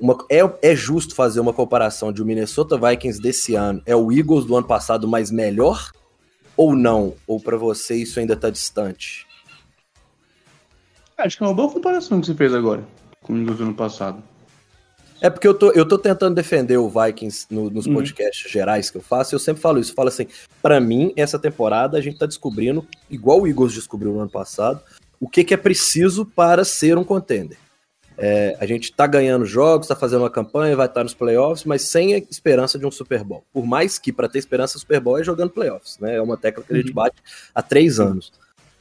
uma, 0.00 0.16
é, 0.30 0.40
é 0.62 0.74
justo 0.74 1.14
fazer 1.14 1.40
uma 1.40 1.52
comparação 1.52 2.12
de 2.12 2.22
o 2.22 2.26
Minnesota 2.26 2.78
Vikings 2.78 3.20
desse 3.20 3.54
ano 3.54 3.82
é 3.84 3.94
o 3.94 4.12
Eagles 4.12 4.44
do 4.44 4.56
ano 4.56 4.66
passado, 4.66 5.06
mas 5.06 5.30
melhor? 5.30 5.90
Ou 6.56 6.74
não? 6.74 7.14
Ou 7.26 7.40
para 7.40 7.56
você 7.56 7.96
isso 7.96 8.18
ainda 8.18 8.36
tá 8.36 8.50
distante? 8.50 9.26
Acho 11.18 11.38
que 11.38 11.44
é 11.44 11.46
uma 11.46 11.54
boa 11.54 11.70
comparação 11.70 12.20
que 12.20 12.26
você 12.26 12.34
fez 12.34 12.54
agora 12.54 12.84
com 13.26 13.32
o 13.34 13.44
do 13.44 13.62
ano 13.62 13.74
passado. 13.74 14.22
É 15.20 15.30
porque 15.30 15.48
eu 15.48 15.54
tô, 15.54 15.72
eu 15.72 15.86
tô 15.86 15.98
tentando 15.98 16.34
defender 16.34 16.76
o 16.76 16.90
Vikings 16.90 17.46
no, 17.50 17.70
nos 17.70 17.86
uhum. 17.86 17.94
podcasts 17.94 18.50
gerais 18.50 18.90
que 18.90 18.98
eu 18.98 19.02
faço, 19.02 19.34
e 19.34 19.36
eu 19.36 19.40
sempre 19.40 19.62
falo 19.62 19.80
isso. 19.80 19.92
Eu 19.92 19.96
falo 19.96 20.08
assim, 20.08 20.26
para 20.62 20.78
mim, 20.78 21.12
essa 21.16 21.38
temporada 21.38 21.96
a 21.96 22.00
gente 22.00 22.18
tá 22.18 22.26
descobrindo, 22.26 22.86
igual 23.10 23.40
o 23.40 23.48
Eagles 23.48 23.72
descobriu 23.72 24.12
no 24.12 24.20
ano 24.20 24.30
passado, 24.30 24.80
o 25.18 25.28
que, 25.28 25.42
que 25.42 25.54
é 25.54 25.56
preciso 25.56 26.26
para 26.26 26.64
ser 26.64 26.98
um 26.98 27.04
contender. 27.04 27.56
É, 28.18 28.56
a 28.58 28.66
gente 28.66 28.92
tá 28.92 29.06
ganhando 29.06 29.44
jogos, 29.44 29.88
tá 29.88 29.94
fazendo 29.94 30.22
uma 30.22 30.30
campanha, 30.30 30.74
vai 30.74 30.86
estar 30.86 31.00
tá 31.00 31.04
nos 31.04 31.14
playoffs, 31.14 31.64
mas 31.64 31.82
sem 31.82 32.14
a 32.14 32.18
esperança 32.18 32.78
de 32.78 32.86
um 32.86 32.90
Super 32.90 33.22
Bowl. 33.22 33.44
Por 33.52 33.66
mais 33.66 33.98
que 33.98 34.12
para 34.12 34.28
ter 34.28 34.38
esperança, 34.38 34.78
Super 34.78 35.00
Bowl 35.00 35.18
é 35.18 35.24
jogando 35.24 35.50
playoffs, 35.50 35.98
né? 35.98 36.16
É 36.16 36.22
uma 36.22 36.36
tecla 36.36 36.64
que 36.64 36.72
a 36.72 36.76
gente 36.76 36.88
uhum. 36.88 36.94
bate 36.94 37.16
há 37.54 37.62
três 37.62 38.00
anos. 38.00 38.32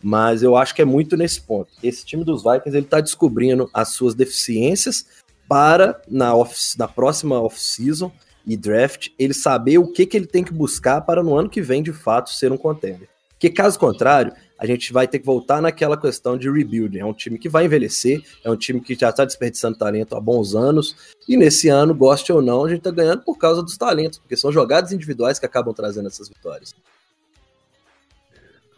Mas 0.01 0.43
eu 0.43 0.55
acho 0.55 0.73
que 0.73 0.81
é 0.81 0.85
muito 0.85 1.17
nesse 1.17 1.41
ponto. 1.41 1.71
Esse 1.81 2.05
time 2.05 2.23
dos 2.23 2.43
Vikings 2.43 2.77
ele 2.77 2.85
tá 2.85 3.01
descobrindo 3.01 3.69
as 3.73 3.89
suas 3.89 4.13
deficiências 4.13 5.05
para 5.47 5.99
na, 6.07 6.33
off, 6.35 6.77
na 6.77 6.87
próxima 6.87 7.39
off-season 7.39 8.11
e 8.45 8.55
draft 8.55 9.09
ele 9.17 9.33
saber 9.33 9.79
o 9.79 9.91
que, 9.91 10.05
que 10.05 10.15
ele 10.15 10.27
tem 10.27 10.43
que 10.43 10.53
buscar 10.53 11.01
para 11.01 11.23
no 11.23 11.35
ano 11.35 11.49
que 11.49 11.61
vem 11.61 11.81
de 11.81 11.91
fato 11.91 12.29
ser 12.29 12.51
um 12.51 12.57
contender. 12.57 13.09
Porque 13.31 13.49
caso 13.49 13.77
contrário, 13.77 14.33
a 14.57 14.65
gente 14.65 14.93
vai 14.93 15.07
ter 15.07 15.19
que 15.19 15.25
voltar 15.25 15.61
naquela 15.61 15.97
questão 15.97 16.37
de 16.37 16.49
rebuilding. 16.49 16.99
É 16.99 17.05
um 17.05 17.13
time 17.13 17.37
que 17.37 17.49
vai 17.49 17.65
envelhecer, 17.65 18.23
é 18.43 18.49
um 18.49 18.55
time 18.55 18.79
que 18.79 18.95
já 18.95 19.09
está 19.09 19.25
desperdiçando 19.25 19.77
talento 19.77 20.15
há 20.15 20.19
bons 20.19 20.55
anos, 20.55 20.95
e 21.27 21.35
nesse 21.35 21.67
ano, 21.69 21.93
goste 21.93 22.31
ou 22.31 22.41
não, 22.41 22.65
a 22.65 22.69
gente 22.69 22.79
está 22.79 22.91
ganhando 22.91 23.23
por 23.23 23.37
causa 23.37 23.61
dos 23.61 23.77
talentos, 23.77 24.19
porque 24.19 24.37
são 24.37 24.51
jogadas 24.51 24.91
individuais 24.91 25.39
que 25.39 25.45
acabam 25.45 25.73
trazendo 25.73 26.07
essas 26.07 26.29
vitórias. 26.29 26.73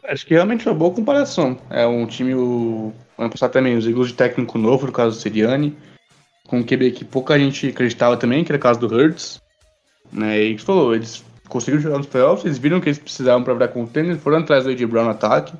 Acho 0.04 0.26
que 0.26 0.34
realmente 0.34 0.68
é 0.68 0.72
uma 0.72 0.78
boa 0.78 0.94
comparação. 0.94 1.60
É 1.70 1.86
um 1.86 2.06
time, 2.08 2.34
o 2.34 2.94
ano 3.18 3.30
passado 3.30 3.52
também, 3.52 3.76
os 3.76 3.86
Eagles 3.86 4.08
de 4.08 4.14
técnico 4.14 4.58
novo, 4.58 4.86
no 4.86 4.92
caso 4.92 5.18
do 5.18 5.22
Siriani, 5.22 5.78
com 6.48 6.60
um 6.60 6.64
QB 6.64 6.92
que 6.92 7.04
pouca 7.04 7.38
gente 7.38 7.68
acreditava 7.68 8.16
também, 8.16 8.44
que 8.44 8.52
era 8.52 8.58
o 8.58 8.62
caso 8.62 8.80
do 8.80 8.88
Hurts. 8.88 9.42
Né? 10.12 10.42
E 10.42 10.58
falou, 10.58 10.96
eles 10.96 11.24
conseguiram 11.48 11.82
jogar 11.82 11.98
nos 11.98 12.08
playoffs, 12.08 12.46
eles 12.46 12.58
viram 12.58 12.80
que 12.80 12.90
eles 12.90 13.00
precisavam 13.00 13.44
para 13.44 13.54
virar 13.54 13.68
contender, 13.70 14.18
foram 14.18 14.40
atrás 14.40 14.64
do 14.64 14.70
AJ 14.70 14.86
Brown 14.86 15.06
no 15.06 15.12
ataque, 15.12 15.54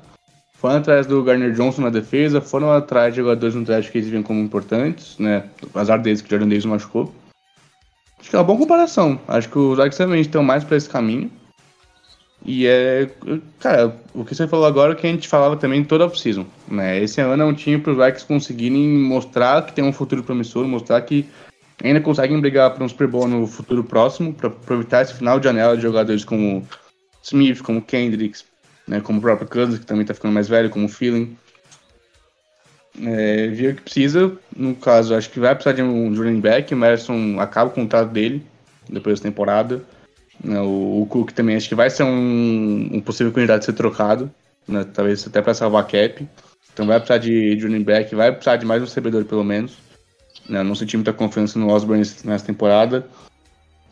foram 0.58 0.76
atrás 0.76 1.06
do 1.06 1.22
Garner 1.22 1.52
Johnson 1.52 1.82
na 1.82 1.90
defesa, 1.90 2.40
foram 2.40 2.72
atrás 2.72 3.14
de 3.14 3.20
jogadores 3.20 3.54
no 3.54 3.64
draft 3.64 3.90
que 3.90 3.98
eles 3.98 4.10
viam 4.10 4.24
como 4.24 4.40
importantes, 4.40 5.16
né? 5.18 5.44
Azar 5.72 6.00
deles 6.00 6.20
que 6.20 6.26
o 6.26 6.30
Jordan 6.30 6.48
Davis 6.48 6.64
machucou. 6.64 7.14
Acho 8.18 8.30
que 8.30 8.34
é 8.34 8.38
uma 8.40 8.44
boa 8.44 8.58
comparação. 8.58 9.20
Acho 9.28 9.48
que 9.48 9.56
os 9.56 9.76
Vikings 9.76 9.98
também 9.98 10.20
estão 10.20 10.42
mais 10.42 10.64
para 10.64 10.76
esse 10.76 10.88
caminho. 10.88 11.30
E 12.44 12.66
é. 12.66 13.08
Cara, 13.60 13.96
o 14.12 14.24
que 14.24 14.34
você 14.34 14.48
falou 14.48 14.66
agora 14.66 14.92
é 14.92 14.96
que 14.96 15.06
a 15.06 15.10
gente 15.10 15.28
falava 15.28 15.56
também 15.56 15.84
toda 15.84 16.04
a 16.04 16.06
off-season. 16.08 16.44
Né? 16.66 17.02
Esse 17.02 17.20
ano 17.20 17.42
é 17.42 17.46
um 17.46 17.54
time 17.54 17.78
para 17.78 17.92
os 17.92 17.96
Vikings 17.96 18.26
conseguirem 18.26 18.88
mostrar 18.88 19.64
que 19.64 19.72
tem 19.72 19.84
um 19.84 19.92
futuro 19.92 20.24
promissor, 20.24 20.66
mostrar 20.66 21.00
que 21.02 21.28
ainda 21.82 22.00
conseguem 22.00 22.40
brigar 22.40 22.74
para 22.74 22.84
um 22.84 22.88
Super 22.88 23.06
Bowl 23.06 23.28
no 23.28 23.46
futuro 23.46 23.84
próximo, 23.84 24.32
para 24.32 24.48
aproveitar 24.48 25.02
esse 25.02 25.14
final 25.14 25.38
de 25.38 25.44
janela 25.44 25.76
de 25.76 25.82
jogadores 25.82 26.24
como 26.24 26.66
Smith, 27.22 27.62
como 27.62 27.82
Kendricks, 27.82 28.44
né, 28.86 29.00
como 29.00 29.18
o 29.18 29.22
próprio 29.22 29.48
Cousins, 29.48 29.78
que 29.78 29.86
também 29.86 30.02
está 30.02 30.14
ficando 30.14 30.32
mais 30.32 30.48
velho, 30.48 30.70
como 30.70 30.86
o 30.86 30.88
Feeling. 30.88 31.36
É, 33.00 33.46
viu 33.48 33.74
que 33.76 33.82
precisa, 33.82 34.36
no 34.56 34.74
caso, 34.74 35.14
acho 35.14 35.30
que 35.30 35.38
vai 35.38 35.54
precisar 35.54 35.74
de 35.76 35.82
um 35.82 36.14
running 36.14 36.40
back, 36.40 36.74
o 36.74 36.76
Madison 36.76 37.38
acaba 37.38 37.70
o 37.70 37.74
contrato 37.74 38.10
dele 38.10 38.44
depois 38.88 39.20
da 39.20 39.28
temporada. 39.28 39.82
Né, 40.42 40.60
o, 40.60 41.02
o, 41.02 41.06
Cook 41.06 41.32
também 41.32 41.56
acho 41.56 41.68
que 41.68 41.74
vai 41.74 41.90
ser 41.90 42.04
um, 42.04 42.90
um 42.92 43.00
possível 43.00 43.32
candidato 43.32 43.62
a 43.62 43.64
ser 43.64 43.72
trocado, 43.72 44.30
né, 44.66 44.84
talvez 44.92 45.26
até 45.26 45.40
para 45.40 45.54
salvar 45.54 45.82
a 45.82 45.86
cap. 45.86 46.26
Então 46.72 46.86
vai 46.86 46.98
precisar 46.98 47.18
de, 47.18 47.54
de 47.54 47.64
running 47.64 47.82
back, 47.82 48.14
vai 48.14 48.32
precisar 48.32 48.56
de 48.56 48.66
mais 48.66 48.80
um 48.82 48.84
recebedor 48.84 49.24
pelo 49.24 49.44
menos. 49.44 49.87
Né, 50.48 50.62
não 50.62 50.74
senti 50.74 50.96
muita 50.96 51.12
confiança 51.12 51.58
no 51.58 51.68
Osborne 51.68 52.04
nessa 52.24 52.46
temporada. 52.46 53.06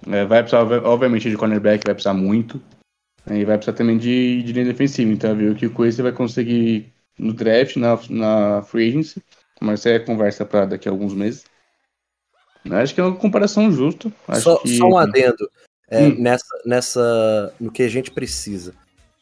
É, 0.07 0.25
vai 0.25 0.43
precisar, 0.43 0.63
obviamente, 0.85 1.29
de 1.29 1.37
cornerback, 1.37 1.85
vai 1.85 1.95
precisar 1.95 2.15
muito. 2.15 2.61
Né, 3.27 3.41
e 3.41 3.45
vai 3.45 3.57
precisar 3.57 3.77
também 3.77 3.99
de, 3.99 4.43
de 4.43 4.53
linha 4.53 4.65
defensiva. 4.65 5.11
Então, 5.11 5.37
viu 5.37 5.55
que 5.55 5.67
o 5.67 5.73
Coisa 5.73 6.03
vai 6.03 6.13
conseguir 6.13 6.93
no 7.19 7.33
draft, 7.33 7.77
na, 7.77 7.99
na 8.09 8.63
free 8.63 8.89
agency. 8.89 9.23
Mas 9.61 9.81
isso 9.81 9.89
é 9.89 9.99
conversa 9.99 10.45
para 10.45 10.67
daqui 10.67 10.89
a 10.89 10.93
alguns 10.93 11.15
meses. 11.15 11.45
Acho 12.71 12.95
que 12.95 13.01
é 13.01 13.05
uma 13.05 13.17
comparação 13.17 13.71
justa. 13.71 14.13
Só, 14.35 14.57
que... 14.59 14.77
só, 14.77 14.87
um 14.87 14.99
adendo. 14.99 15.49
É, 15.89 16.03
hum. 16.03 16.17
nessa, 16.19 16.63
nessa, 16.65 17.55
no 17.61 17.71
que 17.71 17.83
a 17.83 17.89
gente 17.89 18.11
precisa. 18.11 18.75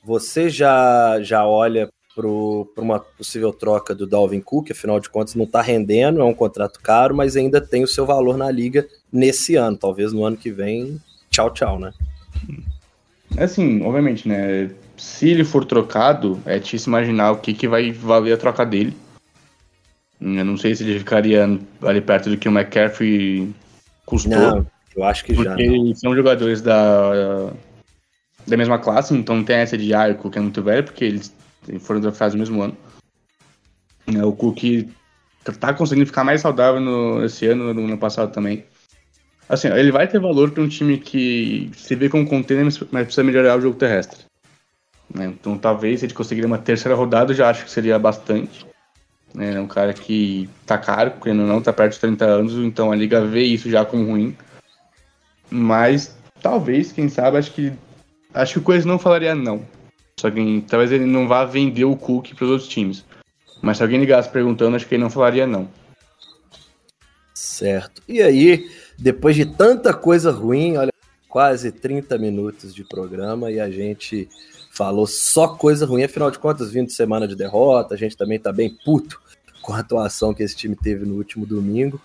Você 0.03 0.49
já, 0.49 1.21
já 1.21 1.47
olha 1.47 1.91
para 2.15 2.83
uma 2.83 3.01
possível 3.01 3.53
troca 3.53 3.95
do 3.95 4.07
Dalvin 4.07 4.41
Cook, 4.41 4.71
afinal 4.71 5.01
de 5.01 5.11
contas 5.11 5.35
não 5.35 5.45
está 5.45 5.61
rendendo, 5.61 6.21
é 6.21 6.25
um 6.25 6.35
contrato 6.35 6.81
caro, 6.81 7.15
mas 7.15 7.37
ainda 7.37 7.61
tem 7.61 7.83
o 7.83 7.89
seu 7.89 8.07
valor 8.07 8.37
na 8.37 8.51
liga 8.51 8.87
nesse 9.13 9.57
ano. 9.57 9.77
Talvez 9.77 10.13
no 10.13 10.25
ano 10.25 10.37
que 10.37 10.51
vem, 10.51 11.01
tchau, 11.31 11.51
tchau, 11.51 11.79
né? 11.79 11.93
É 13.37 13.45
assim, 13.45 13.83
obviamente, 13.83 14.29
né? 14.29 14.71
Se 14.97 15.29
ele 15.29 15.45
for 15.45 15.65
trocado, 15.65 16.41
é 16.47 16.59
difícil 16.59 16.91
imaginar 16.91 17.33
o 17.33 17.39
que, 17.39 17.53
que 17.53 17.67
vai 17.67 17.91
valer 17.91 18.35
a 18.35 18.39
troca 18.39 18.65
dele. 18.65 18.97
Eu 20.21 20.45
não 20.45 20.57
sei 20.57 20.75
se 20.75 20.85
ele 20.85 20.99
ficaria 21.01 21.45
ali 21.83 22.01
perto 22.01 22.31
do 22.31 22.39
que 22.39 22.49
o 22.49 22.53
McCaffrey 22.53 23.53
custou. 24.07 24.39
Não, 24.39 24.67
eu 24.97 25.03
acho 25.03 25.25
que 25.25 25.35
porque 25.35 25.49
já. 25.49 25.57
Porque 25.57 25.95
são 25.97 26.15
jogadores 26.15 26.63
da, 26.63 27.53
da 28.47 28.57
mesma 28.57 28.79
classe, 28.79 29.13
então 29.15 29.37
não 29.37 29.45
tem 29.45 29.57
essa 29.57 29.77
de 29.77 29.93
arco 29.93 30.31
que 30.31 30.39
é 30.39 30.41
muito 30.41 30.63
velho, 30.63 30.85
porque 30.85 31.05
eles 31.05 31.35
foram 31.81 32.01
draftados 32.01 32.35
no 32.35 32.41
mesmo 32.41 32.63
ano. 32.63 32.77
É, 34.07 34.25
o 34.25 34.33
Cook 34.33 34.89
tá 35.59 35.75
conseguindo 35.75 36.07
ficar 36.07 36.25
mais 36.25 36.41
saudável 36.41 36.81
no, 36.81 37.25
esse 37.25 37.47
ano, 37.47 37.73
no 37.75 37.85
ano 37.85 37.99
passado 37.99 38.33
também. 38.33 38.65
Assim, 39.49 39.69
ele 39.69 39.93
vai 39.93 40.09
ter 40.09 40.19
valor 40.19 40.51
para 40.51 40.63
um 40.63 40.69
time 40.69 40.99
que 40.99 41.71
se 41.77 41.95
vê 41.95 42.09
como 42.09 42.27
container, 42.27 42.65
mas 42.91 43.05
precisa 43.05 43.23
melhorar 43.23 43.59
o 43.59 43.61
jogo 43.61 43.77
terrestre. 43.77 44.25
Né? 45.13 45.27
Então 45.27 45.59
talvez 45.59 46.01
se 46.01 46.07
ele 46.07 46.15
conseguir 46.15 46.45
uma 46.45 46.59
terceira 46.59 46.97
rodada, 46.97 47.33
eu 47.33 47.37
já 47.37 47.51
acho 47.51 47.65
que 47.65 47.71
seria 47.71 47.99
bastante. 47.99 48.67
É 49.37 49.59
um 49.61 49.67
cara 49.67 49.93
que 49.93 50.49
tá 50.65 50.79
caro, 50.79 51.11
porque 51.13 51.33
não 51.33 51.61
tá 51.61 51.73
perto 51.73 51.95
de 51.95 52.01
30 52.01 52.25
anos, 52.25 52.55
então 52.55 52.93
a 52.93 52.97
liga 52.97 53.25
vê 53.25 53.43
isso 53.43 53.69
já 53.69 53.85
como 53.85 54.07
ruim. 54.07 54.37
Mas 55.51 56.17
talvez, 56.41 56.93
quem 56.93 57.09
sabe, 57.09 57.39
acho 57.39 57.53
que. 57.53 57.73
Acho 58.33 58.55
que 58.55 58.59
o 58.61 58.63
Coisa 58.63 58.87
não 58.87 58.99
falaria 58.99 59.35
não. 59.35 59.63
Só 60.19 60.31
que 60.31 60.65
talvez 60.69 60.93
ele 60.93 61.07
não 61.07 61.27
vá 61.29 61.45
vender 61.45 61.85
o 61.85 61.97
Cook 61.97 62.35
para 62.35 62.45
os 62.45 62.51
outros 62.51 62.69
times. 62.69 63.05
Mas 63.61 63.79
se 63.79 63.83
alguém 63.83 64.01
ligasse 64.01 64.29
perguntando, 64.29 64.77
acho 64.77 64.87
que 64.87 64.95
ele 64.95 65.03
não 65.03 65.11
falaria 65.11 65.47
não. 65.47 65.69
Certo. 67.35 68.03
E 68.09 68.23
aí, 68.23 68.71
depois 68.99 69.35
de 69.37 69.47
tanta 69.47 69.93
coisa 69.93 70.31
ruim, 70.31 70.77
olha, 70.77 70.93
quase 71.29 71.73
30 71.73 72.17
minutos 72.17 72.75
de 72.75 72.85
programa 72.85 73.51
e 73.51 73.59
a 73.59 73.69
gente 73.69 74.29
falou 74.71 75.07
só 75.07 75.49
coisa 75.49 75.85
ruim. 75.85 76.05
Afinal 76.05 76.31
de 76.31 76.39
contas, 76.39 76.71
vindo 76.71 76.87
de 76.87 76.93
semana 76.93 77.27
de 77.27 77.35
derrota, 77.35 77.95
a 77.95 77.99
gente 77.99 78.17
também 78.17 78.39
tá 78.39 78.53
bem 78.53 78.77
puto 78.85 79.21
com 79.61 79.73
a 79.73 79.81
atuação 79.81 80.33
que 80.33 80.43
esse 80.43 80.55
time 80.55 80.77
teve 80.77 81.05
no 81.05 81.17
último 81.17 81.45
domingo. 81.45 82.01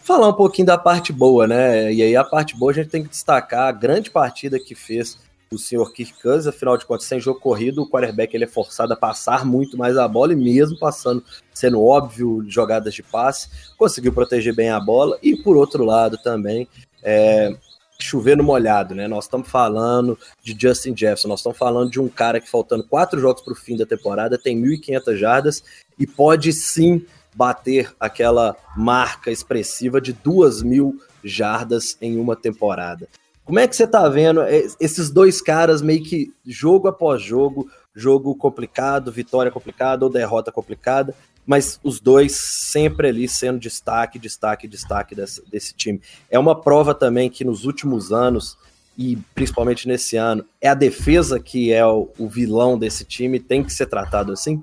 Falar 0.00 0.28
um 0.28 0.34
pouquinho 0.34 0.66
da 0.66 0.78
parte 0.78 1.12
boa, 1.12 1.46
né? 1.46 1.92
E 1.92 2.02
aí 2.02 2.14
a 2.14 2.22
parte 2.22 2.56
boa 2.56 2.70
a 2.70 2.74
gente 2.74 2.88
tem 2.88 3.02
que 3.02 3.08
destacar 3.08 3.68
a 3.68 3.72
grande 3.72 4.10
partida 4.10 4.60
que 4.60 4.74
fez 4.74 5.18
o 5.50 5.58
senhor 5.58 5.92
Kirk 5.92 6.20
Cousins, 6.22 6.46
afinal 6.46 6.76
de 6.76 6.84
contas, 6.84 7.06
sem 7.06 7.18
jogo 7.20 7.40
corrido, 7.40 7.82
o 7.82 7.88
quarterback 7.88 8.34
ele 8.34 8.44
é 8.44 8.48
forçado 8.48 8.92
a 8.92 8.96
passar 8.96 9.44
muito 9.44 9.76
mais 9.76 9.96
a 9.96 10.06
bola 10.06 10.32
e 10.32 10.36
mesmo 10.36 10.78
passando, 10.78 11.22
sendo 11.52 11.82
óbvio, 11.82 12.44
jogadas 12.48 12.94
de 12.94 13.02
passe, 13.02 13.48
conseguiu 13.76 14.12
proteger 14.12 14.54
bem 14.54 14.70
a 14.70 14.78
bola 14.78 15.18
e 15.22 15.36
por 15.36 15.56
outro 15.56 15.84
lado 15.84 16.18
também 16.18 16.68
é, 17.02 17.56
chover 18.00 18.36
no 18.36 18.44
molhado, 18.44 18.94
né? 18.94 19.08
Nós 19.08 19.24
estamos 19.24 19.48
falando 19.48 20.18
de 20.42 20.56
Justin 20.58 20.96
Jefferson, 20.96 21.28
nós 21.28 21.40
estamos 21.40 21.58
falando 21.58 21.90
de 21.90 22.00
um 22.00 22.08
cara 22.08 22.40
que 22.40 22.48
faltando 22.48 22.84
quatro 22.84 23.20
jogos 23.20 23.42
para 23.42 23.52
o 23.52 23.56
fim 23.56 23.76
da 23.76 23.86
temporada 23.86 24.38
tem 24.38 24.60
1.500 24.60 25.16
jardas 25.16 25.64
e 25.98 26.06
pode 26.06 26.52
sim 26.52 27.04
bater 27.34 27.92
aquela 27.98 28.56
marca 28.76 29.30
expressiva 29.30 30.00
de 30.00 30.12
duas 30.12 30.62
mil 30.62 31.00
jardas 31.24 31.96
em 32.00 32.18
uma 32.18 32.36
temporada. 32.36 33.08
Como 33.48 33.58
é 33.58 33.66
que 33.66 33.74
você 33.74 33.86
tá 33.86 34.06
vendo 34.10 34.42
esses 34.78 35.08
dois 35.08 35.40
caras 35.40 35.80
meio 35.80 36.02
que 36.02 36.34
jogo 36.44 36.86
após 36.86 37.22
jogo, 37.22 37.66
jogo 37.94 38.34
complicado, 38.34 39.10
vitória 39.10 39.50
complicada 39.50 40.04
ou 40.04 40.12
derrota 40.12 40.52
complicada, 40.52 41.14
mas 41.46 41.80
os 41.82 41.98
dois 41.98 42.32
sempre 42.36 43.08
ali 43.08 43.26
sendo 43.26 43.58
destaque, 43.58 44.18
destaque, 44.18 44.68
destaque 44.68 45.14
desse, 45.14 45.42
desse 45.48 45.74
time. 45.74 45.98
É 46.30 46.38
uma 46.38 46.60
prova 46.60 46.94
também 46.94 47.30
que 47.30 47.42
nos 47.42 47.64
últimos 47.64 48.12
anos, 48.12 48.58
e 48.98 49.16
principalmente 49.34 49.88
nesse 49.88 50.18
ano, 50.18 50.44
é 50.60 50.68
a 50.68 50.74
defesa 50.74 51.40
que 51.40 51.72
é 51.72 51.86
o, 51.86 52.10
o 52.18 52.28
vilão 52.28 52.78
desse 52.78 53.02
time, 53.02 53.40
tem 53.40 53.64
que 53.64 53.72
ser 53.72 53.86
tratado 53.86 54.30
assim? 54.30 54.62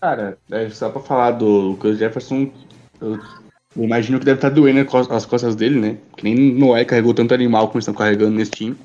Cara, 0.00 0.38
é, 0.52 0.70
só 0.70 0.88
pra 0.88 1.02
falar 1.02 1.32
do 1.32 1.76
Chris 1.80 1.98
Jefferson, 1.98 2.52
eu 3.00 3.18
eu 3.74 3.84
imagino 3.84 4.18
que 4.18 4.24
deve 4.24 4.38
estar 4.38 4.50
tá 4.50 4.54
doendo 4.54 4.86
as 5.10 5.24
costas 5.24 5.56
dele, 5.56 5.80
né? 5.80 5.96
Que 6.16 6.24
nem 6.24 6.54
Noé 6.54 6.84
carregou 6.84 7.14
tanto 7.14 7.32
animal 7.32 7.68
como 7.68 7.78
estão 7.78 7.94
carregando 7.94 8.36
nesse 8.36 8.50
time. 8.50 8.76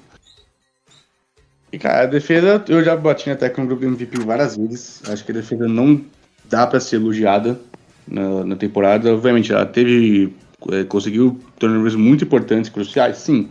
E, 1.72 1.78
cara, 1.78 2.04
a 2.04 2.06
defesa, 2.06 2.64
eu 2.70 2.82
já 2.82 2.96
bati 2.96 3.30
até 3.30 3.50
com 3.50 3.64
o 3.64 3.68
grupo 3.68 3.84
MVP 3.84 4.20
várias 4.22 4.56
vezes. 4.56 5.02
Acho 5.10 5.26
que 5.26 5.32
a 5.32 5.36
defesa 5.36 5.68
não 5.68 6.02
dá 6.46 6.66
para 6.66 6.80
ser 6.80 6.96
elogiada 6.96 7.60
na, 8.08 8.46
na, 8.46 8.56
temporada. 8.56 9.14
Obviamente, 9.14 9.52
ela 9.52 9.66
teve. 9.66 10.34
É, 10.72 10.86
conseguiu 10.86 11.40
turnovers 11.60 11.96
muito 11.96 12.24
importantes, 12.24 12.70
cruciais, 12.70 13.18
sim. 13.18 13.50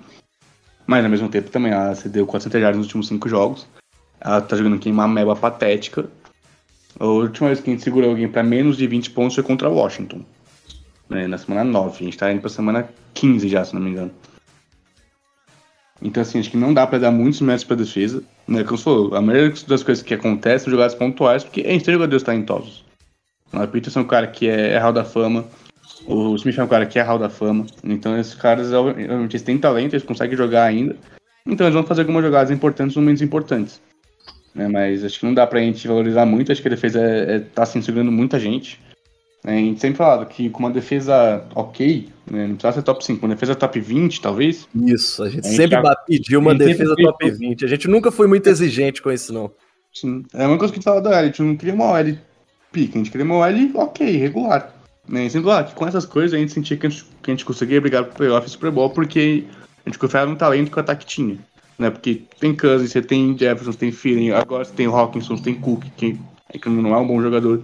Mas 0.86 1.04
ao 1.04 1.10
mesmo 1.10 1.28
tempo 1.28 1.50
também 1.50 1.72
ela 1.72 1.94
cedeu 1.94 2.26
400 2.26 2.60
yards 2.60 2.78
nos 2.78 2.86
últimos 2.86 3.08
5 3.08 3.28
jogos. 3.28 3.66
Ela 4.20 4.40
tá 4.40 4.56
jogando 4.56 4.76
aqui 4.76 4.90
uma 4.90 5.06
meba 5.06 5.36
patética. 5.36 6.06
A 6.98 7.04
última 7.04 7.48
vez 7.48 7.60
que 7.60 7.68
a 7.68 7.72
gente 7.74 7.84
segurou 7.84 8.10
alguém 8.10 8.26
para 8.26 8.42
menos 8.42 8.78
de 8.78 8.86
20 8.86 9.10
pontos 9.10 9.34
foi 9.34 9.44
contra 9.44 9.68
Washington 9.68 10.24
né, 11.08 11.26
na 11.26 11.38
semana 11.38 11.64
9. 11.64 11.96
A 12.00 12.04
gente 12.04 12.18
tá 12.18 12.32
indo 12.32 12.40
pra 12.40 12.50
semana 12.50 12.88
15 13.14 13.48
já, 13.48 13.64
se 13.64 13.74
não 13.74 13.80
me 13.80 13.90
engano. 13.90 14.10
Então, 16.02 16.20
assim, 16.20 16.38
acho 16.38 16.50
que 16.50 16.56
não 16.56 16.74
dá 16.74 16.86
para 16.86 16.98
dar 16.98 17.10
muitos 17.10 17.40
metros 17.40 17.64
pra 17.64 17.76
defesa. 17.76 18.22
Né? 18.46 18.62
Como 18.64 18.76
você 18.76 18.84
falou, 18.84 19.14
a 19.14 19.22
maioria 19.22 19.54
das 19.66 19.82
coisas 19.82 20.02
que 20.02 20.14
acontecem 20.14 20.64
são 20.64 20.70
jogadas 20.70 20.94
pontuais, 20.94 21.42
porque 21.42 21.62
a 21.62 21.70
gente 21.70 21.84
tem 21.84 21.94
jogadores 21.94 22.22
talentosos. 22.22 22.84
O 23.52 23.66
Peterson 23.68 24.00
é 24.00 24.02
um 24.02 24.06
cara 24.06 24.26
que 24.26 24.48
é, 24.48 24.72
é 24.72 24.78
Hall 24.78 24.92
da 24.92 25.04
Fama. 25.04 25.44
O 26.06 26.34
Smith 26.36 26.58
é 26.58 26.64
um 26.64 26.68
cara 26.68 26.84
que 26.84 26.98
é 26.98 27.02
Hall 27.02 27.18
da 27.18 27.30
Fama. 27.30 27.64
Então, 27.82 28.18
esses 28.18 28.34
caras, 28.34 28.70
realmente, 28.70 29.32
eles 29.32 29.42
têm 29.42 29.56
talento, 29.56 29.94
eles 29.94 30.04
conseguem 30.04 30.36
jogar 30.36 30.64
ainda. 30.64 30.96
Então, 31.46 31.66
eles 31.66 31.74
vão 31.74 31.84
fazer 31.84 32.02
algumas 32.02 32.22
jogadas 32.22 32.50
importantes 32.50 32.96
momentos 32.96 33.22
importantes. 33.22 33.80
Né? 34.54 34.68
Mas 34.68 35.04
acho 35.04 35.20
que 35.20 35.26
não 35.26 35.32
dá 35.32 35.46
pra 35.46 35.60
gente 35.60 35.86
valorizar 35.88 36.26
muito. 36.26 36.52
Acho 36.52 36.60
que 36.60 36.68
a 36.68 36.70
defesa 36.70 37.00
é, 37.00 37.36
é, 37.36 37.38
tá, 37.40 37.62
assim, 37.62 37.80
segurando 37.80 38.12
muita 38.12 38.38
gente. 38.38 38.80
A 39.44 39.50
gente 39.50 39.80
sempre 39.80 39.98
falava 39.98 40.26
que 40.26 40.50
com 40.50 40.60
uma 40.60 40.70
defesa 40.70 41.44
ok, 41.54 42.08
né, 42.28 42.46
não 42.48 42.54
precisava 42.54 42.74
ser 42.74 42.82
top 42.82 43.04
5, 43.04 43.24
uma 43.24 43.34
defesa 43.34 43.54
top 43.54 43.78
20, 43.78 44.20
talvez. 44.20 44.68
Isso, 44.74 45.22
a 45.22 45.28
gente, 45.28 45.46
a 45.46 45.50
gente 45.50 45.56
sempre 45.56 45.82
já... 45.82 45.96
pediu 45.96 46.40
uma 46.40 46.54
defesa 46.54 46.96
top 46.96 47.30
20. 47.30 47.64
A 47.64 47.68
gente 47.68 47.88
nunca 47.88 48.10
foi 48.10 48.26
muito 48.26 48.48
exigente 48.48 49.00
com 49.00 49.12
isso, 49.12 49.32
não. 49.32 49.50
Sim. 49.92 50.24
É 50.34 50.46
uma 50.46 50.58
coisa 50.58 50.72
que 50.72 50.78
a 50.78 50.80
gente 50.80 50.84
falava 50.84 51.02
da 51.02 51.10
OL, 51.10 51.16
a 51.16 51.26
gente 51.26 51.42
não 51.42 51.56
queria 51.56 51.74
uma 51.74 51.92
OL 51.92 52.18
pica, 52.72 52.94
a 52.94 52.98
gente 52.98 53.10
queria 53.10 53.24
uma 53.24 53.36
OL 53.36 53.70
ok, 53.76 54.16
regular. 54.16 54.74
Né? 55.08 55.28
Sempre 55.28 55.48
lá, 55.48 55.62
que 55.62 55.74
com 55.74 55.86
essas 55.86 56.04
coisas 56.04 56.34
a 56.34 56.38
gente 56.38 56.52
sentia 56.52 56.76
que 56.76 56.86
a 56.86 56.90
gente, 56.90 57.04
que 57.22 57.30
a 57.30 57.34
gente 57.34 57.44
conseguia 57.44 57.80
brigar 57.80 58.04
pro 58.04 58.16
playoff 58.16 58.46
e 58.46 58.50
Super 58.50 58.70
Bowl 58.70 58.90
porque 58.90 59.44
a 59.84 59.88
gente 59.88 59.98
confiava 59.98 60.30
no 60.30 60.36
talento 60.36 60.70
que 60.70 60.76
o 60.76 60.80
ataque 60.80 61.06
tinha. 61.06 61.38
Né? 61.78 61.90
Porque 61.90 62.22
tem 62.40 62.54
Cousins, 62.54 62.90
você 62.90 63.02
tem 63.02 63.36
Jefferson, 63.38 63.72
você 63.72 63.78
tem 63.78 63.92
Feeling, 63.92 64.30
agora 64.30 64.64
você 64.64 64.72
tem 64.72 64.86
Hawkinson, 64.86 65.36
você 65.36 65.44
tem 65.44 65.54
Cook, 65.54 65.84
que, 65.96 66.18
que 66.52 66.68
não 66.68 66.94
é 66.94 66.98
um 66.98 67.06
bom 67.06 67.22
jogador. 67.22 67.62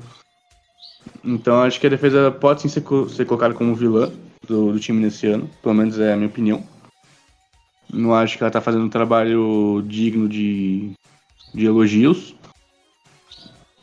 Então 1.24 1.62
acho 1.62 1.80
que 1.80 1.86
a 1.86 1.90
defesa 1.90 2.30
pode 2.30 2.62
sim 2.62 2.68
ser, 2.68 2.82
ser 3.08 3.24
colocada 3.24 3.54
como 3.54 3.74
vilã 3.74 4.10
do, 4.46 4.72
do, 4.72 4.80
time 4.80 5.00
nesse 5.00 5.26
ano, 5.26 5.48
pelo 5.62 5.74
menos 5.74 5.98
é 5.98 6.12
a 6.12 6.16
minha 6.16 6.28
opinião. 6.28 6.64
Não 7.92 8.14
acho 8.14 8.36
que 8.36 8.42
ela 8.42 8.50
tá 8.50 8.60
fazendo 8.60 8.84
um 8.84 8.90
trabalho 8.90 9.82
digno 9.86 10.28
de, 10.28 10.92
de 11.54 11.66
elogios. 11.66 12.34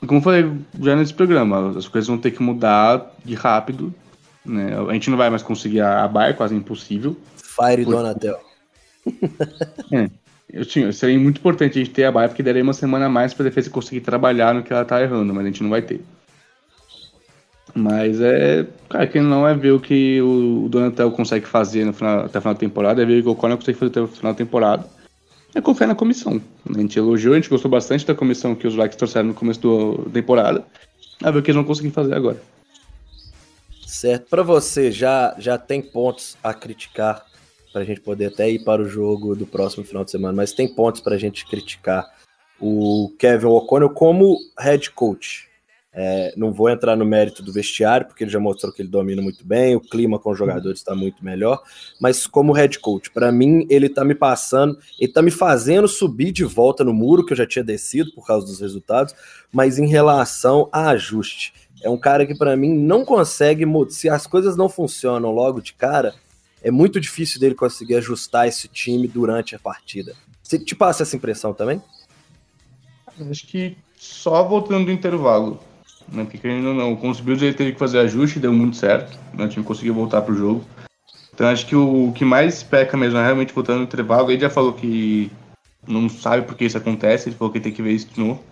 Como 0.05 0.19
eu 0.19 0.23
falei 0.23 0.51
já 0.79 0.95
nesse 0.95 1.13
programa, 1.13 1.77
as 1.77 1.87
coisas 1.87 2.07
vão 2.07 2.17
ter 2.17 2.31
que 2.31 2.41
mudar 2.41 3.13
de 3.23 3.35
rápido. 3.35 3.93
Né? 4.45 4.75
A 4.89 4.93
gente 4.93 5.09
não 5.09 5.17
vai 5.17 5.29
mais 5.29 5.43
conseguir 5.43 5.81
a, 5.81 6.03
a 6.03 6.07
baia, 6.07 6.33
quase 6.33 6.55
impossível. 6.55 7.15
Fire 7.35 7.83
Por... 7.83 7.95
Donatel. 7.95 8.39
é. 9.91 10.09
Eu 10.51 10.65
tinha, 10.65 10.91
seria 10.91 11.19
muito 11.19 11.37
importante 11.37 11.77
a 11.77 11.83
gente 11.83 11.93
ter 11.93 12.05
a 12.05 12.11
baia, 12.11 12.27
porque 12.27 12.41
daria 12.41 12.63
uma 12.63 12.73
semana 12.73 13.05
a 13.05 13.09
mais 13.09 13.35
pra 13.35 13.43
defesa 13.43 13.69
conseguir 13.69 14.01
trabalhar 14.01 14.53
no 14.53 14.63
que 14.63 14.73
ela 14.73 14.83
tá 14.83 14.99
errando, 14.99 15.31
mas 15.31 15.43
a 15.43 15.47
gente 15.47 15.61
não 15.61 15.69
vai 15.69 15.83
ter. 15.83 16.01
Mas 17.73 18.19
é. 18.19 18.65
Cara, 18.89 19.07
quem 19.07 19.21
não 19.21 19.47
é 19.47 19.53
ver 19.53 19.71
o 19.71 19.79
que 19.79 20.21
o 20.21 20.67
Donatel 20.69 21.11
consegue 21.11 21.45
fazer 21.45 21.85
no 21.85 21.93
final, 21.93 22.25
até 22.25 22.39
o 22.39 22.41
final 22.41 22.53
da 22.53 22.59
temporada, 22.59 23.01
é 23.01 23.05
ver 23.05 23.19
o 23.19 23.23
que 23.23 23.29
o 23.29 23.35
Conor 23.35 23.57
consegue 23.57 23.77
fazer 23.77 23.91
até 23.91 24.01
o 24.01 24.07
final 24.07 24.33
da 24.33 24.37
temporada. 24.37 24.85
É 25.53 25.61
confiar 25.61 25.87
na 25.87 25.95
comissão. 25.95 26.41
A 26.69 26.79
gente 26.79 26.97
elogiou, 26.97 27.33
a 27.33 27.37
gente 27.37 27.49
gostou 27.49 27.69
bastante 27.69 28.05
da 28.05 28.13
comissão 28.13 28.55
que 28.55 28.67
os 28.67 28.75
Vikings 28.75 28.97
trouxeram 28.97 29.29
no 29.29 29.33
começo 29.33 29.59
da 30.05 30.11
temporada. 30.11 30.65
A 31.23 31.31
ver 31.31 31.39
o 31.39 31.41
que 31.43 31.51
eles 31.51 31.55
vão 31.55 31.65
conseguir 31.65 31.91
fazer 31.91 32.13
agora. 32.13 32.41
Certo. 33.85 34.29
Para 34.29 34.43
você, 34.43 34.91
já, 34.91 35.35
já 35.37 35.57
tem 35.57 35.81
pontos 35.81 36.37
a 36.43 36.53
criticar 36.53 37.25
para 37.73 37.81
a 37.81 37.85
gente 37.85 38.01
poder 38.01 38.27
até 38.27 38.49
ir 38.49 38.63
para 38.63 38.81
o 38.81 38.87
jogo 38.87 39.35
do 39.35 39.45
próximo 39.45 39.83
final 39.83 40.03
de 40.03 40.11
semana, 40.11 40.33
mas 40.33 40.53
tem 40.53 40.67
pontos 40.67 41.01
para 41.01 41.15
a 41.15 41.17
gente 41.17 41.45
criticar 41.45 42.07
o 42.59 43.11
Kevin 43.17 43.47
O'Connell 43.47 43.89
como 43.91 44.37
head 44.59 44.91
coach. 44.91 45.48
É, 45.91 46.33
não 46.37 46.53
vou 46.53 46.69
entrar 46.69 46.95
no 46.95 47.03
mérito 47.03 47.41
do 47.41 47.51
vestiário, 47.51 48.05
porque 48.05 48.23
ele 48.23 48.31
já 48.31 48.39
mostrou 48.39 48.71
que 48.71 48.81
ele 48.81 48.89
domina 48.89 49.23
muito 49.23 49.43
bem, 49.43 49.75
o 49.75 49.81
clima 49.81 50.19
com 50.19 50.31
os 50.31 50.37
jogadores 50.37 50.79
está 50.79 50.93
muito 50.93 51.25
melhor, 51.25 51.63
mas 51.99 52.27
como 52.27 52.53
head 52.53 52.77
coach, 52.77 53.09
para 53.09 53.31
mim, 53.31 53.65
ele 53.69 53.87
está 53.87 54.05
me 54.05 54.13
passando, 54.13 54.77
ele 54.99 55.09
está 55.09 55.21
me 55.21 55.31
fazendo 55.31 55.87
subir 55.87 56.31
de 56.31 56.43
volta 56.45 56.83
no 56.83 56.93
muro, 56.93 57.25
que 57.25 57.33
eu 57.33 57.37
já 57.37 57.45
tinha 57.45 57.63
descido 57.63 58.13
por 58.13 58.25
causa 58.25 58.45
dos 58.45 58.59
resultados, 58.59 59.15
mas 59.51 59.79
em 59.79 59.87
relação 59.87 60.69
a 60.71 60.89
ajuste. 60.89 61.53
É 61.81 61.89
um 61.89 61.97
cara 61.97 62.25
que, 62.25 62.35
para 62.35 62.55
mim, 62.55 62.77
não 62.77 63.03
consegue, 63.03 63.65
se 63.89 64.09
as 64.09 64.27
coisas 64.27 64.55
não 64.55 64.69
funcionam 64.69 65.31
logo 65.31 65.59
de 65.59 65.73
cara, 65.73 66.13
é 66.61 66.69
muito 66.69 66.99
difícil 66.99 67.39
dele 67.39 67.55
conseguir 67.55 67.95
ajustar 67.95 68.47
esse 68.47 68.67
time 68.67 69.07
durante 69.07 69.55
a 69.55 69.59
partida. 69.59 70.13
Você 70.43 70.59
te 70.59 70.75
passa 70.75 71.03
essa 71.03 71.15
impressão 71.15 71.53
também? 71.53 71.81
Acho 73.29 73.47
que 73.47 73.77
só 73.95 74.43
voltando 74.43 74.85
do 74.85 74.91
intervalo 74.91 75.59
né? 76.11 76.23
Porque 76.23 76.37
querendo 76.37 76.69
ou 76.69 76.73
não, 76.73 76.95
com 76.95 77.09
os 77.09 77.19
Bills 77.19 77.43
ele 77.43 77.53
teve 77.53 77.73
que 77.73 77.79
fazer 77.79 77.99
ajuste, 77.99 78.39
deu 78.39 78.53
muito 78.53 78.75
certo, 78.75 79.17
né? 79.33 79.45
O 79.45 79.49
time 79.49 79.65
conseguiu 79.65 79.93
voltar 79.93 80.21
pro 80.21 80.35
jogo. 80.35 80.63
Então 81.33 81.47
acho 81.47 81.65
que 81.65 81.75
o, 81.75 82.09
o 82.09 82.13
que 82.13 82.25
mais 82.25 82.63
peca 82.63 82.97
mesmo 82.97 83.17
é 83.17 83.23
realmente 83.23 83.53
voltando 83.53 83.77
no 83.77 83.83
intervalo. 83.83 84.31
Ele 84.31 84.41
já 84.41 84.49
falou 84.49 84.73
que 84.73 85.31
não 85.87 86.09
sabe 86.09 86.45
por 86.45 86.55
que 86.55 86.65
isso 86.65 86.77
acontece, 86.77 87.29
ele 87.29 87.35
falou 87.35 87.51
que 87.51 87.59
tem 87.59 87.71
que 87.71 87.81
ver 87.81 87.93
isso 87.93 88.09
de 88.13 88.19
novo. 88.19 88.43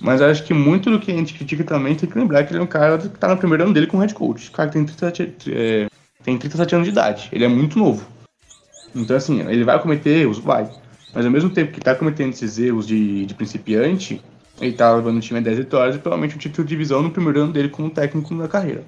Mas 0.00 0.20
acho 0.20 0.44
que 0.44 0.52
muito 0.52 0.90
do 0.90 0.98
que 0.98 1.12
a 1.12 1.14
gente 1.14 1.34
critica 1.34 1.64
também 1.64 1.94
tem 1.94 2.08
que 2.08 2.18
lembrar 2.18 2.44
que 2.44 2.52
ele 2.52 2.60
é 2.60 2.62
um 2.62 2.66
cara 2.66 2.98
que 2.98 3.08
tá 3.08 3.28
no 3.28 3.36
primeiro 3.36 3.64
ano 3.64 3.72
dele 3.72 3.86
com 3.86 3.98
head 3.98 4.12
coach. 4.14 4.48
O 4.48 4.52
cara 4.52 4.70
tem 4.70 4.84
37, 4.84 5.52
é, 5.52 5.86
tem 6.24 6.36
37 6.36 6.74
anos 6.74 6.86
de 6.86 6.92
idade, 6.92 7.28
ele 7.32 7.44
é 7.44 7.48
muito 7.48 7.78
novo. 7.78 8.06
Então, 8.94 9.16
assim, 9.16 9.40
ele 9.40 9.64
vai 9.64 9.80
cometer 9.80 10.10
erros? 10.10 10.38
Vai. 10.38 10.68
Mas 11.14 11.24
ao 11.24 11.30
mesmo 11.30 11.50
tempo 11.50 11.72
que 11.72 11.80
tá 11.80 11.94
cometendo 11.94 12.32
esses 12.32 12.58
erros 12.58 12.86
de, 12.86 13.26
de 13.26 13.34
principiante, 13.34 14.20
ele 14.62 14.74
tá 14.74 14.94
levando 14.94 15.18
o 15.18 15.20
time 15.20 15.40
a 15.40 15.42
10 15.42 15.58
vitórias 15.58 15.96
e 15.96 15.98
provavelmente 15.98 16.36
o 16.36 16.38
título 16.38 16.66
de 16.66 16.70
divisão 16.70 17.02
no 17.02 17.10
primeiro 17.10 17.42
ano 17.42 17.52
dele 17.52 17.68
como 17.68 17.90
técnico 17.90 18.32
na 18.34 18.48
carreira. 18.48 18.84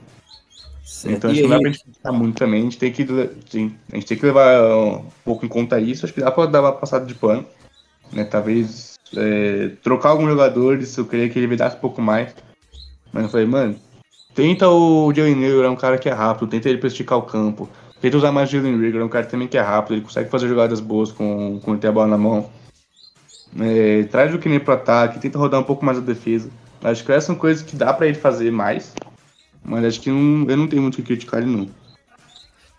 Certo. 0.84 1.16
Então 1.16 1.30
acho 1.30 1.40
que 1.40 1.46
não 1.46 1.56
dá 1.56 1.60
pra 1.60 1.70
gente 1.70 1.84
pensar 1.84 2.12
muito 2.12 2.38
também, 2.38 2.60
a 2.60 2.64
gente 2.64 2.78
tem 2.78 2.92
que, 2.92 3.02
a 3.02 3.96
gente 3.96 4.06
tem 4.06 4.18
que 4.18 4.26
levar 4.26 4.76
um 4.76 5.06
pouco 5.24 5.44
em 5.44 5.48
conta 5.48 5.80
isso, 5.80 6.04
acho 6.04 6.14
que 6.14 6.20
dá 6.20 6.30
pra 6.30 6.46
dar 6.46 6.60
uma 6.60 6.72
passada 6.72 7.04
de 7.04 7.14
pano, 7.14 7.44
né? 8.12 8.24
Talvez 8.24 8.94
é, 9.16 9.70
trocar 9.82 10.10
alguns 10.10 10.28
jogadores, 10.28 10.96
eu 10.96 11.04
queria 11.04 11.28
que 11.28 11.38
ele 11.38 11.46
vidasse 11.46 11.76
um 11.76 11.80
pouco 11.80 12.00
mais. 12.00 12.34
Mas 13.12 13.24
eu 13.24 13.28
falei, 13.28 13.46
mano, 13.46 13.76
tenta 14.34 14.68
o 14.68 15.12
Jalen 15.14 15.34
Rigor, 15.34 15.64
é 15.64 15.70
um 15.70 15.76
cara 15.76 15.98
que 15.98 16.08
é 16.08 16.12
rápido, 16.12 16.48
tenta 16.48 16.68
ele 16.68 16.78
pra 16.78 16.88
esticar 16.88 17.18
o 17.18 17.22
campo. 17.22 17.68
Tenta 18.00 18.16
usar 18.16 18.32
mais 18.32 18.48
o 18.48 18.52
Jalen 18.52 18.78
Rigor, 18.78 19.00
é 19.00 19.04
um 19.04 19.08
cara 19.08 19.26
também 19.26 19.48
que 19.48 19.56
é 19.56 19.60
rápido, 19.60 19.94
ele 19.94 20.02
consegue 20.02 20.30
fazer 20.30 20.48
jogadas 20.48 20.80
boas 20.80 21.10
com, 21.12 21.60
com 21.60 21.76
ter 21.76 21.88
a 21.88 21.92
bola 21.92 22.08
na 22.08 22.18
mão. 22.18 22.50
É, 23.60 24.02
traz 24.04 24.34
o 24.34 24.38
Kine 24.38 24.58
pro 24.58 24.74
ataque, 24.74 25.20
tenta 25.20 25.38
rodar 25.38 25.60
um 25.60 25.64
pouco 25.64 25.84
mais 25.84 25.98
a 25.98 26.00
defesa. 26.00 26.50
Acho 26.82 27.04
que 27.04 27.12
essas 27.12 27.24
são 27.24 27.34
coisas 27.34 27.62
que 27.62 27.76
dá 27.76 27.92
para 27.92 28.06
ele 28.06 28.16
fazer 28.16 28.50
mais. 28.50 28.92
Mas 29.64 29.84
acho 29.84 30.00
que 30.00 30.10
não, 30.10 30.48
eu 30.48 30.56
não 30.56 30.68
tenho 30.68 30.82
muito 30.82 30.94
o 30.94 30.96
que 30.98 31.02
criticar 31.02 31.40
ele, 31.40 31.50
não. 31.50 31.68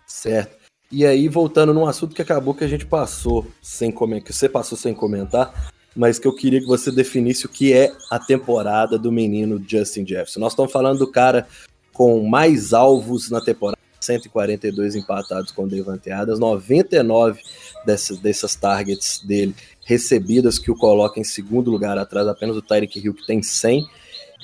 Certo. 0.06 0.56
E 0.90 1.04
aí, 1.04 1.28
voltando 1.28 1.74
num 1.74 1.86
assunto 1.86 2.14
que 2.14 2.22
acabou 2.22 2.54
que 2.54 2.62
a 2.62 2.68
gente 2.68 2.86
passou 2.86 3.46
sem 3.60 3.90
comentar, 3.90 4.26
que 4.26 4.32
você 4.32 4.48
passou 4.48 4.78
sem 4.78 4.94
comentar, 4.94 5.72
mas 5.96 6.18
que 6.18 6.28
eu 6.28 6.32
queria 6.32 6.60
que 6.60 6.66
você 6.66 6.92
definisse 6.92 7.46
o 7.46 7.48
que 7.48 7.72
é 7.72 7.92
a 8.10 8.18
temporada 8.18 8.96
do 8.96 9.10
menino 9.10 9.60
Justin 9.66 10.06
Jefferson. 10.06 10.38
Nós 10.38 10.52
estamos 10.52 10.70
falando 10.70 10.98
do 10.98 11.10
cara 11.10 11.48
com 11.92 12.28
mais 12.28 12.72
alvos 12.72 13.30
na 13.30 13.40
temporada, 13.40 13.75
142 14.06 14.94
empatados 14.94 15.52
com 15.52 15.64
o 15.64 15.68
Devante 15.68 16.10
Adams, 16.10 16.38
99 16.38 17.40
dessas, 17.84 18.18
dessas 18.18 18.54
targets 18.54 19.20
dele 19.24 19.54
recebidas 19.84 20.58
que 20.58 20.70
o 20.70 20.76
coloca 20.76 21.20
em 21.20 21.24
segundo 21.24 21.70
lugar, 21.70 21.96
atrás 21.98 22.26
apenas 22.26 22.56
do 22.56 22.62
Tyreek 22.62 22.98
Hill, 22.98 23.14
que 23.14 23.26
tem 23.26 23.42
100, 23.42 23.86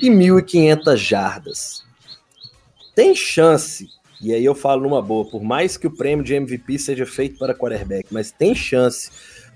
e 0.01 0.09
1.500 0.09 0.97
jardas. 0.97 1.85
Tem 2.95 3.15
chance, 3.15 3.89
e 4.21 4.33
aí 4.33 4.45
eu 4.45 4.55
falo 4.55 4.83
numa 4.83 5.03
boa, 5.03 5.29
por 5.29 5.43
mais 5.43 5.77
que 5.77 5.87
o 5.87 5.91
prêmio 5.91 6.25
de 6.25 6.35
MVP 6.35 6.79
seja 6.79 7.05
feito 7.05 7.39
para 7.39 7.55
quarterback, 7.55 8.07
mas 8.13 8.31
tem 8.31 8.55
chance 8.55 9.11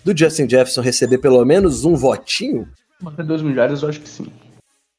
do 0.04 0.16
Justin 0.16 0.48
Jefferson 0.48 0.80
receber 0.80 1.18
pelo 1.18 1.44
menos 1.44 1.84
um 1.84 1.94
votinho? 1.94 2.68
Até 3.04 3.22
2 3.22 3.42
milhares 3.42 3.82
eu 3.82 3.88
acho 3.88 4.00
que 4.00 4.08
sim. 4.08 4.26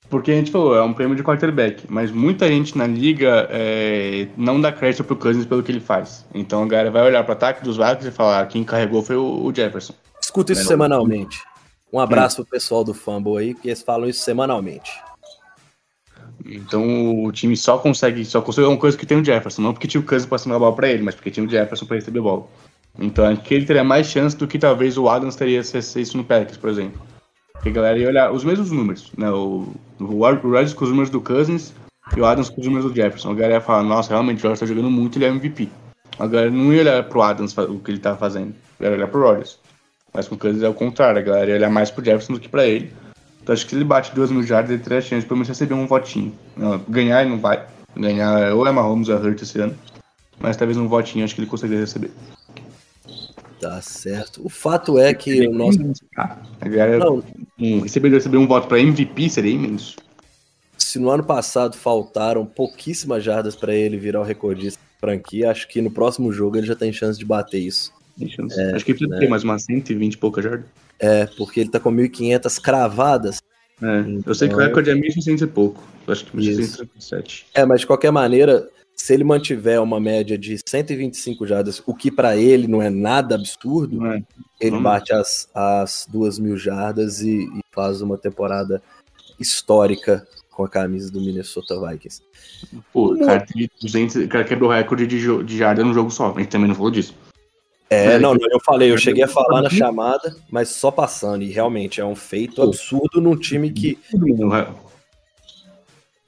Porque 0.10 0.32
a 0.32 0.36
gente 0.36 0.52
falou, 0.52 0.76
é 0.76 0.82
um 0.82 0.94
prêmio 0.94 1.16
de 1.16 1.24
quarterback, 1.24 1.84
mas 1.90 2.12
muita 2.12 2.48
gente 2.48 2.78
na 2.78 2.88
liga 2.88 3.48
é, 3.52 4.28
não 4.38 4.60
dá 4.60 4.72
crédito 4.72 5.04
pro 5.04 5.18
Cousins 5.18 5.46
pelo 5.46 5.62
que 5.62 5.72
ele 5.72 5.82
faz. 5.82 6.26
Então 6.34 6.64
a 6.64 6.66
galera 6.66 6.90
vai 6.90 7.04
olhar 7.04 7.24
pro 7.24 7.34
ataque 7.34 7.64
dos 7.64 7.76
Vikings 7.76 8.08
e 8.08 8.12
falar, 8.12 8.42
ah, 8.42 8.46
quem 8.46 8.64
carregou 8.64 9.04
foi 9.04 9.18
o 9.18 9.52
Jefferson. 9.54 9.94
Escuta 10.22 10.54
isso 10.54 10.64
semanalmente. 10.64 11.42
Um 11.92 12.00
abraço 12.00 12.38
pro 12.38 12.52
pessoal 12.52 12.84
do 12.84 12.94
Fumble 12.94 13.38
aí, 13.38 13.54
que 13.54 13.68
eles 13.68 13.82
falam 13.82 14.08
isso 14.08 14.22
semanalmente. 14.22 14.92
Então 16.46 17.26
o 17.26 17.32
time 17.32 17.58
só 17.58 17.78
consegue, 17.78 18.24
só 18.24 18.42
consegue 18.42 18.68
uma 18.68 18.78
coisa 18.78 18.98
que 18.98 19.06
tem 19.06 19.20
o 19.20 19.26
Jefferson, 19.26 19.62
não 19.62 19.74
porque 19.74 19.88
tinha 19.88 20.00
o 20.00 20.06
Cousins 20.06 20.30
passando 20.30 20.56
a 20.56 20.60
bola 20.60 20.76
pra 20.76 20.90
ele, 20.90 21.04
mas 21.04 21.16
porque 21.16 21.32
tinha 21.32 21.46
o 21.46 21.50
Jefferson 21.50 21.86
pra 21.86 21.96
receber 21.96 22.20
a 22.20 22.24
bola. 22.24 22.48
Então 22.98 23.26
aqui 23.26 23.54
ele 23.54 23.66
teria 23.66 23.84
mais 23.84 24.08
chance 24.08 24.36
do 24.36 24.48
que 24.48 24.58
talvez 24.58 24.98
o 24.98 25.10
Adams 25.10 25.36
teria 25.36 25.62
se 25.64 25.78
isso 26.00 26.16
no 26.16 26.24
Packers, 26.24 26.58
por 26.58 26.70
exemplo. 26.70 27.02
Porque 27.58 27.70
a 27.70 27.74
galera 27.74 27.98
ia 27.98 28.08
olhar 28.08 28.32
os 28.32 28.44
mesmos 28.44 28.72
números, 28.72 29.12
né? 29.18 29.30
O, 29.32 29.68
o 30.00 30.06
Rodgers 30.06 30.74
com 30.74 30.86
os 30.86 30.90
números 30.90 31.10
do 31.10 31.20
Cousins 31.20 31.74
e 32.16 32.22
o 32.22 32.26
Adams 32.26 32.50
com 32.50 32.62
os 32.62 32.68
números 32.68 32.90
do 32.90 32.96
Jefferson. 32.96 33.32
A 33.32 33.34
galera 33.34 33.56
ia 33.56 33.62
falar, 33.62 33.84
nossa, 33.84 34.10
realmente 34.10 34.40
o 34.40 34.44
Rodgers 34.44 34.60
tá 34.60 34.66
jogando 34.66 34.90
muito, 34.90 35.18
ele 35.18 35.26
é 35.26 35.30
MVP. 35.30 35.70
A 36.20 36.26
galera 36.28 36.50
não 36.50 36.74
ia 36.74 36.82
olhar 36.82 37.04
pro 37.04 37.22
Adams 37.22 37.56
o 37.58 37.80
que 37.80 37.92
ele 37.92 38.00
tá 38.00 38.16
fazendo, 38.16 38.56
ia 38.80 38.92
olhar 38.92 39.08
pro 39.08 39.22
Rodgers. 39.22 39.60
Mas 40.14 40.28
com 40.28 40.36
o 40.36 40.38
Cousins 40.38 40.64
é 40.64 40.70
o 40.70 40.74
contrário, 40.74 41.20
a 41.20 41.24
galera 41.24 41.50
ia 41.50 41.56
olhar 41.58 41.70
mais 41.70 41.92
pro 41.92 42.04
Jefferson 42.04 42.34
do 42.34 42.40
que 42.40 42.50
pra 42.50 42.66
ele. 42.66 42.92
Então 43.42 43.54
acho 43.54 43.66
que 43.66 43.70
se 43.70 43.78
ele 43.78 43.86
bate 43.86 44.14
duas 44.14 44.32
mil 44.32 44.44
jardas, 44.44 44.72
ele 44.72 44.84
teria 44.84 45.02
chance 45.02 45.22
de 45.22 45.28
pelo 45.28 45.38
menos 45.38 45.48
receber 45.48 45.74
um 45.74 45.88
votinho. 45.88 46.34
Não, 46.56 46.80
ganhar 46.90 47.22
ele 47.22 47.30
não 47.30 47.40
vai. 47.40 47.66
Ganhar 47.96 48.54
ou 48.54 48.68
é 48.68 48.72
Mahomes 48.72 49.10
ou 49.10 49.16
é 49.16 49.20
Hurt 49.20 49.42
esse 49.42 49.60
ano. 49.60 49.76
Mas 50.40 50.58
talvez 50.58 50.78
um 50.78 50.88
votinho 50.88 51.24
acho 51.24 51.34
que 51.34 51.42
ele 51.42 51.50
conseguiria 51.50 51.82
receber. 51.82 52.12
Tá 53.60 53.82
certo. 53.82 54.46
O 54.46 54.50
fato 54.50 55.00
é 55.00 55.14
que 55.14 55.48
o 55.48 55.52
nosso. 55.52 55.80
A 56.16 56.68
galera, 56.68 57.00
não. 57.00 57.24
Um, 57.60 57.82
receber, 57.82 58.10
receber 58.10 58.38
um 58.38 58.48
voto 58.48 58.68
para 58.68 58.80
MVP 58.80 59.30
seria 59.30 59.52
imenso. 59.52 59.96
Se 60.78 61.00
no 61.00 61.10
ano 61.10 61.24
passado 61.24 61.76
faltaram 61.76 62.46
pouquíssimas 62.46 63.24
jardas 63.24 63.56
para 63.56 63.74
ele 63.74 63.98
virar 63.98 64.22
o 64.22 64.24
recordista 64.24 64.80
franquia, 65.00 65.50
acho 65.50 65.68
que 65.68 65.82
no 65.82 65.92
próximo 65.92 66.32
jogo 66.32 66.58
ele 66.58 66.68
já 66.68 66.76
tem 66.76 66.94
chance 66.94 67.18
de 67.18 67.26
bater 67.26 67.60
isso. 67.60 67.92
É, 68.20 68.76
Acho 68.76 68.86
que 68.86 68.94
precisa 68.94 69.14
né? 69.14 69.20
ter 69.20 69.30
mais 69.30 69.44
umas 69.44 69.64
120 69.64 70.14
e 70.14 70.18
poucas 70.18 70.44
jardas. 70.44 70.66
É, 71.00 71.28
porque 71.38 71.60
ele 71.60 71.70
tá 71.70 71.80
com 71.80 71.92
1.500 71.92 72.62
cravadas. 72.62 73.42
É, 73.82 74.00
então, 74.00 74.24
eu 74.26 74.36
sei 74.36 74.48
que 74.48 74.56
o 74.56 74.58
então, 74.58 74.68
recorde 74.68 74.90
é 74.90 74.96
1.600 74.96 75.42
e 75.42 75.48
pouco. 75.48 75.84
Eu 76.06 76.14
acho 76.14 76.26
que 76.26 76.36
1.637. 76.36 77.46
É, 77.54 77.66
mas 77.66 77.82
de 77.82 77.88
qualquer 77.88 78.12
maneira, 78.12 78.68
se 78.98 79.14
ele 79.14 79.24
mantiver 79.24 79.82
uma 79.82 80.00
média 80.00 80.38
de 80.38 80.58
125 80.68 81.46
jardas, 81.46 81.82
o 81.86 81.94
que 81.94 82.10
para 82.10 82.36
ele 82.36 82.68
não 82.68 82.82
é 82.82 82.90
nada 82.90 83.36
absurdo, 83.36 84.06
é. 84.08 84.24
ele 84.60 84.72
Vamos. 84.72 84.84
bate 84.84 85.14
as, 85.14 85.48
as 85.54 86.08
2 86.12 86.40
mil 86.40 86.58
jardas 86.58 87.22
e, 87.22 87.44
e, 87.44 87.62
faz 87.72 88.02
uma 88.02 88.18
temporada 88.18 88.82
histórica 89.40 90.28
com 90.50 90.66
a 90.66 90.70
camisa 90.70 91.12
do 91.12 91.22
Minnesota 91.22 91.80
Vikings. 91.80 92.24
Pô, 92.92 93.14
o 93.14 93.20
cara, 93.20 93.46
200, 93.80 94.16
o 94.16 94.28
cara 94.28 94.44
quebrou 94.44 94.72
o 94.72 94.74
recorde 94.74 95.06
de, 95.06 95.44
de 95.44 95.58
jarda 95.58 95.84
num 95.84 95.94
jogo 95.94 96.10
só. 96.10 96.34
A 96.36 96.40
gente 96.40 96.50
também 96.50 96.68
não 96.68 96.76
falou 96.76 96.90
disso. 96.90 97.14
É, 97.90 98.20
não, 98.20 98.34
não, 98.34 98.48
eu 98.52 98.60
falei, 98.66 98.92
eu 98.92 98.98
cheguei 98.98 99.24
a 99.24 99.28
falar 99.28 99.62
na 99.62 99.70
chamada, 99.70 100.36
mas 100.52 100.70
só 100.70 100.92
passando, 100.92 101.44
e 101.44 101.52
realmente 101.52 102.02
é 102.02 102.06
um 102.06 102.16
feito 102.16 102.62
absurdo 102.62 103.22
num 103.22 103.38
time 103.38 103.72
que. 103.72 103.98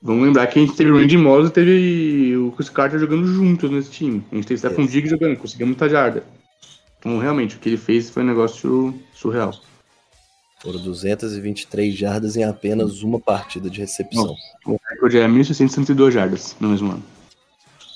Vamos 0.01 0.23
lembrar 0.25 0.47
que 0.47 0.57
a 0.57 0.61
gente 0.61 0.77
teve 0.77 0.91
o 0.91 0.97
Randy 0.97 1.17
Moss 1.17 1.49
e 1.49 1.51
teve 1.51 2.37
o 2.37 2.51
Chris 2.53 2.69
Carter 2.69 2.99
jogando 2.99 3.27
juntos 3.27 3.69
nesse 3.69 3.91
time. 3.91 4.23
A 4.31 4.35
gente 4.35 4.47
teve 4.47 4.55
o 4.55 4.59
Stephon 4.59 4.85
Diggs 4.85 5.09
jogando, 5.09 5.37
conseguiu 5.37 5.67
muita 5.67 5.89
jarda. 5.89 6.23
Então, 6.99 7.17
realmente, 7.19 7.55
o 7.55 7.59
que 7.59 7.67
ele 7.67 7.77
fez 7.77 8.09
foi 8.09 8.23
um 8.23 8.27
negócio 8.27 8.93
surreal. 9.13 9.53
Foram 10.61 10.81
223 10.81 11.93
jardas 11.93 12.35
em 12.37 12.43
apenas 12.43 13.01
uma 13.01 13.19
partida 13.19 13.69
de 13.69 13.79
recepção. 13.79 14.35
Não, 14.65 14.73
o 14.73 14.79
recorde 14.89 15.17
é 15.17 15.27
1.662 15.27 16.11
jardas 16.11 16.55
no 16.59 16.69
mesmo 16.69 16.91
ano. 16.91 17.03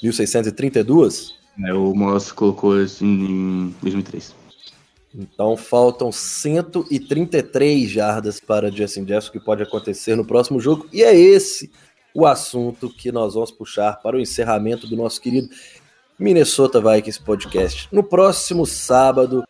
1.632? 0.04 1.32
É, 1.66 1.74
o 1.74 1.94
Moss 1.94 2.32
colocou 2.32 2.82
isso 2.82 3.06
em 3.06 3.74
2003. 3.82 4.36
Então 5.16 5.56
faltam 5.56 6.12
133 6.12 7.90
jardas 7.90 8.40
para 8.40 8.72
Justin 8.72 9.02
Jefferson, 9.02 9.32
que 9.32 9.40
pode 9.40 9.62
acontecer 9.62 10.16
no 10.16 10.26
próximo 10.26 10.60
jogo. 10.60 10.88
E 10.92 11.04
é 11.04 11.16
esse 11.16 11.70
o 12.14 12.26
assunto 12.26 12.90
que 12.90 13.12
nós 13.12 13.34
vamos 13.34 13.52
puxar 13.52 14.00
para 14.02 14.16
o 14.16 14.20
encerramento 14.20 14.88
do 14.88 14.96
nosso 14.96 15.20
querido 15.20 15.50
Minnesota 16.18 16.80
Vikings 16.80 17.22
podcast. 17.22 17.88
No 17.92 18.04
próximo 18.04 18.66
sábado, 18.66 19.44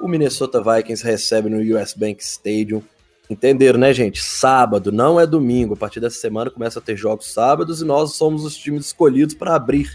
o 0.00 0.08
Minnesota 0.08 0.60
Vikings 0.60 1.04
recebe 1.04 1.48
no 1.48 1.58
US 1.76 1.94
Bank 1.94 2.22
Stadium. 2.22 2.82
Entenderam, 3.28 3.78
né, 3.78 3.94
gente? 3.94 4.20
Sábado, 4.20 4.90
não 4.90 5.20
é 5.20 5.26
domingo. 5.26 5.74
A 5.74 5.76
partir 5.76 6.00
dessa 6.00 6.18
semana 6.18 6.50
começa 6.50 6.80
a 6.80 6.82
ter 6.82 6.96
jogos 6.96 7.32
sábados 7.32 7.80
e 7.80 7.84
nós 7.84 8.14
somos 8.14 8.44
os 8.44 8.56
times 8.56 8.86
escolhidos 8.86 9.34
para 9.34 9.54
abrir 9.54 9.88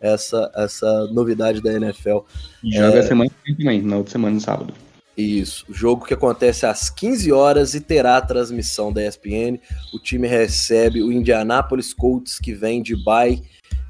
essa, 0.00 0.50
essa 0.56 1.06
novidade 1.12 1.62
da 1.62 1.72
NFL. 1.72 2.18
E 2.64 2.74
joga 2.74 2.96
é... 2.96 2.98
a 2.98 3.02
semana 3.04 3.30
também, 3.46 3.82
na 3.82 3.98
outra 3.98 4.12
semana, 4.12 4.34
no 4.34 4.40
sábado. 4.40 4.74
Isso, 5.16 5.66
jogo 5.70 6.06
que 6.06 6.14
acontece 6.14 6.64
às 6.64 6.88
15 6.88 7.30
horas 7.32 7.74
e 7.74 7.80
terá 7.80 8.20
transmissão 8.20 8.92
da 8.92 9.06
ESPN. 9.06 9.58
O 9.92 9.98
time 9.98 10.26
recebe 10.26 11.02
o 11.02 11.12
Indianapolis 11.12 11.92
Colts, 11.92 12.38
que 12.38 12.54
vem 12.54 12.82
de 12.82 12.96
bye. 12.96 13.42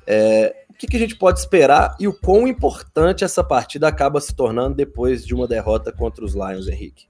É, 0.06 0.64
o 0.68 0.74
que, 0.74 0.86
que, 0.88 0.96
a 0.96 0.98
gente 0.98 1.14
pode 1.14 1.38
esperar 1.38 1.94
e 2.00 2.08
o 2.08 2.12
quão 2.12 2.48
importante 2.48 3.22
essa 3.22 3.44
partida 3.44 3.86
acaba 3.86 4.20
se 4.20 4.34
tornando 4.34 4.74
depois 4.74 5.24
de 5.24 5.32
uma 5.32 5.46
derrota 5.46 5.92
contra 5.92 6.24
os 6.24 6.34
Lions, 6.34 6.66
Henrique? 6.66 7.06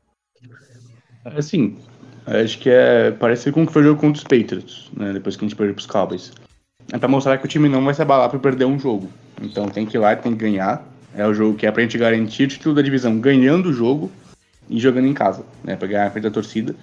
Assim, 1.25 1.79
acho 2.27 2.59
que 2.59 2.69
é 2.69 3.13
parece 3.13 3.51
com 3.51 3.63
o 3.63 3.67
que 3.67 3.73
foi 3.73 3.81
o 3.81 3.87
jogo 3.87 4.01
contra 4.01 4.19
os 4.19 4.25
Patriots, 4.25 4.91
né, 4.95 5.15
depois 5.15 5.37
que 5.37 5.45
a 5.45 5.49
gente 5.49 5.57
perdeu 5.57 5.75
para 5.75 5.81
os 5.81 5.87
Cowboys. 5.87 6.33
É 6.93 6.99
para 6.99 7.09
mostrar 7.09 7.39
que 7.39 7.47
o 7.47 7.49
time 7.49 7.69
não 7.69 7.83
vai 7.83 7.95
se 7.95 8.03
abalar 8.03 8.29
para 8.29 8.39
perder 8.39 8.67
um 8.67 8.79
jogo. 8.79 9.09
Então 9.41 9.67
tem 9.67 9.87
que 9.87 9.97
ir 9.97 10.01
lá, 10.01 10.15
tem 10.15 10.33
que 10.33 10.39
ganhar. 10.39 10.85
É 11.15 11.27
o 11.27 11.35
jogo 11.35 11.57
que 11.57 11.67
é 11.67 11.71
pra 11.71 11.83
gente 11.83 11.99
garantir 11.99 12.45
o 12.45 12.49
título 12.49 12.75
da 12.75 12.83
divisão 12.83 13.19
ganhando 13.19 13.69
o 13.69 13.73
jogo 13.73 14.11
e 14.69 14.81
jogando 14.81 15.07
em 15.07 15.15
casa, 15.15 15.45
né? 15.63 15.77
Pra 15.77 15.89
ganhar 15.89 16.07
a 16.07 16.11
frente 16.11 16.25
da 16.25 16.31
torcida. 16.31 16.75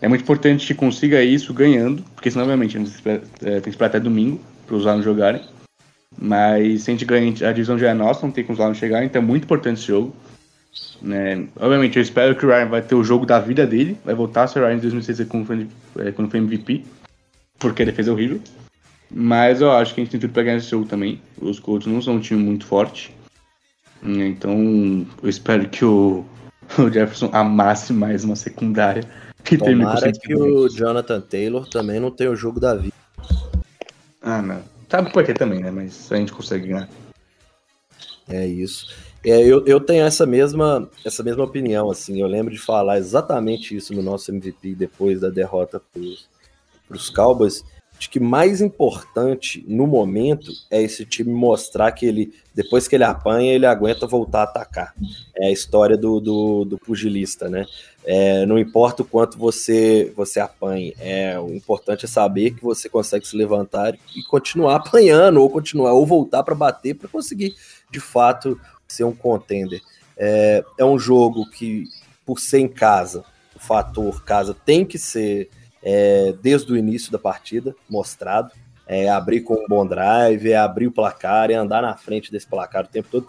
É 0.00 0.08
muito 0.08 0.22
importante 0.22 0.66
que 0.66 0.74
consiga 0.74 1.22
isso 1.22 1.52
ganhando, 1.54 2.02
porque 2.14 2.30
senão, 2.30 2.44
obviamente, 2.44 2.76
é, 2.76 3.18
tem 3.18 3.60
que 3.62 3.68
esperar 3.70 3.88
até 3.88 4.00
domingo 4.00 4.40
para 4.66 4.76
os 4.76 4.86
alunos 4.86 5.04
jogarem. 5.04 5.42
Mas 6.16 6.82
se 6.82 6.90
a 6.90 6.94
gente 6.94 7.04
ganha, 7.04 7.30
a 7.48 7.52
divisão 7.52 7.78
já 7.78 7.90
é 7.90 7.94
nossa, 7.94 8.24
não 8.24 8.32
tem 8.32 8.44
como 8.44 8.54
os 8.54 8.60
alunos 8.60 8.78
chegarem, 8.78 9.06
então 9.06 9.20
é 9.20 9.24
muito 9.24 9.44
importante 9.44 9.78
esse 9.78 9.88
jogo. 9.88 10.14
Né? 11.00 11.46
Obviamente, 11.56 11.96
eu 11.96 12.02
espero 12.02 12.34
que 12.34 12.46
o 12.46 12.48
Ryan 12.48 12.66
vai 12.66 12.82
ter 12.82 12.94
o 12.94 13.04
jogo 13.04 13.26
da 13.26 13.38
vida 13.38 13.66
dele, 13.66 13.96
vai 14.04 14.14
voltar 14.14 14.44
a 14.44 14.46
ser 14.46 14.60
o 14.60 14.66
Ryan 14.66 14.76
em 14.76 14.80
2006 14.80 15.28
quando 15.28 15.46
foi, 15.46 15.66
é, 15.98 16.36
MVP, 16.36 16.84
porque 17.58 17.82
a 17.82 17.86
defesa 17.86 18.10
é 18.10 18.12
horrível. 18.12 18.40
Mas 19.10 19.60
eu 19.60 19.70
acho 19.70 19.94
que 19.94 20.00
a 20.00 20.04
gente 20.04 20.10
tem 20.10 20.20
tudo 20.20 20.32
pra 20.32 20.42
ganhar 20.42 20.56
esse 20.56 20.70
jogo 20.70 20.86
também. 20.86 21.20
Os 21.40 21.60
Colts 21.60 21.86
não 21.86 22.00
são 22.00 22.16
um 22.16 22.20
time 22.20 22.42
muito 22.42 22.66
forte. 22.66 23.12
Então, 24.04 25.06
eu 25.22 25.28
espero 25.28 25.68
que 25.68 25.84
o, 25.84 26.24
o 26.78 26.90
Jefferson 26.90 27.30
amasse 27.32 27.92
mais 27.92 28.24
uma 28.24 28.36
secundária. 28.36 29.02
Que 29.42 29.58
Tomara 29.58 30.10
que 30.12 30.34
o 30.34 30.68
Jonathan 30.68 31.20
Taylor 31.20 31.68
também 31.68 32.00
não 32.00 32.10
tenha 32.10 32.30
o 32.30 32.36
jogo 32.36 32.58
da 32.58 32.74
vida. 32.74 32.94
Ah, 34.22 34.40
não. 34.40 34.62
Sabe 34.88 35.12
por 35.12 35.24
quê 35.24 35.34
também, 35.34 35.60
né? 35.60 35.70
Mas 35.70 36.10
a 36.10 36.16
gente 36.16 36.32
consegue 36.32 36.68
ganhar. 36.68 36.88
É 38.28 38.46
isso. 38.46 38.94
É, 39.24 39.40
eu, 39.42 39.66
eu 39.66 39.80
tenho 39.80 40.04
essa 40.04 40.24
mesma, 40.24 40.88
essa 41.04 41.22
mesma 41.22 41.44
opinião, 41.44 41.90
assim. 41.90 42.20
Eu 42.20 42.26
lembro 42.26 42.52
de 42.52 42.58
falar 42.58 42.98
exatamente 42.98 43.76
isso 43.76 43.94
no 43.94 44.02
nosso 44.02 44.30
MVP 44.30 44.74
depois 44.74 45.20
da 45.20 45.28
derrota 45.28 45.80
para 45.92 46.96
os 46.96 47.10
Cowboys 47.10 47.64
de 48.04 48.08
que 48.10 48.20
mais 48.20 48.60
importante 48.60 49.64
no 49.66 49.86
momento 49.86 50.52
é 50.70 50.82
esse 50.82 51.06
time 51.06 51.32
mostrar 51.32 51.90
que 51.92 52.04
ele, 52.04 52.34
depois 52.54 52.86
que 52.86 52.94
ele 52.94 53.04
apanha, 53.04 53.50
ele 53.50 53.64
aguenta 53.64 54.06
voltar 54.06 54.40
a 54.40 54.44
atacar. 54.44 54.94
É 55.34 55.46
a 55.46 55.50
história 55.50 55.96
do, 55.96 56.20
do, 56.20 56.64
do 56.66 56.78
pugilista, 56.78 57.48
né? 57.48 57.64
É, 58.04 58.44
não 58.44 58.58
importa 58.58 59.00
o 59.00 59.06
quanto 59.06 59.38
você, 59.38 60.12
você 60.14 60.38
apanhe, 60.38 60.94
é, 61.00 61.38
o 61.40 61.54
importante 61.54 62.04
é 62.04 62.08
saber 62.08 62.50
que 62.50 62.62
você 62.62 62.90
consegue 62.90 63.26
se 63.26 63.34
levantar 63.34 63.94
e 64.14 64.22
continuar 64.24 64.76
apanhando, 64.86 65.40
ou 65.40 65.48
continuar, 65.48 65.94
ou 65.94 66.04
voltar 66.04 66.42
para 66.42 66.54
bater 66.54 66.94
para 66.94 67.08
conseguir, 67.08 67.54
de 67.90 68.00
fato, 68.00 68.60
ser 68.86 69.04
um 69.04 69.14
contender. 69.14 69.80
É, 70.14 70.62
é 70.76 70.84
um 70.84 70.98
jogo 70.98 71.48
que, 71.50 71.84
por 72.26 72.38
ser 72.38 72.58
em 72.58 72.68
casa, 72.68 73.24
o 73.56 73.58
fator 73.58 74.22
casa 74.24 74.54
tem 74.54 74.84
que 74.84 74.98
ser 74.98 75.48
é, 75.84 76.34
desde 76.40 76.72
o 76.72 76.76
início 76.76 77.12
da 77.12 77.18
partida, 77.18 77.76
mostrado. 77.88 78.50
É, 78.86 79.08
abrir 79.08 79.42
com 79.42 79.54
um 79.54 79.66
bom 79.66 79.86
drive, 79.86 80.50
é 80.50 80.56
abrir 80.56 80.86
o 80.86 80.92
placar, 80.92 81.50
é 81.50 81.54
andar 81.54 81.82
na 81.82 81.96
frente 81.96 82.32
desse 82.32 82.46
placar 82.46 82.84
o 82.84 82.88
tempo 82.88 83.08
todo. 83.10 83.28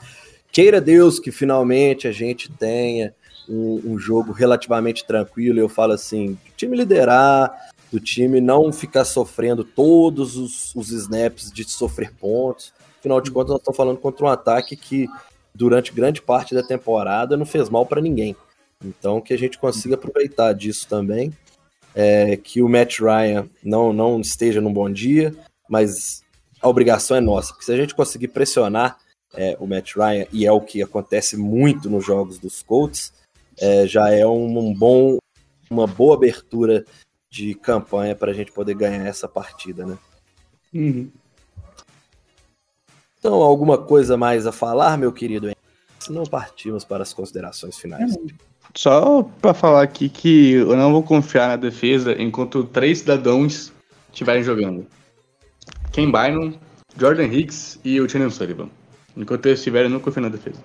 Queira 0.52 0.82
Deus 0.82 1.20
que 1.20 1.32
finalmente 1.32 2.08
a 2.08 2.12
gente 2.12 2.52
tenha 2.52 3.14
um, 3.48 3.82
um 3.86 4.00
jogo 4.00 4.32
relativamente 4.32 5.06
tranquilo. 5.06 5.60
Eu 5.60 5.70
falo 5.70 5.94
assim: 5.94 6.32
o 6.32 6.40
time 6.58 6.76
liderar, 6.76 7.54
do 7.92 8.00
time 8.00 8.42
não 8.42 8.72
ficar 8.72 9.06
sofrendo 9.06 9.64
todos 9.64 10.36
os, 10.36 10.76
os 10.76 10.92
snaps 10.92 11.52
de 11.52 11.70
sofrer 11.70 12.14
pontos. 12.14 12.74
Afinal 13.00 13.22
de 13.22 13.32
contas, 13.32 13.52
nós 13.52 13.60
estamos 13.60 13.78
falando 13.78 13.98
contra 13.98 14.26
um 14.26 14.30
ataque 14.30 14.76
que, 14.76 15.08
durante 15.54 15.94
grande 15.94 16.22
parte 16.22 16.54
da 16.54 16.64
temporada, 16.64 17.38
não 17.38 17.46
fez 17.46 17.70
mal 17.70 17.86
para 17.86 18.02
ninguém. 18.02 18.36
Então, 18.84 19.22
que 19.22 19.34
a 19.34 19.38
gente 19.38 19.58
consiga 19.58 19.96
aproveitar 19.96 20.52
disso 20.54 20.86
também 20.88 21.32
é, 21.96 22.36
que 22.36 22.62
o 22.62 22.68
Matt 22.68 23.00
Ryan 23.00 23.48
não, 23.64 23.94
não 23.94 24.20
esteja 24.20 24.60
num 24.60 24.74
bom 24.74 24.92
dia, 24.92 25.34
mas 25.70 26.24
a 26.62 26.68
obrigação 26.68 27.16
é 27.16 27.22
nossa, 27.22 27.54
porque 27.54 27.66
se 27.66 27.72
a 27.72 27.78
gente 27.78 27.96
conseguir 27.96 28.28
pressionar 28.28 28.98
é, 29.34 29.56
o 29.60 29.66
Matt 29.66 29.96
Ryan, 29.96 30.26
e 30.32 30.46
é 30.46 30.52
o 30.52 30.62
que 30.62 30.84
acontece 30.84 31.38
muito 31.38 31.90
nos 31.90 32.06
jogos 32.06 32.38
dos 32.38 32.62
Colts, 32.62 33.14
é, 33.58 33.88
já 33.88 34.10
é 34.10 34.26
um, 34.28 34.58
um, 34.58 34.74
bom, 34.74 35.18
uma 35.70 35.88
boa 35.88 36.16
abertura 36.16 36.86
de 37.30 37.54
campanha 37.56 38.16
para 38.16 38.32
a 38.32 38.34
gente 38.34 38.52
poder 38.52 38.76
ganhar 38.76 39.06
essa 39.06 39.28
partida, 39.28 39.86
né? 39.86 39.98
Uhum. 40.74 41.10
Então, 43.20 43.36
alguma 43.36 43.78
coisa 43.78 44.16
mais 44.16 44.46
a 44.46 44.52
falar, 44.52 44.98
meu 44.98 45.12
querido? 45.12 45.52
Se 46.00 46.12
não 46.12 46.24
partimos 46.26 46.84
para 46.84 47.04
as 47.04 47.14
considerações 47.14 47.78
finais. 47.78 48.16
Uhum. 48.16 48.28
Só 48.78 49.24
para 49.42 49.54
falar 49.54 49.84
aqui 49.84 50.10
que 50.10 50.52
eu 50.52 50.76
não 50.76 50.92
vou 50.92 51.02
confiar 51.02 51.48
na 51.48 51.56
defesa 51.56 52.22
enquanto 52.22 52.66
três 52.66 53.00
cidadãos 53.00 53.72
estiverem 54.12 54.44
jogando. 54.44 54.86
Ken 55.94 56.12
Bynum, 56.12 56.54
Jordan 56.98 57.28
Hicks 57.28 57.80
e 57.86 58.02
o 58.02 58.08
Tinian 58.08 58.30
Sullivan. 58.30 58.70
Enquanto 59.16 59.46
eles 59.46 59.60
estiverem, 59.60 59.88
eu 59.88 59.94
não 59.94 60.02
confio 60.02 60.22
na 60.22 60.30
defesa. 60.30 60.62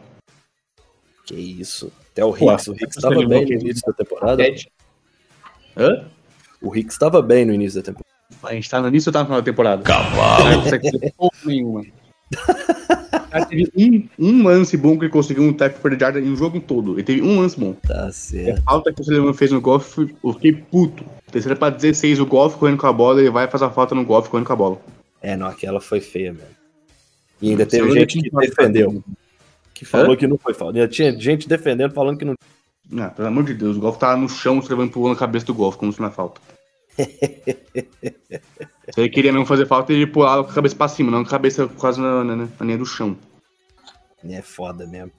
Que 1.25 1.35
isso. 1.37 1.93
Até 2.11 2.25
o 2.25 2.37
Hicks. 2.37 2.67
o 2.67 2.73
Hicks 2.75 2.97
estava 2.97 3.27
bem 3.27 3.47
no 3.47 3.53
início 3.53 3.83
da 3.87 3.93
temporada. 3.93 4.43
Hã? 5.77 6.05
O 6.61 6.77
Hicks 6.77 6.95
estava 6.95 7.23
bem 7.23 7.45
no 7.45 7.55
início 7.55 7.81
da 7.81 7.87
temporada. 7.87 8.11
A 8.43 8.55
gente 8.55 8.69
tá 8.69 8.81
no 8.81 8.89
início 8.89 9.11
ou 9.11 9.13
tá 9.13 9.21
no 9.21 9.27
final 9.27 9.41
da 9.41 9.45
temporada? 9.45 9.83
Cavalo! 9.85 10.63
Não 11.19 11.31
nenhuma. 11.45 11.85
cara 13.31 13.47
teve 13.47 13.70
um, 13.76 14.09
um 14.18 14.45
lance 14.45 14.76
bom 14.76 14.99
que 14.99 15.05
ele 15.05 15.12
conseguiu 15.12 15.45
um 15.45 15.53
tackle 15.53 15.81
for 15.81 15.97
the 15.97 16.20
em 16.20 16.31
um 16.31 16.37
jogo 16.37 16.61
todo. 16.61 16.95
Ele 16.95 17.03
teve 17.03 17.22
um 17.22 17.41
lance 17.41 17.59
bom. 17.59 17.74
Tá 17.74 18.11
certo. 18.12 18.62
A 18.66 18.70
falta 18.72 18.93
que 18.93 19.01
o 19.01 19.05
Suleiman 19.05 19.33
fez 19.33 19.53
no 19.53 19.61
golf, 19.61 19.99
eu 19.99 20.33
fiquei 20.35 20.53
puto. 20.53 21.05
Terceira 21.31 21.57
pra 21.57 21.70
16, 21.70 22.20
o 22.20 22.26
golf 22.26 22.57
correndo 22.57 22.78
com 22.78 22.87
a 22.87 22.93
bola, 22.93 23.20
ele 23.20 23.31
vai 23.31 23.49
fazer 23.49 23.64
a 23.64 23.70
falta 23.70 23.95
no 23.95 24.05
golf 24.05 24.28
correndo 24.28 24.47
com 24.47 24.53
a 24.53 24.57
bola. 24.57 24.81
É, 25.22 25.37
não, 25.37 25.47
aquela 25.47 25.81
foi 25.81 26.01
feia 26.01 26.33
mesmo. 26.33 26.49
E 27.41 27.51
ainda 27.51 27.64
teve 27.64 27.91
gente 27.93 28.20
que 28.20 28.31
defendeu. 28.31 29.03
Que 29.72 29.85
falou 29.85 30.12
Hã? 30.12 30.16
que 30.16 30.26
não 30.26 30.37
foi 30.37 30.53
falta. 30.53 30.76
Ainda 30.78 30.89
tinha 30.89 31.18
gente 31.18 31.49
defendendo 31.49 31.93
falando 31.93 32.18
que 32.18 32.24
não. 32.24 32.35
Não, 32.91 33.09
pelo 33.11 33.28
amor 33.28 33.45
de 33.45 33.55
Deus, 33.55 33.76
o 33.76 33.81
golf 33.81 33.97
tava 33.97 34.20
no 34.20 34.28
chão, 34.28 34.59
o 34.59 34.62
Suleiman 34.62 34.89
pulou 34.89 35.11
na 35.11 35.16
cabeça 35.16 35.47
do 35.47 35.55
golf, 35.55 35.76
como 35.76 35.93
se 35.93 36.01
não 36.01 36.09
é 36.09 36.11
falta. 36.11 36.41
Se 38.93 39.01
ele 39.01 39.09
queria 39.09 39.32
mesmo 39.32 39.47
fazer 39.47 39.66
falta, 39.66 39.93
ele 39.93 40.07
pulava 40.07 40.45
com 40.45 40.51
a 40.51 40.55
cabeça 40.55 40.74
pra 40.74 40.88
cima, 40.88 41.11
não 41.11 41.22
com 41.22 41.28
a 41.28 41.30
cabeça 41.30 41.68
quase 41.68 42.01
na, 42.01 42.24
na, 42.24 42.36
na 42.36 42.49
linha 42.61 42.78
do 42.78 42.86
chão. 42.86 43.16
É 44.24 44.43
foda 44.43 44.86
mesmo. 44.86 45.12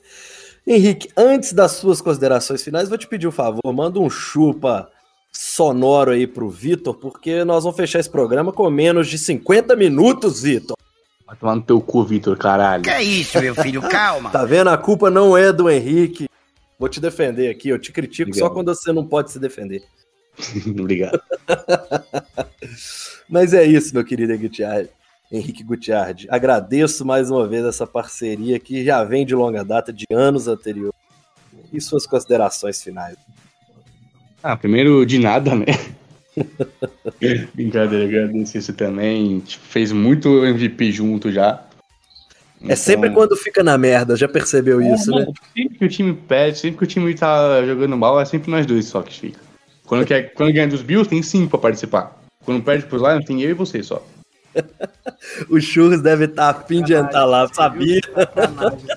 Henrique, 0.66 1.10
antes 1.18 1.54
das 1.54 1.72
suas 1.74 2.02
considerações 2.02 2.64
finais, 2.64 2.90
vou 2.90 2.98
te 2.98 3.08
pedir 3.08 3.28
um 3.28 3.32
favor, 3.32 3.62
manda 3.74 4.00
um 4.00 4.10
chupa 4.10 4.90
sonoro 5.32 6.12
aí 6.12 6.28
pro 6.28 6.50
Vitor, 6.50 6.94
porque 6.94 7.44
nós 7.44 7.64
vamos 7.64 7.78
fechar 7.78 8.00
esse 8.00 8.10
programa 8.10 8.52
com 8.52 8.70
menos 8.70 9.08
de 9.08 9.18
50 9.18 9.76
minutos, 9.76 10.42
Vitor. 10.42 10.76
Vai 11.26 11.36
tomar 11.36 11.56
no 11.56 11.62
teu 11.62 11.82
cu, 11.82 12.04
Vitor, 12.04 12.38
caralho. 12.38 12.84
Que 12.84 12.90
é 12.90 13.02
isso, 13.02 13.40
meu 13.40 13.56
filho, 13.56 13.82
calma. 13.82 14.30
tá 14.32 14.44
vendo? 14.46 14.70
A 14.70 14.78
culpa 14.78 15.10
não 15.10 15.36
é 15.36 15.52
do 15.52 15.70
Henrique. 15.70 16.28
Vou 16.78 16.90
te 16.90 17.00
defender 17.00 17.50
aqui, 17.50 17.70
eu 17.70 17.80
te 17.80 17.92
critico 17.92 18.30
Obrigado. 18.30 18.50
só 18.50 18.54
quando 18.54 18.76
você 18.76 18.92
não 18.92 19.08
pode 19.08 19.32
se 19.32 19.40
defender. 19.40 19.84
Obrigado. 20.68 21.22
Mas 23.30 23.54
é 23.54 23.66
isso, 23.66 23.94
meu 23.94 24.04
querido 24.04 24.38
Gutiérrez. 24.38 24.90
Henrique 25.32 25.64
Gutiardi. 25.64 26.28
Agradeço 26.30 27.06
mais 27.06 27.32
uma 27.32 27.48
vez 27.48 27.64
essa 27.64 27.88
parceria 27.88 28.60
que 28.60 28.84
já 28.84 29.02
vem 29.04 29.26
de 29.26 29.34
longa 29.34 29.64
data, 29.64 29.94
de 29.94 30.06
anos 30.12 30.48
anteriores. 30.48 30.94
e 31.72 31.80
suas 31.80 32.06
considerações 32.06 32.84
finais. 32.84 33.16
Ah, 34.44 34.58
primeiro 34.58 35.06
de 35.06 35.18
nada, 35.20 35.56
né? 35.56 35.66
Brincadeira, 37.54 38.04
agradecer 38.06 38.62
você 38.62 38.74
também. 38.74 39.42
Fez 39.48 39.94
muito 39.94 40.46
MVP 40.46 40.92
junto 40.92 41.32
já. 41.32 41.64
É 42.68 42.76
sempre 42.76 43.08
Então- 43.10 43.22
quando 43.22 43.36
fica 43.38 43.64
na 43.64 43.78
merda, 43.78 44.16
já 44.18 44.28
percebeu 44.28 44.82
isso, 44.82 45.12
né? 45.12 45.26
Sempre 45.56 45.78
que 45.80 45.86
o 45.86 45.90
time 45.90 46.14
perde, 46.14 46.60
sempre 46.60 46.78
que 46.80 46.84
o 46.84 46.88
time 46.88 47.14
tá 47.16 47.66
jogando 47.66 47.96
mal, 47.98 48.20
é 48.20 48.26
sempre 48.26 48.52
nós 48.52 48.66
dois 48.66 48.86
só 48.86 49.02
que 49.02 49.18
fica. 49.18 49.40
Quando, 49.92 50.06
quer, 50.06 50.34
quando 50.34 50.54
ganha 50.54 50.70
dos 50.70 50.82
Bills, 50.82 51.10
tem 51.10 51.22
cinco 51.22 51.50
pra 51.50 51.60
participar. 51.60 52.18
Quando 52.46 52.64
perde 52.64 52.86
pros 52.86 53.02
Lions, 53.02 53.26
tem 53.26 53.42
eu 53.42 53.50
e 53.50 53.54
você 53.54 53.84
só. 53.84 54.02
O 55.50 55.60
Churros 55.60 56.02
deve 56.02 56.26
estar 56.26 56.50
afim 56.50 56.82
de 56.82 56.94
entrar 56.94 57.26
lá, 57.26 57.46
sabia? 57.54 58.00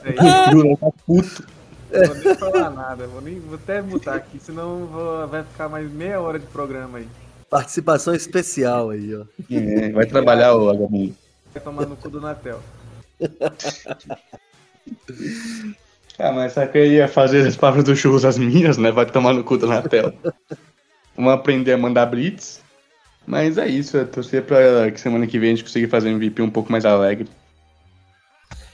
Aí. 0.04 0.14
Bruno 0.50 0.76
tá 0.76 0.86
puto. 1.04 1.44
Não 1.90 2.06
vou 2.06 2.14
nem 2.14 2.34
falar 2.36 2.70
nada, 2.70 3.06
vou, 3.08 3.20
nem, 3.20 3.40
vou 3.40 3.56
até 3.56 3.82
mutar 3.82 4.14
aqui, 4.16 4.38
senão 4.40 4.86
vou- 4.86 5.26
vai 5.26 5.42
ficar 5.42 5.68
mais 5.68 5.90
meia 5.90 6.20
hora 6.20 6.38
de 6.38 6.46
programa 6.46 6.98
aí. 6.98 7.08
Participação 7.50 8.14
especial 8.14 8.90
aí, 8.90 9.16
ó. 9.16 9.24
É, 9.50 9.90
vai 9.90 10.06
trabalhar 10.06 10.54
o 10.54 10.68
Agamundo. 10.70 11.14
Vai 11.52 11.62
tomar 11.62 11.86
no 11.86 11.96
cu 11.96 12.08
do 12.08 12.20
Natel. 12.20 12.60
Ah, 16.20 16.30
mas 16.32 16.52
sabe 16.52 16.70
que 16.70 16.78
eu 16.78 16.86
ia 16.86 17.08
fazer 17.08 17.46
as 17.46 17.56
palavras 17.56 17.84
do 17.84 17.96
churros 17.96 18.24
as 18.24 18.38
minhas, 18.38 18.78
né? 18.78 18.92
Vai 18.92 19.06
tomar 19.06 19.32
no 19.34 19.42
cu 19.42 19.58
do 19.58 19.66
Natel. 19.66 20.12
Vamos 21.16 21.32
aprender 21.32 21.72
a 21.72 21.78
mandar 21.78 22.06
blitz. 22.06 22.62
Mas 23.26 23.56
é 23.56 23.66
isso, 23.66 23.96
é 23.96 24.04
torcer 24.04 24.44
pra 24.44 24.90
que 24.90 25.00
semana 25.00 25.26
que 25.26 25.38
vem 25.38 25.52
a 25.52 25.54
gente 25.56 25.64
consiga 25.64 25.88
fazer 25.88 26.10
um 26.10 26.16
MVP 26.16 26.42
um 26.42 26.50
pouco 26.50 26.70
mais 26.70 26.84
alegre. 26.84 27.28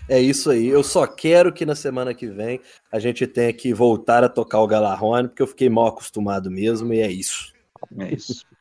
É 0.09 0.19
isso 0.21 0.51
aí. 0.51 0.67
Eu 0.67 0.83
só 0.83 1.07
quero 1.07 1.53
que 1.53 1.65
na 1.65 1.77
semana 1.77 2.13
que 2.13 2.27
vem 2.27 2.61
a 2.91 2.99
gente 2.99 3.27
tenha 3.29 3.53
que 3.53 3.73
voltar 3.73 4.25
a 4.25 4.29
tocar 4.29 4.59
o 4.59 4.67
Galarrone, 4.67 5.29
porque 5.29 5.43
eu 5.43 5.47
fiquei 5.47 5.69
mal 5.69 5.87
acostumado 5.87 6.51
mesmo, 6.51 6.93
e 6.93 7.01
é 7.01 7.11
isso. 7.11 7.53
É 7.97 8.13
isso. 8.13 8.45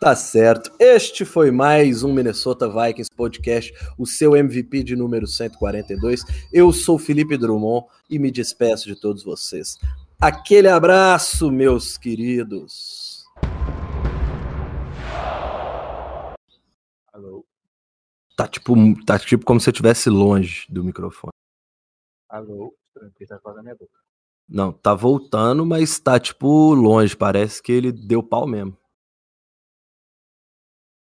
Tá 0.00 0.14
certo. 0.14 0.70
Este 0.78 1.24
foi 1.24 1.50
mais 1.50 2.04
um 2.04 2.12
Minnesota 2.12 2.68
Vikings 2.68 3.10
Podcast, 3.16 3.74
o 3.98 4.06
seu 4.06 4.36
MVP 4.36 4.84
de 4.84 4.94
número 4.94 5.26
142. 5.26 6.22
Eu 6.52 6.72
sou 6.72 7.00
Felipe 7.00 7.36
Drummond 7.36 7.84
e 8.08 8.16
me 8.16 8.30
despeço 8.30 8.86
de 8.86 8.94
todos 8.94 9.24
vocês. 9.24 9.76
Aquele 10.20 10.66
abraço, 10.66 11.48
meus 11.48 11.96
queridos. 11.96 13.24
Alô? 17.12 17.46
Tá 18.36 18.48
tipo, 18.48 18.74
tá 19.04 19.16
tipo 19.16 19.44
como 19.44 19.60
se 19.60 19.68
eu 19.68 19.70
estivesse 19.70 20.10
longe 20.10 20.66
do 20.68 20.82
microfone. 20.82 21.30
Alô? 22.28 22.76
Tranquilo, 22.92 23.28
tá 23.28 23.38
quase 23.38 23.58
na 23.58 23.62
minha 23.62 23.76
boca. 23.76 23.96
Não, 24.48 24.72
tá 24.72 24.92
voltando, 24.92 25.64
mas 25.64 26.00
tá 26.00 26.18
tipo 26.18 26.74
longe. 26.74 27.16
Parece 27.16 27.62
que 27.62 27.70
ele 27.70 27.92
deu 27.92 28.20
pau 28.20 28.44
mesmo. 28.44 28.76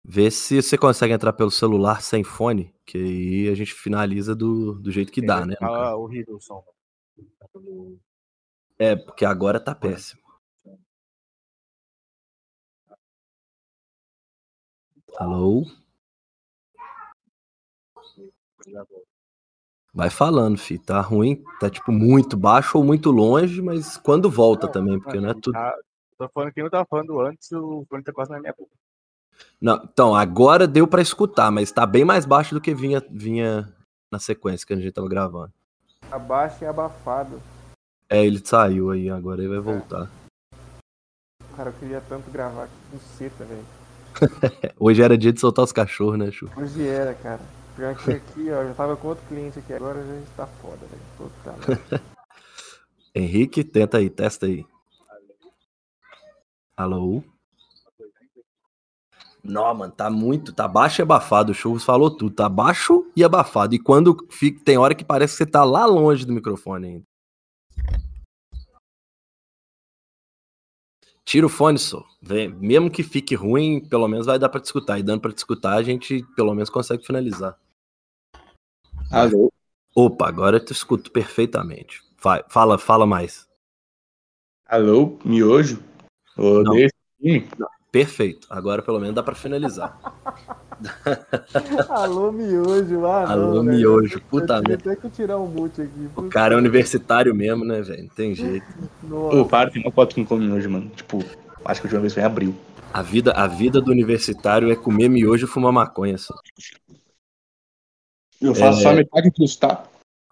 Vê 0.04 0.28
se 0.28 0.60
você 0.60 0.76
consegue 0.76 1.14
entrar 1.14 1.34
pelo 1.34 1.52
celular 1.52 2.02
sem 2.02 2.24
fone, 2.24 2.74
que 2.84 2.98
aí 2.98 3.48
a 3.48 3.54
gente 3.54 3.72
finaliza 3.74 4.34
do, 4.34 4.72
do 4.80 4.90
jeito 4.90 5.12
que 5.12 5.24
dá, 5.24 5.46
né? 5.46 5.54
Ah, 5.60 5.94
horrível 5.94 6.34
o 6.34 6.40
som. 6.40 6.64
Tá 8.76 8.84
É, 8.84 8.96
porque 8.96 9.24
agora 9.24 9.60
tá 9.60 9.74
péssimo. 9.74 10.22
Alô? 15.16 15.64
Vai 19.92 20.10
falando, 20.10 20.58
fi. 20.58 20.76
Tá 20.78 21.00
ruim, 21.00 21.42
tá 21.60 21.70
tipo 21.70 21.92
muito 21.92 22.36
baixo 22.36 22.78
ou 22.78 22.84
muito 22.84 23.10
longe, 23.12 23.62
mas 23.62 23.96
quando 23.96 24.28
volta 24.28 24.66
Não, 24.66 24.72
também, 24.72 25.00
porque 25.00 25.20
não 25.20 25.30
é 25.30 25.34
tudo. 25.34 25.52
Tá- 25.52 25.76
Tô 26.16 26.28
falando 26.28 26.52
que 26.52 26.62
eu 26.62 26.70
tava 26.70 26.86
falando 26.88 27.20
antes, 27.20 27.50
o 27.50 27.84
fone 27.90 28.02
tá 28.04 28.12
quase 28.12 28.30
na 28.30 28.38
minha 28.38 28.54
boca. 28.56 28.70
Não, 29.60 29.82
então, 29.82 30.14
agora 30.14 30.66
deu 30.66 30.86
pra 30.86 31.02
escutar, 31.02 31.50
mas 31.50 31.72
tá 31.72 31.84
bem 31.84 32.04
mais 32.04 32.24
baixo 32.24 32.54
do 32.54 32.60
que 32.60 32.72
vinha, 32.72 33.02
vinha 33.10 33.74
na 34.12 34.20
sequência 34.20 34.64
que 34.64 34.72
a 34.72 34.76
gente 34.76 34.92
tava 34.92 35.08
gravando. 35.08 35.52
Abaixo 36.12 36.62
e 36.62 36.66
abafado. 36.68 37.42
É, 38.08 38.24
ele 38.24 38.40
saiu 38.44 38.90
aí, 38.90 39.08
agora 39.08 39.40
ele 39.40 39.48
vai 39.48 39.60
voltar. 39.60 40.10
Cara, 41.56 41.70
eu 41.70 41.74
queria 41.74 42.00
tanto 42.02 42.30
gravar 42.30 42.68
com 42.90 42.98
seta, 42.98 43.44
velho. 43.44 43.64
É, 44.62 44.72
Hoje 44.78 45.02
era 45.02 45.16
dia 45.16 45.32
de 45.32 45.40
soltar 45.40 45.64
os 45.64 45.72
cachorros, 45.72 46.18
né, 46.18 46.30
Chu? 46.30 46.50
Hoje 46.56 46.86
era, 46.86 47.14
cara. 47.14 47.40
Pior 47.76 47.96
que 47.96 48.12
aqui, 48.12 48.50
ó, 48.50 48.64
já 48.64 48.74
tava 48.74 48.96
com 48.96 49.08
outro 49.08 49.24
cliente 49.26 49.58
aqui, 49.58 49.72
agora 49.72 50.04
já 50.04 50.14
está 50.20 50.46
foda, 50.46 50.78
velho. 50.86 51.02
Puta. 51.16 52.02
Henrique, 53.14 53.64
tenta 53.64 53.98
aí, 53.98 54.10
testa 54.10 54.46
aí. 54.46 54.64
Alô? 56.76 57.22
Não, 59.42 59.74
mano, 59.74 59.92
tá 59.92 60.08
muito, 60.08 60.52
tá 60.52 60.66
baixo 60.66 61.00
e 61.00 61.02
abafado. 61.02 61.52
O 61.52 61.54
Churros 61.54 61.84
falou 61.84 62.10
tudo, 62.10 62.34
tá 62.34 62.48
baixo 62.48 63.06
e 63.14 63.22
abafado. 63.22 63.74
E 63.74 63.78
quando 63.78 64.16
fica, 64.30 64.64
tem 64.64 64.78
hora 64.78 64.94
que 64.94 65.04
parece 65.04 65.34
que 65.34 65.38
você 65.38 65.46
tá 65.46 65.62
lá 65.62 65.84
longe 65.84 66.24
do 66.24 66.32
microfone 66.32 66.86
ainda. 66.86 67.04
Tira 71.34 71.46
o 71.46 71.48
fone, 71.48 71.80
só. 71.80 72.06
Mesmo 72.60 72.88
que 72.88 73.02
fique 73.02 73.34
ruim, 73.34 73.80
pelo 73.80 74.06
menos 74.06 74.24
vai 74.24 74.38
dar 74.38 74.48
pra 74.48 74.60
te 74.60 74.66
escutar. 74.66 75.00
E 75.00 75.02
dando 75.02 75.20
pra 75.20 75.32
te 75.32 75.38
escutar, 75.38 75.72
a 75.72 75.82
gente 75.82 76.24
pelo 76.36 76.54
menos 76.54 76.70
consegue 76.70 77.04
finalizar. 77.04 77.58
Alô? 79.10 79.52
Opa, 79.96 80.28
agora 80.28 80.58
eu 80.58 80.64
te 80.64 80.70
escuto 80.70 81.10
perfeitamente. 81.10 82.04
Vai, 82.22 82.44
fala, 82.48 82.78
fala 82.78 83.04
mais. 83.04 83.48
Alô? 84.64 85.18
Miojo? 85.24 85.82
Ô, 86.36 86.62
Não. 86.62 86.76
time? 87.20 87.48
Perfeito. 87.90 88.46
Agora 88.48 88.80
pelo 88.80 89.00
menos 89.00 89.16
dá 89.16 89.22
pra 89.24 89.34
finalizar. 89.34 89.98
Alô, 91.90 92.32
miojo, 92.32 93.06
ah, 93.06 93.30
Alô, 93.30 93.62
não, 93.62 93.72
miojo, 93.72 94.20
puta 94.30 94.60
merda. 94.60 94.74
até 94.92 94.96
que 94.96 95.08
tirar 95.10 95.38
um 95.38 95.46
mute 95.46 95.82
aqui. 95.82 96.08
O 96.16 96.22
cara 96.28 96.54
é 96.54 96.56
universitário 96.58 97.34
mesmo, 97.34 97.64
né, 97.64 97.80
velho? 97.82 98.02
Não 98.02 98.10
tem 98.10 98.34
jeito. 98.34 98.66
Nossa. 99.02 99.36
Ô, 99.36 99.44
para, 99.46 99.70
tem 99.70 99.82
uma 99.82 99.92
foto 99.92 100.14
que 100.14 100.20
não 100.20 100.26
come 100.26 100.50
hoje, 100.50 100.68
mano. 100.68 100.90
Tipo, 100.94 101.18
acho 101.64 101.80
que 101.80 101.86
a 101.86 101.88
última 101.88 102.00
vez 102.00 102.12
foi 102.14 102.22
em 102.22 102.26
abril. 102.26 102.54
A 102.92 103.02
vida, 103.02 103.32
a 103.32 103.46
vida 103.46 103.80
do 103.80 103.90
universitário 103.90 104.70
é 104.70 104.76
comer 104.76 105.08
miojo 105.08 105.46
e 105.46 105.48
fumar 105.48 105.72
maconha 105.72 106.16
só. 106.16 106.34
Eu 108.40 108.54
faço 108.54 108.80
É. 108.80 108.82
só 108.82 108.92
metade 108.92 109.30
disso, 109.30 109.58
tá? 109.60 109.84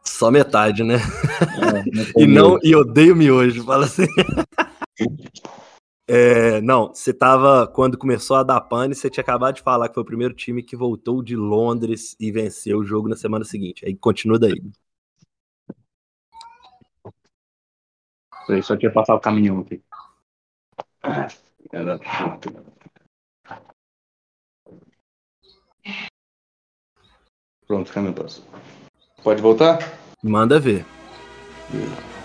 Só 0.05 0.31
metade, 0.31 0.83
né? 0.85 0.97
É, 0.97 2.21
E 2.23 2.27
não, 2.27 2.59
e 2.63 2.75
odeio 2.75 3.17
miojo, 3.17 3.65
fala 3.65 3.87
assim. 3.87 4.07
É, 6.09 6.61
não, 6.61 6.89
você 6.89 7.13
tava, 7.13 7.67
quando 7.67 7.97
começou 7.97 8.37
a 8.37 8.43
dar 8.43 8.61
pane, 8.61 8.95
você 8.95 9.09
tinha 9.09 9.23
acabado 9.23 9.55
de 9.55 9.63
falar 9.63 9.89
que 9.89 9.95
foi 9.95 10.03
o 10.03 10.07
primeiro 10.07 10.35
time 10.35 10.63
que 10.63 10.77
voltou 10.77 11.23
de 11.23 11.37
Londres 11.37 12.17
e 12.19 12.33
venceu 12.33 12.79
o 12.79 12.85
jogo 12.85 13.09
na 13.09 13.17
semana 13.17 13.45
seguinte. 13.45 13.85
Aí 13.87 13.97
continua 13.97 14.39
daí. 14.39 14.61
Peraí, 18.47 18.63
só 18.63 18.77
tinha 18.77 18.93
passar 18.93 19.15
o 19.15 19.21
caminhão 19.21 19.61
aqui. 19.61 19.81
Puta. 21.03 22.01
Pronto, 27.67 27.93
caminhão 27.93 28.15
passou. 28.15 28.45
Pode 29.23 29.41
voltar? 29.41 29.79
Manda 30.23 30.59
ver. 30.59 30.85
Uhum. 31.73 32.22